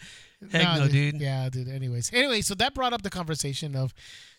heck 0.52 0.64
Nah, 0.64 0.78
no 0.80 0.88
dude 0.88 1.20
Yeah, 1.22 1.50
dude. 1.50 1.68
Anyways, 1.70 2.12
anyway, 2.14 2.42
so 2.42 2.54
that 2.56 2.74
brought 2.74 2.94
up 2.94 3.02
the 3.04 3.10
conversation 3.10 3.76
of 3.76 3.94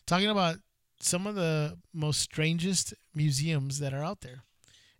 talking 0.06 0.28
about 0.28 0.56
some 1.00 1.26
of 1.26 1.34
the 1.34 1.78
most 1.92 2.20
strangest 2.20 2.94
museums 3.14 3.78
that 3.80 3.92
are 3.94 4.04
out 4.04 4.20
there, 4.20 4.42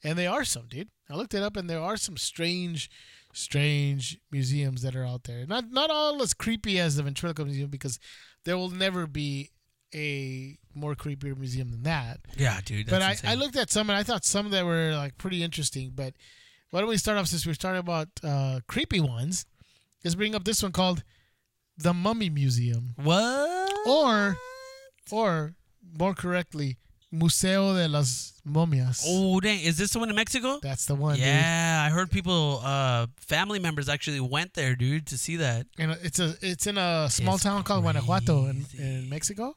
and 0.04 0.18
there 0.18 0.30
are 0.30 0.44
some, 0.44 0.66
dude. 0.68 0.88
I 1.10 1.14
looked 1.16 1.34
it 1.34 1.42
up, 1.42 1.56
and 1.56 1.68
there 1.70 1.80
are 1.80 1.96
some 1.96 2.16
strange, 2.16 2.88
strange 3.32 4.18
museums 4.30 4.82
that 4.82 4.94
are 4.96 5.04
out 5.04 5.24
there. 5.24 5.44
Not 5.46 5.70
not 5.70 5.90
all 5.90 6.22
as 6.22 6.34
creepy 6.34 6.78
as 6.78 6.96
the 6.96 7.02
Ventriloquist 7.02 7.46
Museum, 7.46 7.70
because 7.70 7.98
there 8.44 8.56
will 8.56 8.70
never 8.70 9.06
be 9.06 9.50
a 9.94 10.58
more 10.74 10.94
creepier 10.94 11.36
museum 11.36 11.70
than 11.70 11.82
that. 11.82 12.20
yeah 12.36 12.60
dude 12.64 12.88
but 12.88 13.02
I, 13.02 13.16
I 13.24 13.34
looked 13.34 13.56
at 13.56 13.70
some, 13.70 13.90
and 13.90 13.96
I 13.98 14.02
thought 14.02 14.24
some 14.24 14.50
that 14.50 14.64
were 14.64 14.94
like 14.96 15.18
pretty 15.18 15.42
interesting. 15.42 15.92
But 15.94 16.14
why 16.70 16.80
don't 16.80 16.88
we 16.88 16.96
start 16.96 17.18
off 17.18 17.26
since 17.26 17.46
we're 17.46 17.54
starting 17.54 17.80
about 17.80 18.08
uh, 18.24 18.60
creepy 18.68 19.00
ones? 19.00 19.44
Let's 20.02 20.14
bring 20.14 20.34
up 20.34 20.44
this 20.44 20.62
one 20.62 20.72
called 20.72 21.02
the 21.76 21.92
Mummy 21.92 22.30
Museum, 22.30 22.94
what 22.96 23.86
or 23.86 24.36
or 25.10 25.54
more 25.98 26.14
correctly, 26.14 26.78
Museo 27.10 27.74
de 27.74 27.86
las 27.88 28.40
Momias. 28.48 29.04
oh 29.06 29.38
dang 29.40 29.60
is 29.60 29.76
this 29.78 29.92
the 29.92 29.98
one 30.00 30.08
in 30.10 30.16
mexico 30.16 30.58
That's 30.62 30.86
the 30.86 30.94
one. 30.96 31.14
dude. 31.14 31.24
yeah 31.24 31.84
i 31.86 31.90
heard 31.90 32.10
people 32.10 32.60
uh 32.64 33.06
family 33.16 33.60
members 33.60 33.88
actually 33.88 34.18
went 34.18 34.54
there 34.54 34.74
dude 34.74 35.06
to 35.08 35.18
see 35.18 35.36
that 35.36 35.66
and 35.78 35.96
it's 36.02 36.18
a 36.18 36.34
it's 36.42 36.66
in 36.66 36.76
a 36.78 37.08
small 37.08 37.34
It's 37.36 37.44
town 37.44 37.62
called 37.62 37.82
Guanajuato 37.84 38.46
in, 38.46 38.64
in 38.78 39.08
Mexico. 39.08 39.54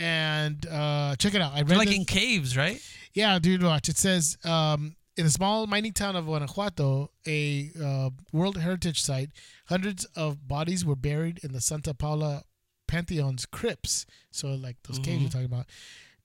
And 0.00 0.66
uh, 0.66 1.14
check 1.16 1.34
it 1.34 1.42
out. 1.42 1.52
I 1.52 1.58
read 1.58 1.68
They're 1.68 1.78
like 1.78 1.88
this- 1.88 1.98
in 1.98 2.06
caves 2.06 2.56
right 2.56 2.80
Yeah, 3.12 3.38
dude, 3.38 3.62
watch. 3.62 3.88
It 3.90 3.98
says 3.98 4.38
um, 4.44 4.96
in 5.16 5.26
a 5.26 5.30
small 5.30 5.66
mining 5.66 5.92
town 5.92 6.16
of 6.16 6.24
Guanajuato, 6.24 7.10
a 7.26 7.70
uh, 7.80 8.10
World 8.32 8.56
Heritage 8.56 9.02
Site, 9.02 9.30
hundreds 9.66 10.06
of 10.16 10.48
bodies 10.48 10.84
were 10.84 10.96
buried 10.96 11.40
in 11.42 11.52
the 11.52 11.60
Santa 11.60 11.92
Paula 11.92 12.44
Pantheon's 12.88 13.44
crypts. 13.44 14.06
So, 14.30 14.48
like 14.48 14.76
those 14.88 14.98
caves 14.98 15.20
you're 15.20 15.30
talking 15.30 15.46
about. 15.46 15.66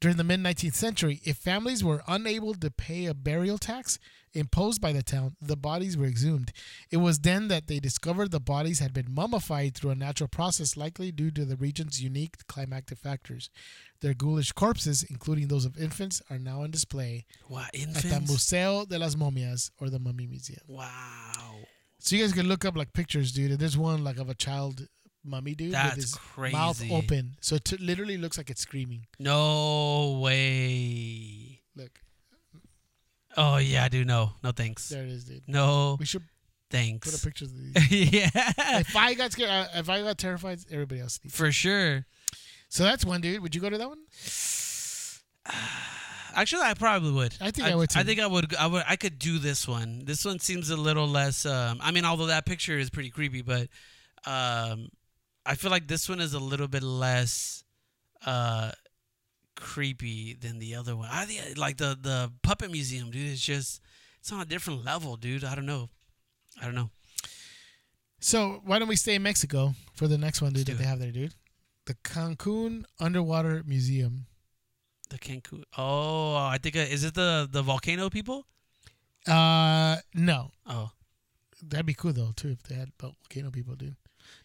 During 0.05 0.17
the 0.17 0.23
mid 0.23 0.39
19th 0.39 0.75
century, 0.75 1.19
if 1.23 1.35
families 1.35 1.83
were 1.83 2.03
unable 2.07 2.53
to 2.53 2.69
pay 2.69 3.07
a 3.07 3.15
burial 3.15 3.57
tax 3.57 3.97
imposed 4.33 4.79
by 4.79 4.93
the 4.93 5.01
town, 5.01 5.35
the 5.41 5.57
bodies 5.57 5.97
were 5.97 6.05
exhumed. 6.05 6.51
It 6.91 6.97
was 6.97 7.17
then 7.17 7.47
that 7.47 7.65
they 7.65 7.79
discovered 7.79 8.29
the 8.29 8.39
bodies 8.39 8.77
had 8.77 8.93
been 8.93 9.11
mummified 9.11 9.73
through 9.73 9.89
a 9.89 9.95
natural 9.95 10.27
process, 10.27 10.77
likely 10.77 11.11
due 11.11 11.31
to 11.31 11.43
the 11.43 11.55
region's 11.55 12.03
unique 12.03 12.45
climatic 12.45 12.99
factors. 12.99 13.49
Their 14.01 14.13
ghoulish 14.13 14.51
corpses, 14.51 15.01
including 15.01 15.47
those 15.47 15.65
of 15.65 15.75
infants, 15.75 16.21
are 16.29 16.37
now 16.37 16.61
on 16.61 16.69
display 16.69 17.25
Wow, 17.49 17.65
at 17.73 17.95
the. 17.95 18.23
Museo 18.27 18.85
de 18.85 18.99
las 18.99 19.15
Momias 19.15 19.71
or 19.79 19.89
the 19.89 19.97
Mummy 19.97 20.27
Museum. 20.27 20.61
Wow. 20.67 21.55
So 21.97 22.15
you 22.15 22.21
guys 22.21 22.33
can 22.33 22.47
look 22.47 22.63
up 22.63 22.77
like 22.77 22.93
pictures, 22.93 23.31
dude. 23.31 23.49
And 23.49 23.59
there's 23.59 23.75
one 23.75 24.03
like 24.03 24.19
of 24.19 24.29
a 24.29 24.35
child 24.35 24.87
mummy, 25.25 25.55
dude, 25.55 25.71
That's 25.73 25.95
with 25.95 26.05
his 26.05 26.15
crazy. 26.15 26.55
mouth 26.55 26.83
open. 26.91 27.35
So 27.41 27.55
it 27.55 27.65
t- 27.65 27.77
literally 27.77 28.17
looks 28.17 28.37
like 28.37 28.49
it's 28.49 28.61
screaming. 28.61 29.07
No 29.19 30.19
way. 30.21 31.61
Look, 31.75 31.99
Oh 33.37 33.57
yeah, 33.57 33.83
I 33.83 33.89
do 33.89 34.05
No, 34.05 34.31
no 34.43 34.51
thanks. 34.51 34.87
there 34.89 35.03
it 35.03 35.09
is, 35.09 35.25
dude. 35.25 35.43
No 35.47 35.97
We 35.99 36.05
should 36.05 36.23
thanks. 36.69 37.09
put 37.11 37.19
a 37.19 37.23
picture 37.25 37.45
of 37.45 37.51
these. 37.53 37.91
yeah, 38.13 38.29
if 38.79 38.95
I 38.95 39.13
got 39.13 39.31
scared, 39.33 39.49
uh, 39.49 39.67
if 39.75 39.89
I 39.89 40.01
got 40.01 40.17
terrified, 40.17 40.59
everybody 40.71 41.01
else 41.01 41.19
needs. 41.23 41.35
for 41.35 41.51
sure. 41.51 42.05
So 42.69 42.83
that's 42.83 43.03
one, 43.05 43.21
dude. 43.21 43.41
Would 43.41 43.53
you 43.55 43.61
go 43.61 43.69
to 43.69 43.77
that 43.77 43.87
one? 43.89 43.99
Actually, 46.37 46.63
I 46.63 46.73
probably 46.73 47.11
would. 47.11 47.33
I 47.39 47.51
think 47.51 47.67
I 47.67 47.75
would, 47.75 47.89
too. 47.91 47.99
I 47.99 48.03
think 48.03 48.19
I 48.19 48.27
would. 48.27 48.53
I 48.55 48.67
would. 48.67 48.83
I 48.87 48.97
could 48.97 49.17
do 49.19 49.39
this 49.39 49.67
one. 49.67 50.03
This 50.03 50.25
one 50.25 50.39
seems 50.39 50.69
a 50.69 50.75
little 50.75 51.07
less. 51.07 51.45
Um, 51.45 51.79
I 51.81 51.91
mean, 51.91 52.03
although 52.03 52.25
that 52.25 52.45
picture 52.45 52.77
is 52.77 52.89
pretty 52.89 53.09
creepy, 53.09 53.41
but 53.41 53.69
um, 54.25 54.89
I 55.45 55.55
feel 55.55 55.71
like 55.71 55.87
this 55.87 56.09
one 56.09 56.19
is 56.19 56.33
a 56.33 56.39
little 56.39 56.67
bit 56.67 56.83
less 56.83 57.63
uh, 58.25 58.71
creepy 59.55 60.33
than 60.33 60.59
the 60.59 60.75
other 60.75 60.95
one. 60.95 61.09
I 61.11 61.53
like 61.55 61.77
the 61.77 61.97
the 61.99 62.31
puppet 62.41 62.71
museum, 62.71 63.11
dude. 63.11 63.31
It's 63.31 63.41
just 63.41 63.81
it's 64.19 64.31
on 64.31 64.41
a 64.41 64.45
different 64.45 64.83
level, 64.83 65.15
dude. 65.17 65.43
I 65.43 65.55
don't 65.55 65.65
know. 65.65 65.89
I 66.61 66.65
don't 66.65 66.75
know. 66.75 66.89
So 68.19 68.61
why 68.65 68.79
don't 68.79 68.87
we 68.87 68.95
stay 68.95 69.15
in 69.15 69.23
Mexico 69.23 69.75
for 69.93 70.07
the 70.07 70.17
next 70.17 70.41
one, 70.41 70.53
dude? 70.53 70.65
That 70.65 70.77
they 70.77 70.85
have 70.85 70.99
there, 70.99 71.11
dude. 71.11 71.35
The 71.85 71.93
Cancun 71.95 72.85
Underwater 72.99 73.61
Museum. 73.67 74.25
The 75.09 75.19
Cancun. 75.19 75.63
Oh, 75.77 76.35
I 76.35 76.57
think 76.57 76.75
uh, 76.75 76.79
is 76.79 77.03
it 77.03 77.13
the 77.13 77.47
the 77.51 77.61
volcano 77.61 78.09
people? 78.09 78.47
Uh, 79.27 79.97
no, 80.13 80.51
Oh 80.67 80.91
that'd 81.69 81.85
be 81.85 81.93
cool 81.93 82.13
though 82.13 82.31
too 82.35 82.49
if 82.49 82.63
they 82.63 82.75
had 82.75 82.91
volcano 82.99 83.51
people, 83.51 83.75
dude. 83.75 83.95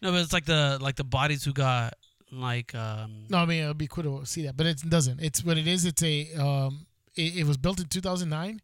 No, 0.03 0.13
but 0.13 0.21
it's 0.21 0.33
like 0.33 0.45
the 0.47 0.79
like 0.81 0.97
the 0.97 1.05
bodies 1.05 1.45
who 1.45 1.53
got 1.53 1.95
like 2.33 2.75
um. 2.75 3.27
No, 3.29 3.39
I 3.39 3.47
mean 3.47 3.65
it'd 3.65 3.79
be 3.79 3.89
cool 3.89 4.21
to 4.21 4.27
see 4.27 4.43
that, 4.47 4.57
but 4.57 4.67
it 4.67 4.83
doesn't. 4.89 5.21
It's 5.21 5.45
what 5.45 5.59
it 5.59 5.67
is. 5.67 5.85
It's 5.85 6.03
a 6.03 6.33
um, 6.35 6.87
it, 7.15 7.39
it 7.39 7.47
was 7.47 7.57
built 7.57 7.81
in 7.81 7.87
2009, 7.87 8.61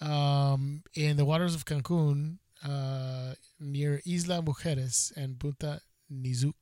um, 0.00 0.82
in 0.94 1.16
the 1.16 1.24
waters 1.24 1.54
of 1.54 1.64
Cancun, 1.64 2.38
uh, 2.64 3.34
near 3.58 4.00
Isla 4.06 4.42
Mujeres 4.42 5.12
and 5.16 5.38
Punta 5.38 5.80
Nizuc. 6.12 6.54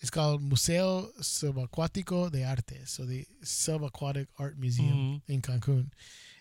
It's 0.00 0.10
called 0.10 0.42
Museo 0.42 1.10
Subacuático 1.20 2.30
de 2.30 2.42
Arte, 2.42 2.84
so 2.86 3.04
the 3.04 3.24
subaquatic 3.44 4.26
art 4.36 4.58
museum 4.58 5.22
in 5.28 5.40
Cancun, 5.40 5.90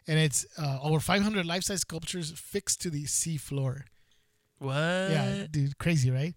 and 0.08 0.18
it's 0.18 0.48
uh, 0.58 0.80
over 0.82 1.00
500 1.00 1.46
life-size 1.46 1.82
sculptures 1.82 2.32
fixed 2.36 2.82
to 2.82 2.90
the 2.90 3.06
sea 3.06 3.38
floor. 3.38 3.86
What? 4.62 4.76
Yeah, 4.76 5.48
dude, 5.50 5.78
crazy, 5.80 6.12
right? 6.12 6.36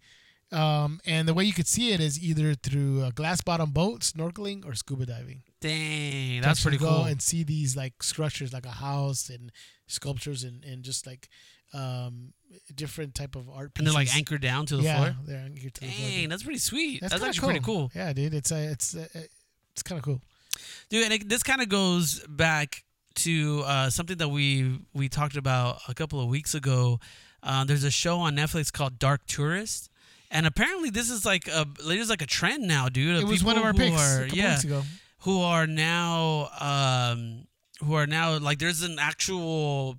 Um, 0.51 1.01
and 1.05 1.29
the 1.29 1.35
way 1.35 1.45
you 1.45 1.53
could 1.53 1.67
see 1.67 1.93
it 1.93 2.01
is 2.01 2.19
either 2.23 2.55
through 2.55 3.05
a 3.05 3.11
glass 3.11 3.43
bottom 3.43 3.71
boat, 3.71 4.01
snorkeling, 4.01 4.65
or 4.65 4.75
scuba 4.75 5.05
diving. 5.05 5.43
Dang, 5.61 6.41
that's 6.41 6.63
pretty 6.63 6.79
go 6.79 6.89
cool. 6.89 7.05
And 7.05 7.21
see 7.21 7.43
these 7.43 7.77
like 7.77 8.03
structures, 8.03 8.53
like 8.53 8.65
a 8.65 8.71
house 8.71 9.29
and 9.29 9.53
sculptures, 9.89 10.43
and, 10.43 10.65
and 10.65 10.83
just 10.83 11.07
like 11.07 11.29
um, 11.75 12.33
different 12.75 13.15
type 13.15 13.37
of 13.37 13.51
art. 13.51 13.73
And 13.77 13.87
they're 13.87 13.93
like 13.93 14.15
anchored 14.17 14.41
down 14.41 14.65
to 14.67 14.79
the 14.79 14.85
yeah, 14.85 14.97
floor. 14.97 15.17
they're 15.27 15.45
anchored 15.45 15.75
to 15.75 15.81
the 15.83 15.87
floor. 15.89 16.09
Dang, 16.11 16.29
that's 16.31 16.45
pretty 16.45 16.61
sweet. 16.61 17.01
That's, 17.03 17.13
kinda 17.13 17.27
actually 17.27 17.47
pretty 17.47 17.65
cool, 17.65 17.91
Yeah, 17.95 18.13
dude, 18.15 18.33
it's 18.33 18.53
uh, 18.53 18.69
it's 18.71 18.97
uh, 18.97 19.07
it's 19.73 19.83
kind 19.83 19.99
of 19.99 20.05
cool. 20.05 20.23
dude. 20.89 21.05
And 21.05 21.13
it, 21.13 21.29
this 21.29 21.43
kind 21.43 21.61
of 21.61 21.69
goes 21.69 22.25
back 22.29 22.85
to 23.17 23.63
uh, 23.67 23.91
something 23.91 24.17
that 24.19 24.29
we 24.29 24.79
we 24.93 25.09
talked 25.09 25.37
about 25.37 25.81
a 25.89 25.95
couple 25.95 26.21
of 26.21 26.29
weeks 26.29 26.55
ago. 26.55 27.01
Uh, 27.45 27.65
there's 27.65 27.85
a 27.85 27.91
show 27.91 28.19
on 28.19 28.35
Netflix 28.35 28.73
called 28.73 28.99
Dark 28.99 29.27
Tourist, 29.27 29.91
and 30.31 30.47
apparently 30.47 30.89
this 30.91 31.11
is 31.11 31.25
like 31.27 31.47
a 31.49 31.67
there's 31.87 32.09
like 32.11 32.23
a 32.23 32.27
trend 32.27 32.67
now, 32.67 32.89
dude. 32.89 33.23
It 33.23 33.27
was 33.27 33.45
one 33.45 33.59
of 33.59 33.65
our 33.65 33.73
who 33.73 33.79
picks 33.79 34.01
Are, 34.01 34.21
a 34.21 34.25
couple 34.25 34.39
yeah, 34.39 34.51
weeks 34.53 34.65
ago. 34.65 34.83
who 35.21 35.43
are 35.43 35.67
now 35.67 36.49
um 36.59 37.47
who 37.85 37.95
are 37.95 38.07
now 38.07 38.39
like 38.39 38.59
there's 38.59 38.83
an 38.83 38.99
actual 38.99 39.97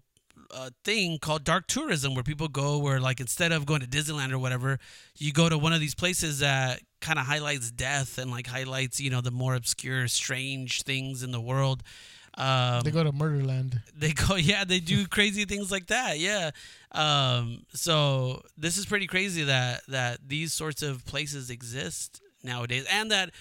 uh, 0.52 0.70
thing 0.84 1.20
called 1.20 1.44
dark 1.44 1.68
tourism 1.68 2.16
where 2.16 2.24
people 2.24 2.48
go 2.48 2.78
where 2.80 3.00
like 3.00 3.20
instead 3.20 3.52
of 3.52 3.66
going 3.66 3.82
to 3.82 3.88
Disneyland 3.88 4.32
or 4.32 4.40
whatever 4.40 4.80
you 5.18 5.32
go 5.34 5.50
to 5.50 5.58
one 5.58 5.74
of 5.74 5.80
these 5.80 5.96
places 5.96 6.40
that 6.40 6.80
kind 7.02 7.20
of 7.20 7.26
highlights 7.26 7.72
death 7.72 8.18
and 8.18 8.32
like 8.32 8.48
highlights 8.48 9.00
you 9.00 9.10
know 9.10 9.22
the 9.22 9.32
more 9.32 9.54
obscure 9.54 10.08
strange 10.08 10.84
things 10.84 11.22
in 11.24 11.32
the 11.32 11.42
world 11.42 11.84
um 12.38 12.82
They 12.84 12.92
go 12.92 13.04
to 13.04 13.12
Murderland. 13.12 13.82
they 13.98 14.12
go 14.14 14.36
yeah 14.52 14.64
they 14.66 14.80
do 14.80 15.08
crazy 15.08 15.46
things 15.46 15.72
like 15.72 15.88
that 15.88 16.20
yeah 16.20 16.52
um 16.92 17.64
so 17.74 18.42
this 18.58 18.78
is 18.78 18.86
pretty 18.86 19.08
crazy 19.08 19.44
that 19.44 19.82
that 19.88 20.20
these 20.28 20.54
sorts 20.54 20.82
of 20.82 21.06
places 21.06 21.50
exist 21.50 22.22
nowadays 22.44 22.86
and 22.92 23.12
that 23.12 23.32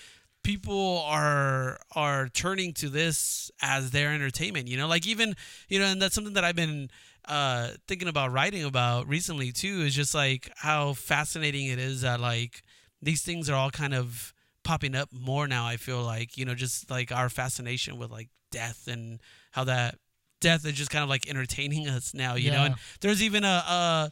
people 0.42 1.02
are 1.07 1.78
are 1.94 2.28
turning 2.28 2.72
to 2.74 2.88
this 2.90 3.50
as 3.62 3.90
their 3.92 4.11
entertainment 4.12 4.68
you 4.68 4.76
know 4.76 4.87
like 4.87 5.07
even 5.07 5.35
you 5.68 5.78
know 5.78 5.87
and 5.87 6.00
that's 6.02 6.14
something 6.14 6.35
that 6.35 6.44
i've 6.44 6.57
been 6.57 6.90
uh 7.26 7.68
thinking 7.88 8.09
about 8.09 8.30
writing 8.33 8.64
about 8.64 9.09
recently 9.09 9.50
too 9.52 9.80
is 9.80 9.94
just 9.94 10.14
like 10.14 10.50
how 10.57 10.92
fascinating 10.92 11.66
it 11.68 11.78
is 11.78 12.02
that 12.02 12.20
like 12.20 12.62
these 13.00 13.22
things 13.22 13.48
are 13.48 13.54
all 13.54 13.70
kind 13.70 13.94
of 13.94 14.34
popping 14.64 14.94
up 14.94 15.09
more 15.12 15.46
now 15.46 15.66
i 15.66 15.77
feel 15.77 16.03
like 16.03 16.37
you 16.37 16.44
know 16.44 16.55
just 16.55 16.90
like 16.90 17.12
our 17.12 17.29
fascination 17.29 17.98
with 17.98 18.11
like 18.11 18.29
death 18.50 18.88
and 18.88 19.20
how 19.53 19.64
that 19.64 19.96
death 20.40 20.66
is 20.66 20.72
just 20.72 20.90
kind 20.90 21.03
of 21.03 21.09
like 21.09 21.29
entertaining 21.29 21.88
us 21.96 22.14
now 22.14 22.35
you 22.35 22.50
know? 22.50 22.64
And 22.64 22.74
there's 23.00 23.22
even 23.22 23.44
a, 23.44 23.46
a 23.46 24.11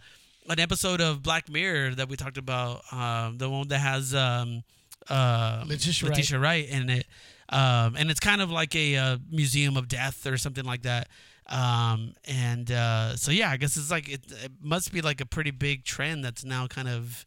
an 0.49 0.59
episode 0.59 1.01
of 1.01 1.23
black 1.23 1.49
mirror 1.49 1.95
that 1.95 2.09
we 2.09 2.17
talked 2.17 2.39
about 2.39 2.83
um 2.93 3.39
the 3.39 3.49
one 3.49 3.69
that 3.69 3.79
has 3.79 4.15
um 4.15 4.63
uh 5.09 5.65
Letitia 5.67 6.09
Wright. 6.09 6.17
Letitia 6.17 6.39
Wright 6.39 6.69
in 6.69 6.91
it. 6.91 7.07
Um 7.49 7.97
and 7.97 8.11
it's 8.11 8.21
kind 8.21 8.41
of 8.41 8.51
like 8.51 8.75
a, 8.75 8.97
uh 8.97 9.19
museum 9.31 9.77
of 9.77 9.89
death 9.89 10.27
or 10.27 10.37
something 10.37 10.65
like 10.65 10.83
that. 10.83 11.09
Um 11.47 12.15
and 12.25 12.71
uh 12.71 13.17
so 13.17 13.31
yeah 13.31 13.51
i 13.51 13.57
guess 13.57 13.77
it's 13.77 13.91
like 13.91 14.09
it, 14.09 14.21
it 14.45 14.53
must 14.61 14.93
be 14.93 15.01
like 15.01 15.21
a 15.21 15.27
pretty 15.27 15.51
big 15.51 15.85
trend 15.85 16.25
that's 16.25 16.45
now 16.45 16.67
kind 16.67 16.89
of 16.89 17.27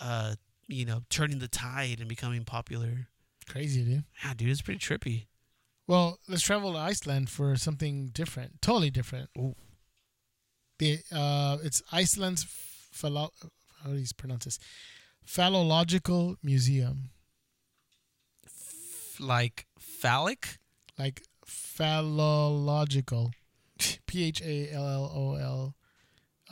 uh 0.00 0.34
you 0.70 0.84
know 0.86 1.02
turning 1.10 1.38
the 1.40 1.48
tide 1.48 1.98
and 2.00 2.08
becoming 2.08 2.44
popular 2.44 3.08
Crazy, 3.48 3.82
dude. 3.82 4.04
yeah 4.24 4.32
dude 4.34 4.48
it's 4.50 4.62
pretty 4.62 4.78
trippy 4.78 5.26
Well, 5.86 6.18
let's 6.28 6.42
travel 6.42 6.72
to 6.72 6.78
Iceland 6.78 7.28
for 7.30 7.56
something 7.56 8.10
different, 8.14 8.62
totally 8.62 8.90
different. 8.90 9.28
Ooh. 9.36 9.56
The 10.78 11.00
uh, 11.10 11.58
it's 11.64 11.82
Iceland's 11.90 12.44
phalo- 12.94 13.32
how 13.82 13.90
do 13.90 13.96
you 13.96 14.06
pronounce 14.16 14.44
this? 14.44 14.58
Phallological 15.26 16.36
Museum, 16.44 17.10
like 19.18 19.66
phallic 19.78 20.58
like 20.98 21.22
phallological, 21.46 23.32
P 24.06 24.24
H 24.24 24.42
A 24.42 24.70
L 24.72 24.86
L 24.86 25.12
O 25.14 25.34
L 25.34 25.74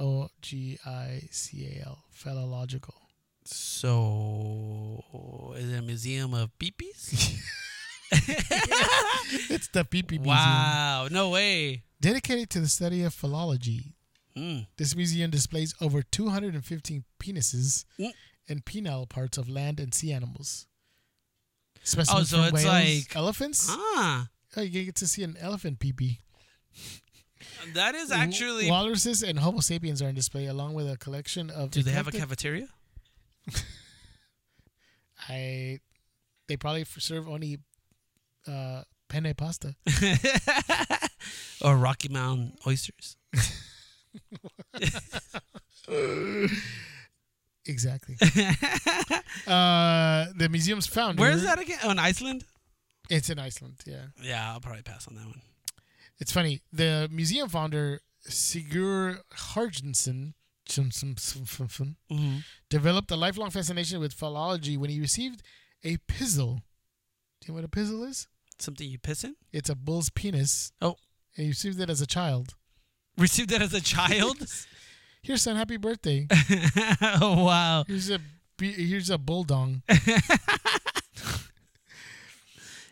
O 0.01 0.29
G 0.43 0.79
I 0.85 1.29
C 1.31 1.67
A 1.79 1.87
L, 1.87 1.99
phallological. 2.13 2.98
So 3.51 5.05
is 5.57 5.71
it 5.73 5.79
a 5.79 5.83
museum 5.83 6.35
of 6.35 6.51
peepees 6.59 7.35
It's 9.51 9.69
the 9.69 9.85
Pee 9.85 10.03
Pee 10.03 10.19
Museum, 10.19 10.37
wow 10.37 11.09
no 11.11 11.31
way 11.31 11.83
dedicated 12.01 12.49
to 12.51 12.61
the 12.61 12.69
study 12.69 13.03
of 13.03 13.15
phallology. 13.15 13.95
mm. 14.37 14.67
This 14.77 14.95
museum 14.97 15.31
displays 15.31 15.75
over 15.81 16.03
215 16.03 17.05
penises 17.21 17.85
Mm. 17.99 18.13
and 18.49 18.65
penile 18.65 19.09
parts 19.09 19.37
of 19.39 19.49
land 19.49 19.81
and 19.81 19.93
sea 19.93 20.13
animals. 20.13 20.67
Specimens 21.83 22.31
so 22.31 22.37
from 22.37 22.47
it's 22.47 22.65
whales, 22.65 22.67
like- 22.67 23.17
elephants. 23.17 23.67
ah 23.71 24.29
Oh, 24.57 24.63
you 24.63 24.85
get 24.85 24.95
to 24.97 25.07
see 25.07 25.23
an 25.23 25.37
elephant 25.39 25.79
pee-pee. 25.79 26.21
that 27.75 27.95
is 27.95 28.11
actually 28.11 28.71
walruses 28.71 29.23
and 29.23 29.39
Homo 29.39 29.61
sapiens 29.61 30.01
are 30.03 30.09
on 30.09 30.15
display 30.15 30.47
along 30.47 30.75
with 30.75 30.91
a 30.91 30.97
collection 30.97 31.51
of. 31.51 31.71
do 31.71 31.83
they 31.83 31.91
have 31.93 32.09
a 32.09 32.13
cafeteria 32.13 32.69
I. 35.29 35.81
They 36.47 36.57
probably 36.57 36.85
serve 36.85 37.29
only 37.29 37.59
uh, 38.47 38.83
penne 39.09 39.35
pasta. 39.37 39.75
or 41.63 41.77
rocky 41.77 42.09
mountain 42.09 42.53
oysters 42.67 43.17
Exactly. 47.67 48.17
uh, 49.47 50.27
the 50.35 50.49
museum's 50.51 50.87
founder. 50.87 51.21
where 51.21 51.33
is 51.33 51.43
that 51.43 51.59
again 51.59 51.79
oh 51.85 51.95
iceland 51.99 52.45
It's 53.11 53.31
in 53.31 53.39
Iceland. 53.39 53.81
Yeah. 53.87 54.07
Yeah, 54.23 54.53
I'll 54.53 54.61
probably 54.61 54.83
pass 54.83 55.07
on 55.09 55.15
that 55.17 55.27
one. 55.27 55.41
It's 56.21 56.31
funny. 56.33 56.61
The 56.73 57.09
museum 57.11 57.49
founder 57.49 58.01
Sigur 58.29 59.21
Harjensson 59.55 60.35
Mm-hmm. 60.69 62.37
developed 62.69 63.11
a 63.11 63.17
lifelong 63.17 63.51
fascination 63.51 64.01
with 64.01 64.15
phallology 64.15 64.77
when 64.77 64.91
he 64.91 65.01
received 65.01 65.43
a 65.85 65.97
pizzle. 66.09 66.57
Do 67.41 67.47
you 67.47 67.49
know 67.49 67.55
what 67.55 67.65
a 67.65 67.69
pizzle 67.69 68.07
is? 68.09 68.27
Something 68.59 68.89
you 68.91 68.99
piss 68.99 69.25
in? 69.25 69.37
It's 69.53 69.71
a 69.71 69.75
bull's 69.75 70.11
penis. 70.11 70.73
Oh. 70.83 70.97
And 71.37 71.45
he 71.45 71.49
received 71.51 71.81
it 71.81 71.89
as 71.91 72.01
a 72.01 72.07
child. 72.07 72.55
Received 73.17 73.51
that 73.51 73.63
as 73.63 73.73
a 73.75 73.81
child? 73.81 74.47
Here's 75.23 75.43
son, 75.43 75.57
happy 75.57 75.77
birthday. 75.77 76.27
oh 77.03 77.45
wow. 77.45 77.85
Here's 77.87 78.11
a 78.11 78.19
here's 78.61 79.11
a 79.11 79.19
bull 79.19 79.45
dong. 79.45 79.83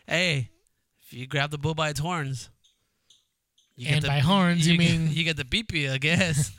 Hey, 0.09 0.51
if 1.03 1.11
you 1.13 1.27
grab 1.27 1.51
the 1.51 1.57
bull 1.57 1.75
by 1.75 1.89
its 1.89 1.99
horns. 1.99 2.49
You 3.75 3.89
And 3.89 4.05
by 4.05 4.19
horns, 4.19 4.65
you 4.67 4.77
get- 4.77 4.79
mean- 4.79 5.09
you 5.11 5.23
get 5.25 5.35
the 5.37 5.43
beepy, 5.43 5.91
I 5.91 5.97
guess. 5.97 6.51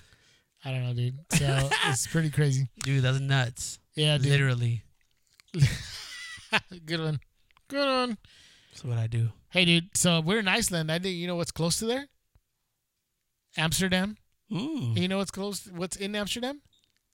I 0.68 0.72
don't 0.72 0.84
know, 0.86 0.92
dude. 0.94 1.18
So 1.32 1.70
it's 1.86 2.06
pretty 2.06 2.28
crazy. 2.28 2.68
Dude, 2.84 3.02
that's 3.02 3.20
nuts. 3.20 3.78
Yeah, 3.94 4.18
dude. 4.18 4.26
Literally. 4.28 4.82
Good 6.84 7.00
one. 7.00 7.20
Good 7.68 7.86
one. 7.86 8.18
That's 8.70 8.84
what 8.84 8.98
I 8.98 9.06
do. 9.06 9.30
Hey, 9.50 9.64
dude. 9.64 9.96
So 9.96 10.20
we're 10.20 10.40
in 10.40 10.48
Iceland. 10.48 10.92
I 10.92 10.98
think 10.98 11.16
you 11.16 11.26
know 11.26 11.36
what's 11.36 11.50
close 11.50 11.78
to 11.78 11.86
there. 11.86 12.06
Amsterdam. 13.56 14.16
Ooh. 14.52 14.92
You 14.94 15.08
know 15.08 15.18
what's 15.18 15.30
close? 15.30 15.66
What's 15.74 15.96
in 15.96 16.14
Amsterdam? 16.14 16.60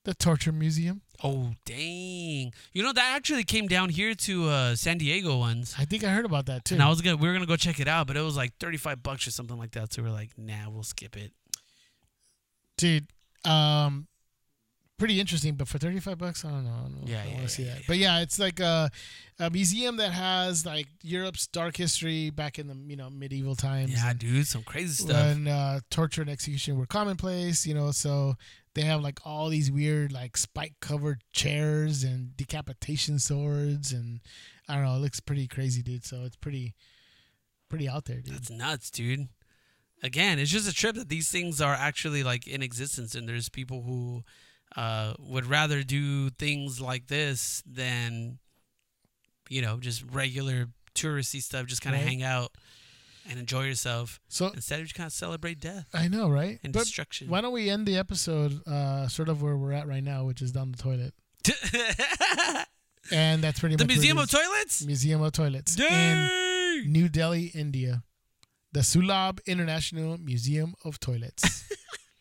The 0.04 0.14
Torture 0.14 0.52
Museum. 0.52 1.00
Oh 1.22 1.52
dang! 1.64 2.52
You 2.72 2.82
know 2.82 2.92
that 2.92 3.12
actually 3.16 3.44
came 3.44 3.68
down 3.68 3.88
here 3.88 4.14
to 4.14 4.48
uh, 4.50 4.74
San 4.76 4.98
Diego 4.98 5.38
once, 5.38 5.76
I 5.78 5.84
think 5.86 6.04
I 6.04 6.08
heard 6.08 6.26
about 6.26 6.46
that 6.46 6.64
too. 6.64 6.74
and 6.74 6.82
I 6.82 6.88
was 6.90 7.00
gonna 7.00 7.16
we 7.16 7.26
were 7.28 7.32
gonna 7.32 7.46
go 7.46 7.56
check 7.56 7.80
it 7.80 7.88
out, 7.88 8.06
but 8.08 8.16
it 8.16 8.20
was 8.20 8.36
like 8.36 8.52
thirty 8.58 8.76
five 8.76 9.02
bucks 9.02 9.26
or 9.26 9.30
something 9.30 9.56
like 9.56 9.70
that. 9.70 9.92
So 9.92 10.02
we're 10.02 10.10
like, 10.10 10.30
nah, 10.36 10.68
we'll 10.68 10.82
skip 10.82 11.16
it. 11.16 11.32
dude. 12.76 13.06
Um, 13.44 14.06
pretty 14.98 15.20
interesting, 15.20 15.54
but 15.54 15.68
for 15.68 15.78
thirty 15.78 16.00
five 16.00 16.18
bucks, 16.18 16.44
I 16.44 16.50
don't 16.50 16.64
know. 16.64 16.70
I 16.70 16.82
don't 16.82 16.94
know 16.94 17.06
Yeah, 17.06 17.22
I 17.22 17.26
yeah, 17.26 17.34
want 17.34 17.42
to 17.42 17.48
see 17.48 17.64
yeah, 17.64 17.74
that. 17.74 17.82
But 17.86 17.96
yeah, 17.98 18.20
it's 18.20 18.38
like 18.38 18.60
a, 18.60 18.90
a 19.38 19.50
museum 19.50 19.96
that 19.96 20.12
has 20.12 20.64
like 20.64 20.86
Europe's 21.02 21.46
dark 21.46 21.76
history 21.76 22.30
back 22.30 22.58
in 22.58 22.66
the 22.66 22.76
you 22.86 22.96
know 22.96 23.10
medieval 23.10 23.56
times. 23.56 23.92
Yeah, 23.92 24.10
and 24.10 24.18
dude, 24.18 24.46
some 24.46 24.62
crazy 24.62 25.04
stuff. 25.04 25.16
When 25.16 25.48
uh, 25.48 25.80
torture 25.90 26.22
and 26.22 26.30
execution 26.30 26.78
were 26.78 26.86
commonplace, 26.86 27.66
you 27.66 27.74
know, 27.74 27.90
so 27.90 28.34
they 28.74 28.82
have 28.82 29.00
like 29.02 29.20
all 29.24 29.48
these 29.48 29.70
weird 29.70 30.12
like 30.12 30.36
spike 30.36 30.74
covered 30.80 31.22
chairs 31.32 32.02
and 32.02 32.36
decapitation 32.36 33.18
swords 33.18 33.92
and 33.92 34.20
I 34.68 34.74
don't 34.74 34.84
know, 34.84 34.96
it 34.96 35.00
looks 35.00 35.20
pretty 35.20 35.46
crazy, 35.46 35.82
dude. 35.82 36.04
So 36.04 36.22
it's 36.24 36.36
pretty, 36.36 36.74
pretty 37.68 37.88
out 37.88 38.06
there, 38.06 38.20
dude. 38.20 38.34
That's 38.34 38.50
nuts, 38.50 38.90
dude. 38.90 39.28
Again, 40.04 40.38
it's 40.38 40.50
just 40.50 40.68
a 40.68 40.72
trip 40.72 40.94
that 40.96 41.08
these 41.08 41.30
things 41.30 41.60
are 41.60 41.74
actually 41.74 42.22
like 42.22 42.46
in 42.46 42.62
existence, 42.62 43.14
and 43.16 43.26
there's 43.28 43.48
people 43.48 43.82
who 43.82 44.22
uh, 44.76 45.14
would 45.18 45.46
rather 45.46 45.82
do 45.82 46.28
things 46.30 46.80
like 46.80 47.06
this 47.08 47.62
than, 47.66 48.38
you 49.48 49.62
know, 49.62 49.78
just 49.78 50.04
regular 50.12 50.68
touristy 50.94 51.40
stuff. 51.42 51.66
Just 51.66 51.80
kind 51.82 51.96
of 51.96 52.02
Right. 52.02 52.08
hang 52.08 52.22
out 52.22 52.52
and 53.30 53.38
enjoy 53.40 53.62
yourself 53.64 54.20
So 54.28 54.48
instead 54.48 54.80
of 54.80 54.84
just 54.84 54.94
kind 54.94 55.06
of 55.06 55.12
celebrate 55.14 55.58
death 55.58 55.88
I 55.94 56.08
know, 56.08 56.28
right? 56.28 56.60
and 56.62 56.74
But 56.74 56.80
destruction. 56.80 57.28
why 57.28 57.40
don't 57.40 57.54
we 57.54 57.70
end 57.70 57.86
the 57.86 57.96
episode 57.96 58.60
uh, 58.68 59.08
sort 59.08 59.30
of 59.30 59.40
where 59.42 59.56
we're 59.56 59.72
at 59.72 59.88
right 59.88 60.04
now, 60.04 60.24
which 60.24 60.42
is 60.42 60.52
down 60.52 60.70
the 60.72 60.76
toilet, 60.76 61.14
and 63.10 63.42
that's 63.42 63.60
pretty 63.60 63.76
the 63.76 63.84
much 63.84 63.88
the 63.88 63.94
Museum 63.94 64.18
of. 64.18 64.30
Toilets. 64.30 64.84
Museum 64.84 65.22
of 65.22 65.32
Toilets 65.32 65.78
in 65.78 66.92
New 66.92 67.08
Delhi, 67.08 67.46
India, 67.54 68.02
the 68.74 68.80
Sulabh 68.80 69.38
International 69.46 70.18
Museum 70.18 70.74
of 70.84 70.98
Toilets. 71.00 71.64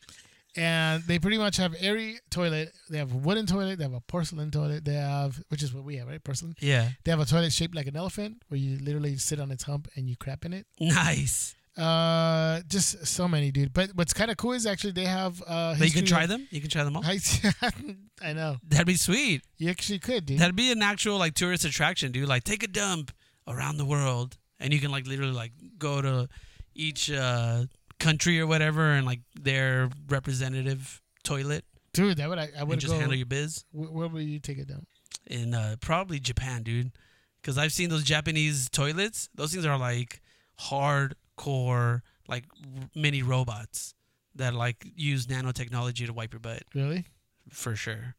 and 0.55 1.01
they 1.03 1.17
pretty 1.17 1.39
much 1.39 1.57
have 1.57 1.73
every 1.81 2.19
toilet. 2.29 2.71
They 2.89 2.99
have 2.99 3.11
a 3.11 3.17
wooden 3.17 3.47
toilet. 3.47 3.79
They 3.79 3.83
have 3.85 3.93
a 3.93 4.01
porcelain 4.01 4.51
toilet. 4.51 4.85
They 4.85 4.93
have, 4.93 5.41
which 5.49 5.63
is 5.63 5.73
what 5.73 5.83
we 5.83 5.97
have, 5.97 6.07
right? 6.07 6.23
Porcelain. 6.23 6.55
Yeah, 6.59 6.89
They 7.03 7.11
have 7.11 7.19
a 7.19 7.25
toilet 7.25 7.51
shaped 7.51 7.75
like 7.75 7.87
an 7.87 7.95
elephant, 7.97 8.43
where 8.49 8.59
you 8.59 8.77
literally 8.77 9.17
sit 9.17 9.39
on 9.39 9.49
its 9.51 9.63
hump 9.63 9.87
and 9.95 10.07
you 10.07 10.15
crap 10.15 10.45
in 10.45 10.53
it. 10.53 10.67
nice. 10.79 11.55
Uh, 11.75 12.61
just 12.67 13.07
so 13.07 13.27
many, 13.27 13.49
dude. 13.49 13.73
But 13.73 13.89
what's 13.95 14.13
kind 14.13 14.29
of 14.29 14.37
cool 14.37 14.51
is 14.51 14.67
actually 14.67 14.91
they 14.93 15.05
have 15.05 15.41
uh. 15.47 15.73
You 15.79 15.89
can 15.89 16.05
try 16.05 16.27
them. 16.27 16.47
You 16.51 16.61
can 16.61 16.69
try 16.69 16.83
them 16.83 16.95
all. 16.95 17.03
I, 17.03 17.17
I 18.21 18.33
know. 18.33 18.57
That'd 18.67 18.85
be 18.85 18.93
sweet. 18.95 19.41
You 19.57 19.71
actually 19.71 19.97
could, 19.97 20.27
dude. 20.27 20.37
That'd 20.37 20.55
be 20.55 20.71
an 20.71 20.83
actual 20.83 21.17
like 21.17 21.33
tourist 21.33 21.65
attraction, 21.65 22.11
dude. 22.11 22.29
Like 22.29 22.43
take 22.43 22.61
a 22.61 22.67
dump 22.67 23.11
around 23.47 23.77
the 23.77 23.85
world, 23.85 24.37
and 24.63 24.73
you 24.73 24.79
can 24.79 24.89
like 24.89 25.05
literally 25.05 25.31
like 25.33 25.51
go 25.77 26.01
to 26.01 26.27
each 26.73 27.11
uh, 27.11 27.65
country 27.99 28.39
or 28.39 28.47
whatever, 28.47 28.91
and 28.93 29.05
like 29.05 29.19
their 29.39 29.89
representative 30.09 31.01
toilet, 31.23 31.65
Dude, 31.93 32.17
that 32.17 32.27
would 32.27 32.39
I, 32.39 32.49
I 32.57 32.63
would 32.63 32.79
just 32.79 32.91
go. 32.93 32.99
handle 32.99 33.15
your 33.15 33.27
biz. 33.27 33.65
where, 33.71 33.89
where 33.89 34.07
would 34.07 34.23
you 34.23 34.39
take 34.39 34.57
it 34.57 34.67
down? 34.67 34.87
In 35.27 35.53
uh, 35.53 35.75
probably 35.79 36.19
Japan, 36.19 36.63
dude, 36.63 36.91
because 37.41 37.57
I've 37.59 37.71
seen 37.71 37.89
those 37.89 38.03
Japanese 38.03 38.67
toilets. 38.69 39.29
Those 39.35 39.51
things 39.53 39.65
are 39.65 39.77
like 39.77 40.21
hardcore, 40.59 42.01
like 42.27 42.45
mini 42.95 43.21
robots 43.21 43.93
that 44.35 44.53
like 44.53 44.85
use 44.95 45.27
nanotechnology 45.27 46.05
to 46.07 46.13
wipe 46.13 46.33
your 46.33 46.39
butt 46.39 46.63
Really? 46.73 47.05
for 47.51 47.75
sure. 47.75 48.15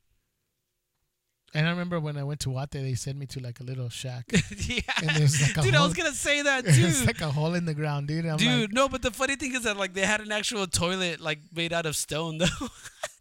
And 1.56 1.66
I 1.68 1.70
remember 1.70 2.00
when 2.00 2.16
I 2.16 2.24
went 2.24 2.40
to 2.40 2.50
Wate, 2.50 2.72
they 2.72 2.94
sent 2.94 3.16
me 3.16 3.26
to 3.26 3.40
like 3.40 3.60
a 3.60 3.62
little 3.62 3.88
shack. 3.88 4.24
yeah, 4.32 4.80
like 5.02 5.62
dude, 5.62 5.74
I 5.76 5.82
was 5.84 5.94
gonna 5.94 6.12
say 6.12 6.42
that 6.42 6.64
it's 6.66 7.00
too. 7.00 7.06
like 7.06 7.20
a 7.20 7.30
hole 7.30 7.54
in 7.54 7.64
the 7.64 7.74
ground, 7.74 8.08
dude. 8.08 8.26
I'm 8.26 8.36
Dude, 8.38 8.62
like, 8.62 8.72
no, 8.72 8.88
but 8.88 9.02
the 9.02 9.12
funny 9.12 9.36
thing 9.36 9.54
is 9.54 9.62
that 9.62 9.76
like 9.76 9.94
they 9.94 10.04
had 10.04 10.20
an 10.20 10.32
actual 10.32 10.66
toilet 10.66 11.20
like 11.20 11.38
made 11.54 11.72
out 11.72 11.86
of 11.86 11.94
stone 11.94 12.38
though. 12.42 12.46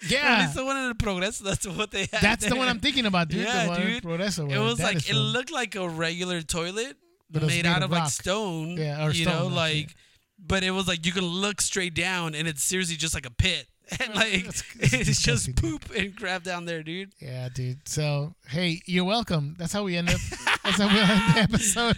Yeah, 0.10 0.40
least 0.42 0.56
the 0.56 0.66
one 0.66 0.78
in 0.78 0.90
the 0.90 0.96
Progreso, 0.96 1.44
that's 1.44 1.68
what 1.68 1.92
they 1.92 2.08
had. 2.12 2.22
that's 2.22 2.46
the 2.48 2.56
one. 2.56 2.68
I'm 2.68 2.80
thinking 2.80 3.06
about, 3.06 3.30
dude. 3.30 3.46
Yeah, 3.46 3.64
the 3.66 3.70
one 3.70 3.82
dude. 3.82 4.04
Progreso, 4.04 4.52
It 4.52 4.60
was 4.60 4.80
like 4.82 4.98
it 4.98 5.04
from. 5.06 5.18
looked 5.18 5.52
like 5.52 5.76
a 5.76 5.88
regular 5.88 6.42
toilet 6.42 6.98
But 7.30 7.44
made 7.44 7.50
made 7.50 7.66
out 7.68 7.78
of 7.84 7.84
of 7.84 7.92
like 7.92 8.10
stone. 8.10 8.78
Yeah, 8.78 9.06
or 9.06 9.12
you 9.12 9.26
know, 9.26 9.32
stone, 9.32 9.52
actually. 9.54 9.56
like 9.84 9.96
but 10.46 10.64
it 10.64 10.72
was 10.72 10.88
like 10.88 11.06
you 11.06 11.12
can 11.12 11.24
look 11.24 11.62
straight 11.62 11.94
down 11.94 12.34
and 12.36 12.48
it's 12.48 12.64
seriously 12.64 12.96
just 12.96 13.14
like 13.14 13.26
a 13.28 13.32
pit. 13.32 13.68
And 14.00 14.16
like 14.16 14.46
it's 14.80 15.22
just 15.22 15.56
poop 15.56 15.90
and 15.96 16.16
crap 16.16 16.44
down 16.44 16.66
there, 16.66 16.84
dude. 16.84 17.12
Yeah, 17.20 17.50
dude. 17.54 17.88
So, 17.88 18.34
hey, 18.48 18.82
you're 18.86 19.04
welcome. 19.06 19.56
That's 19.58 19.74
how 19.74 19.84
we 19.84 19.96
end 19.98 20.10
up. 20.10 20.20
that's 20.64 20.78
how 20.78 20.88
we 20.88 21.00
end 21.00 21.10
the 21.36 21.40
episode. 21.42 21.96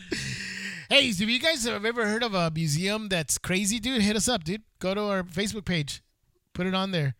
Hey, 0.90 1.08
if 1.10 1.20
you 1.20 1.40
guys 1.40 1.66
have 1.66 1.84
ever 1.86 2.06
heard 2.06 2.22
of 2.24 2.34
a 2.36 2.52
museum 2.52 3.10
that's 3.10 3.38
crazy, 3.38 3.80
dude, 3.80 4.02
hit 4.02 4.16
us 4.16 4.28
up, 4.28 4.44
dude. 4.44 4.62
Go 4.80 4.94
to 4.94 5.02
our 5.02 5.24
Facebook 5.24 5.66
page, 5.66 6.04
put 6.54 6.68
it 6.68 6.76
on 6.76 6.92
there. 6.92 7.16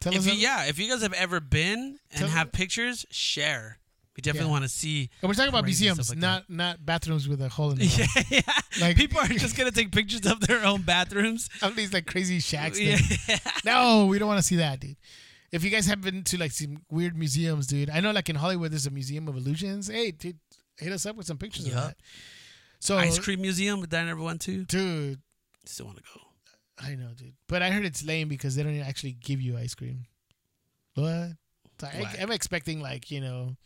Tell 0.00 0.12
If 0.12 0.20
us. 0.20 0.26
you, 0.26 0.32
yeah, 0.32 0.64
if 0.66 0.78
you 0.78 0.90
guys 0.90 1.02
have 1.02 1.12
ever 1.12 1.40
been 1.40 1.98
and 2.12 2.28
have 2.28 2.52
pictures, 2.52 3.06
share. 3.10 3.78
We 4.16 4.22
definitely 4.22 4.46
Yeah. 4.48 4.52
want 4.52 4.64
to 4.64 4.68
see. 4.70 5.10
and 5.20 5.28
we're 5.28 5.34
talking 5.34 5.50
about 5.50 5.64
museums, 5.64 6.08
like 6.08 6.18
not 6.18 6.48
not 6.48 6.84
bathrooms 6.84 7.28
with 7.28 7.40
a 7.42 7.48
hole 7.50 7.72
in 7.72 7.78
the 7.80 7.84
Yeah, 7.84 8.22
yeah. 8.30 8.40
Like- 8.80 8.96
people 8.96 9.18
are 9.20 9.26
just 9.44 9.56
gonna 9.56 9.70
take 9.70 9.92
pictures 9.92 10.24
of 10.26 10.40
their 10.40 10.64
own 10.64 10.82
bathrooms. 10.82 11.48
Of 11.62 11.76
these 11.76 11.92
like 11.92 12.06
crazy 12.06 12.40
shacks. 12.40 12.80
Yeah. 12.80 12.98
No, 13.64 14.06
we 14.06 14.18
don't 14.18 14.28
want 14.28 14.38
to 14.38 14.46
see 14.46 14.56
that, 14.56 14.80
dude. 14.80 14.96
If 15.52 15.62
you 15.64 15.70
guys 15.70 15.86
have 15.86 16.00
been 16.00 16.24
to 16.24 16.38
like 16.38 16.52
some 16.52 16.82
weird 16.90 17.16
museums, 17.16 17.66
dude, 17.66 17.88
I 17.90 18.00
know 18.00 18.10
like 18.10 18.28
in 18.28 18.36
Hollywood 18.36 18.72
there's 18.72 18.86
a 18.86 18.90
museum 18.90 19.28
of 19.28 19.36
illusions. 19.36 19.88
Hey, 19.88 20.10
dude, 20.10 20.38
hit 20.78 20.92
us 20.92 21.06
up 21.06 21.16
with 21.16 21.26
some 21.26 21.38
pictures 21.38 21.68
Yup. 21.68 21.76
of 21.76 21.84
that. 21.84 21.96
So, 22.80 22.98
Ice 22.98 23.18
cream 23.18 23.40
museum 23.40 23.80
that 23.88 24.00
I 24.02 24.04
never 24.04 24.20
went 24.22 24.40
to. 24.42 24.64
dude, 24.64 25.20
Still 25.64 25.86
want 25.86 25.98
to 25.98 26.04
go. 26.14 26.20
I 26.78 26.94
know, 26.94 27.08
dude. 27.16 27.34
But 27.48 27.62
I 27.62 27.70
heard 27.70 27.84
it's 27.86 28.04
lame 28.04 28.28
because 28.28 28.54
they 28.54 28.62
don't 28.62 28.78
actually 28.80 29.12
give 29.12 29.40
you 29.40 29.56
ice 29.56 29.74
cream. 29.74 30.06
What? 30.94 31.32
So 31.80 31.86
I, 31.86 32.16
I'm 32.20 32.30
expecting 32.32 32.80
like 32.80 33.10
you 33.10 33.20
know, 33.20 33.56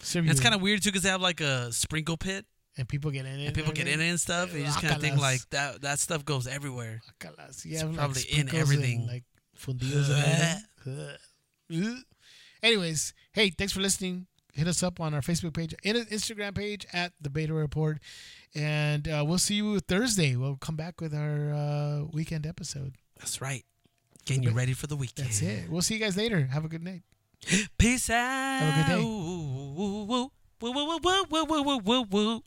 It's 0.00 0.40
kind 0.40 0.54
of 0.54 0.60
weird 0.60 0.82
too 0.82 0.90
because 0.90 1.02
they 1.02 1.08
have 1.10 1.20
like 1.20 1.40
a 1.40 1.72
sprinkle 1.72 2.16
pit 2.16 2.46
and 2.76 2.88
people 2.88 3.10
get 3.10 3.26
in 3.26 3.40
it. 3.40 3.46
and 3.46 3.54
people 3.54 3.72
get 3.72 3.88
in 3.88 4.00
it 4.00 4.08
and 4.08 4.20
stuff. 4.20 4.50
And 4.50 4.60
you 4.60 4.64
just 4.66 4.80
kind 4.80 4.94
of 4.94 5.00
think 5.00 5.18
like 5.18 5.40
that. 5.50 5.82
That 5.82 5.98
stuff 5.98 6.24
goes 6.24 6.46
everywhere. 6.46 7.00
Guacalas. 7.20 7.64
You 7.64 7.72
It's 7.72 7.80
have, 7.82 7.90
like, 7.90 7.98
probably 7.98 8.22
in 8.22 8.54
everything. 8.54 9.00
and, 9.00 9.08
like 9.08 9.24
fundidos. 9.58 10.08
and 10.10 10.62
that. 10.86 11.18
Anyways, 12.62 13.14
hey, 13.32 13.50
thanks 13.50 13.72
for 13.72 13.80
listening. 13.80 14.26
Hit 14.54 14.66
us 14.66 14.82
up 14.82 14.98
on 15.00 15.14
our 15.14 15.20
Facebook 15.20 15.54
page 15.54 15.74
and 15.84 15.96
Instagram 16.08 16.54
page 16.56 16.86
at 16.92 17.12
the 17.20 17.30
Beta 17.30 17.52
Report, 17.54 17.98
and 18.54 19.06
uh, 19.06 19.22
we'll 19.24 19.38
see 19.38 19.54
you 19.54 19.78
Thursday. 19.78 20.34
We'll 20.34 20.56
come 20.56 20.74
back 20.74 21.00
with 21.00 21.14
our 21.14 21.52
uh, 21.52 22.04
weekend 22.12 22.44
episode. 22.46 22.96
That's 23.18 23.40
right. 23.40 23.64
Getting 24.24 24.42
you 24.42 24.50
ready 24.50 24.72
for 24.72 24.88
the 24.88 24.96
weekend. 24.96 25.28
That's 25.28 25.42
it. 25.42 25.70
We'll 25.70 25.82
see 25.82 25.94
you 25.94 26.00
guys 26.00 26.16
later. 26.16 26.46
Have 26.46 26.64
a 26.64 26.68
good 26.68 26.82
night. 26.82 27.02
Peace 27.78 28.10
out. 28.10 28.60
Have 28.60 28.74
a 28.74 28.90
good 28.90 28.96
day. 28.96 29.04
Woo, 29.04 30.04
woo, 30.04 30.04
woo, 30.04 30.30
woo, 30.60 31.44
woo, 31.46 31.62
woo, 31.62 31.78
woo, 31.78 32.02
woo. 32.10 32.42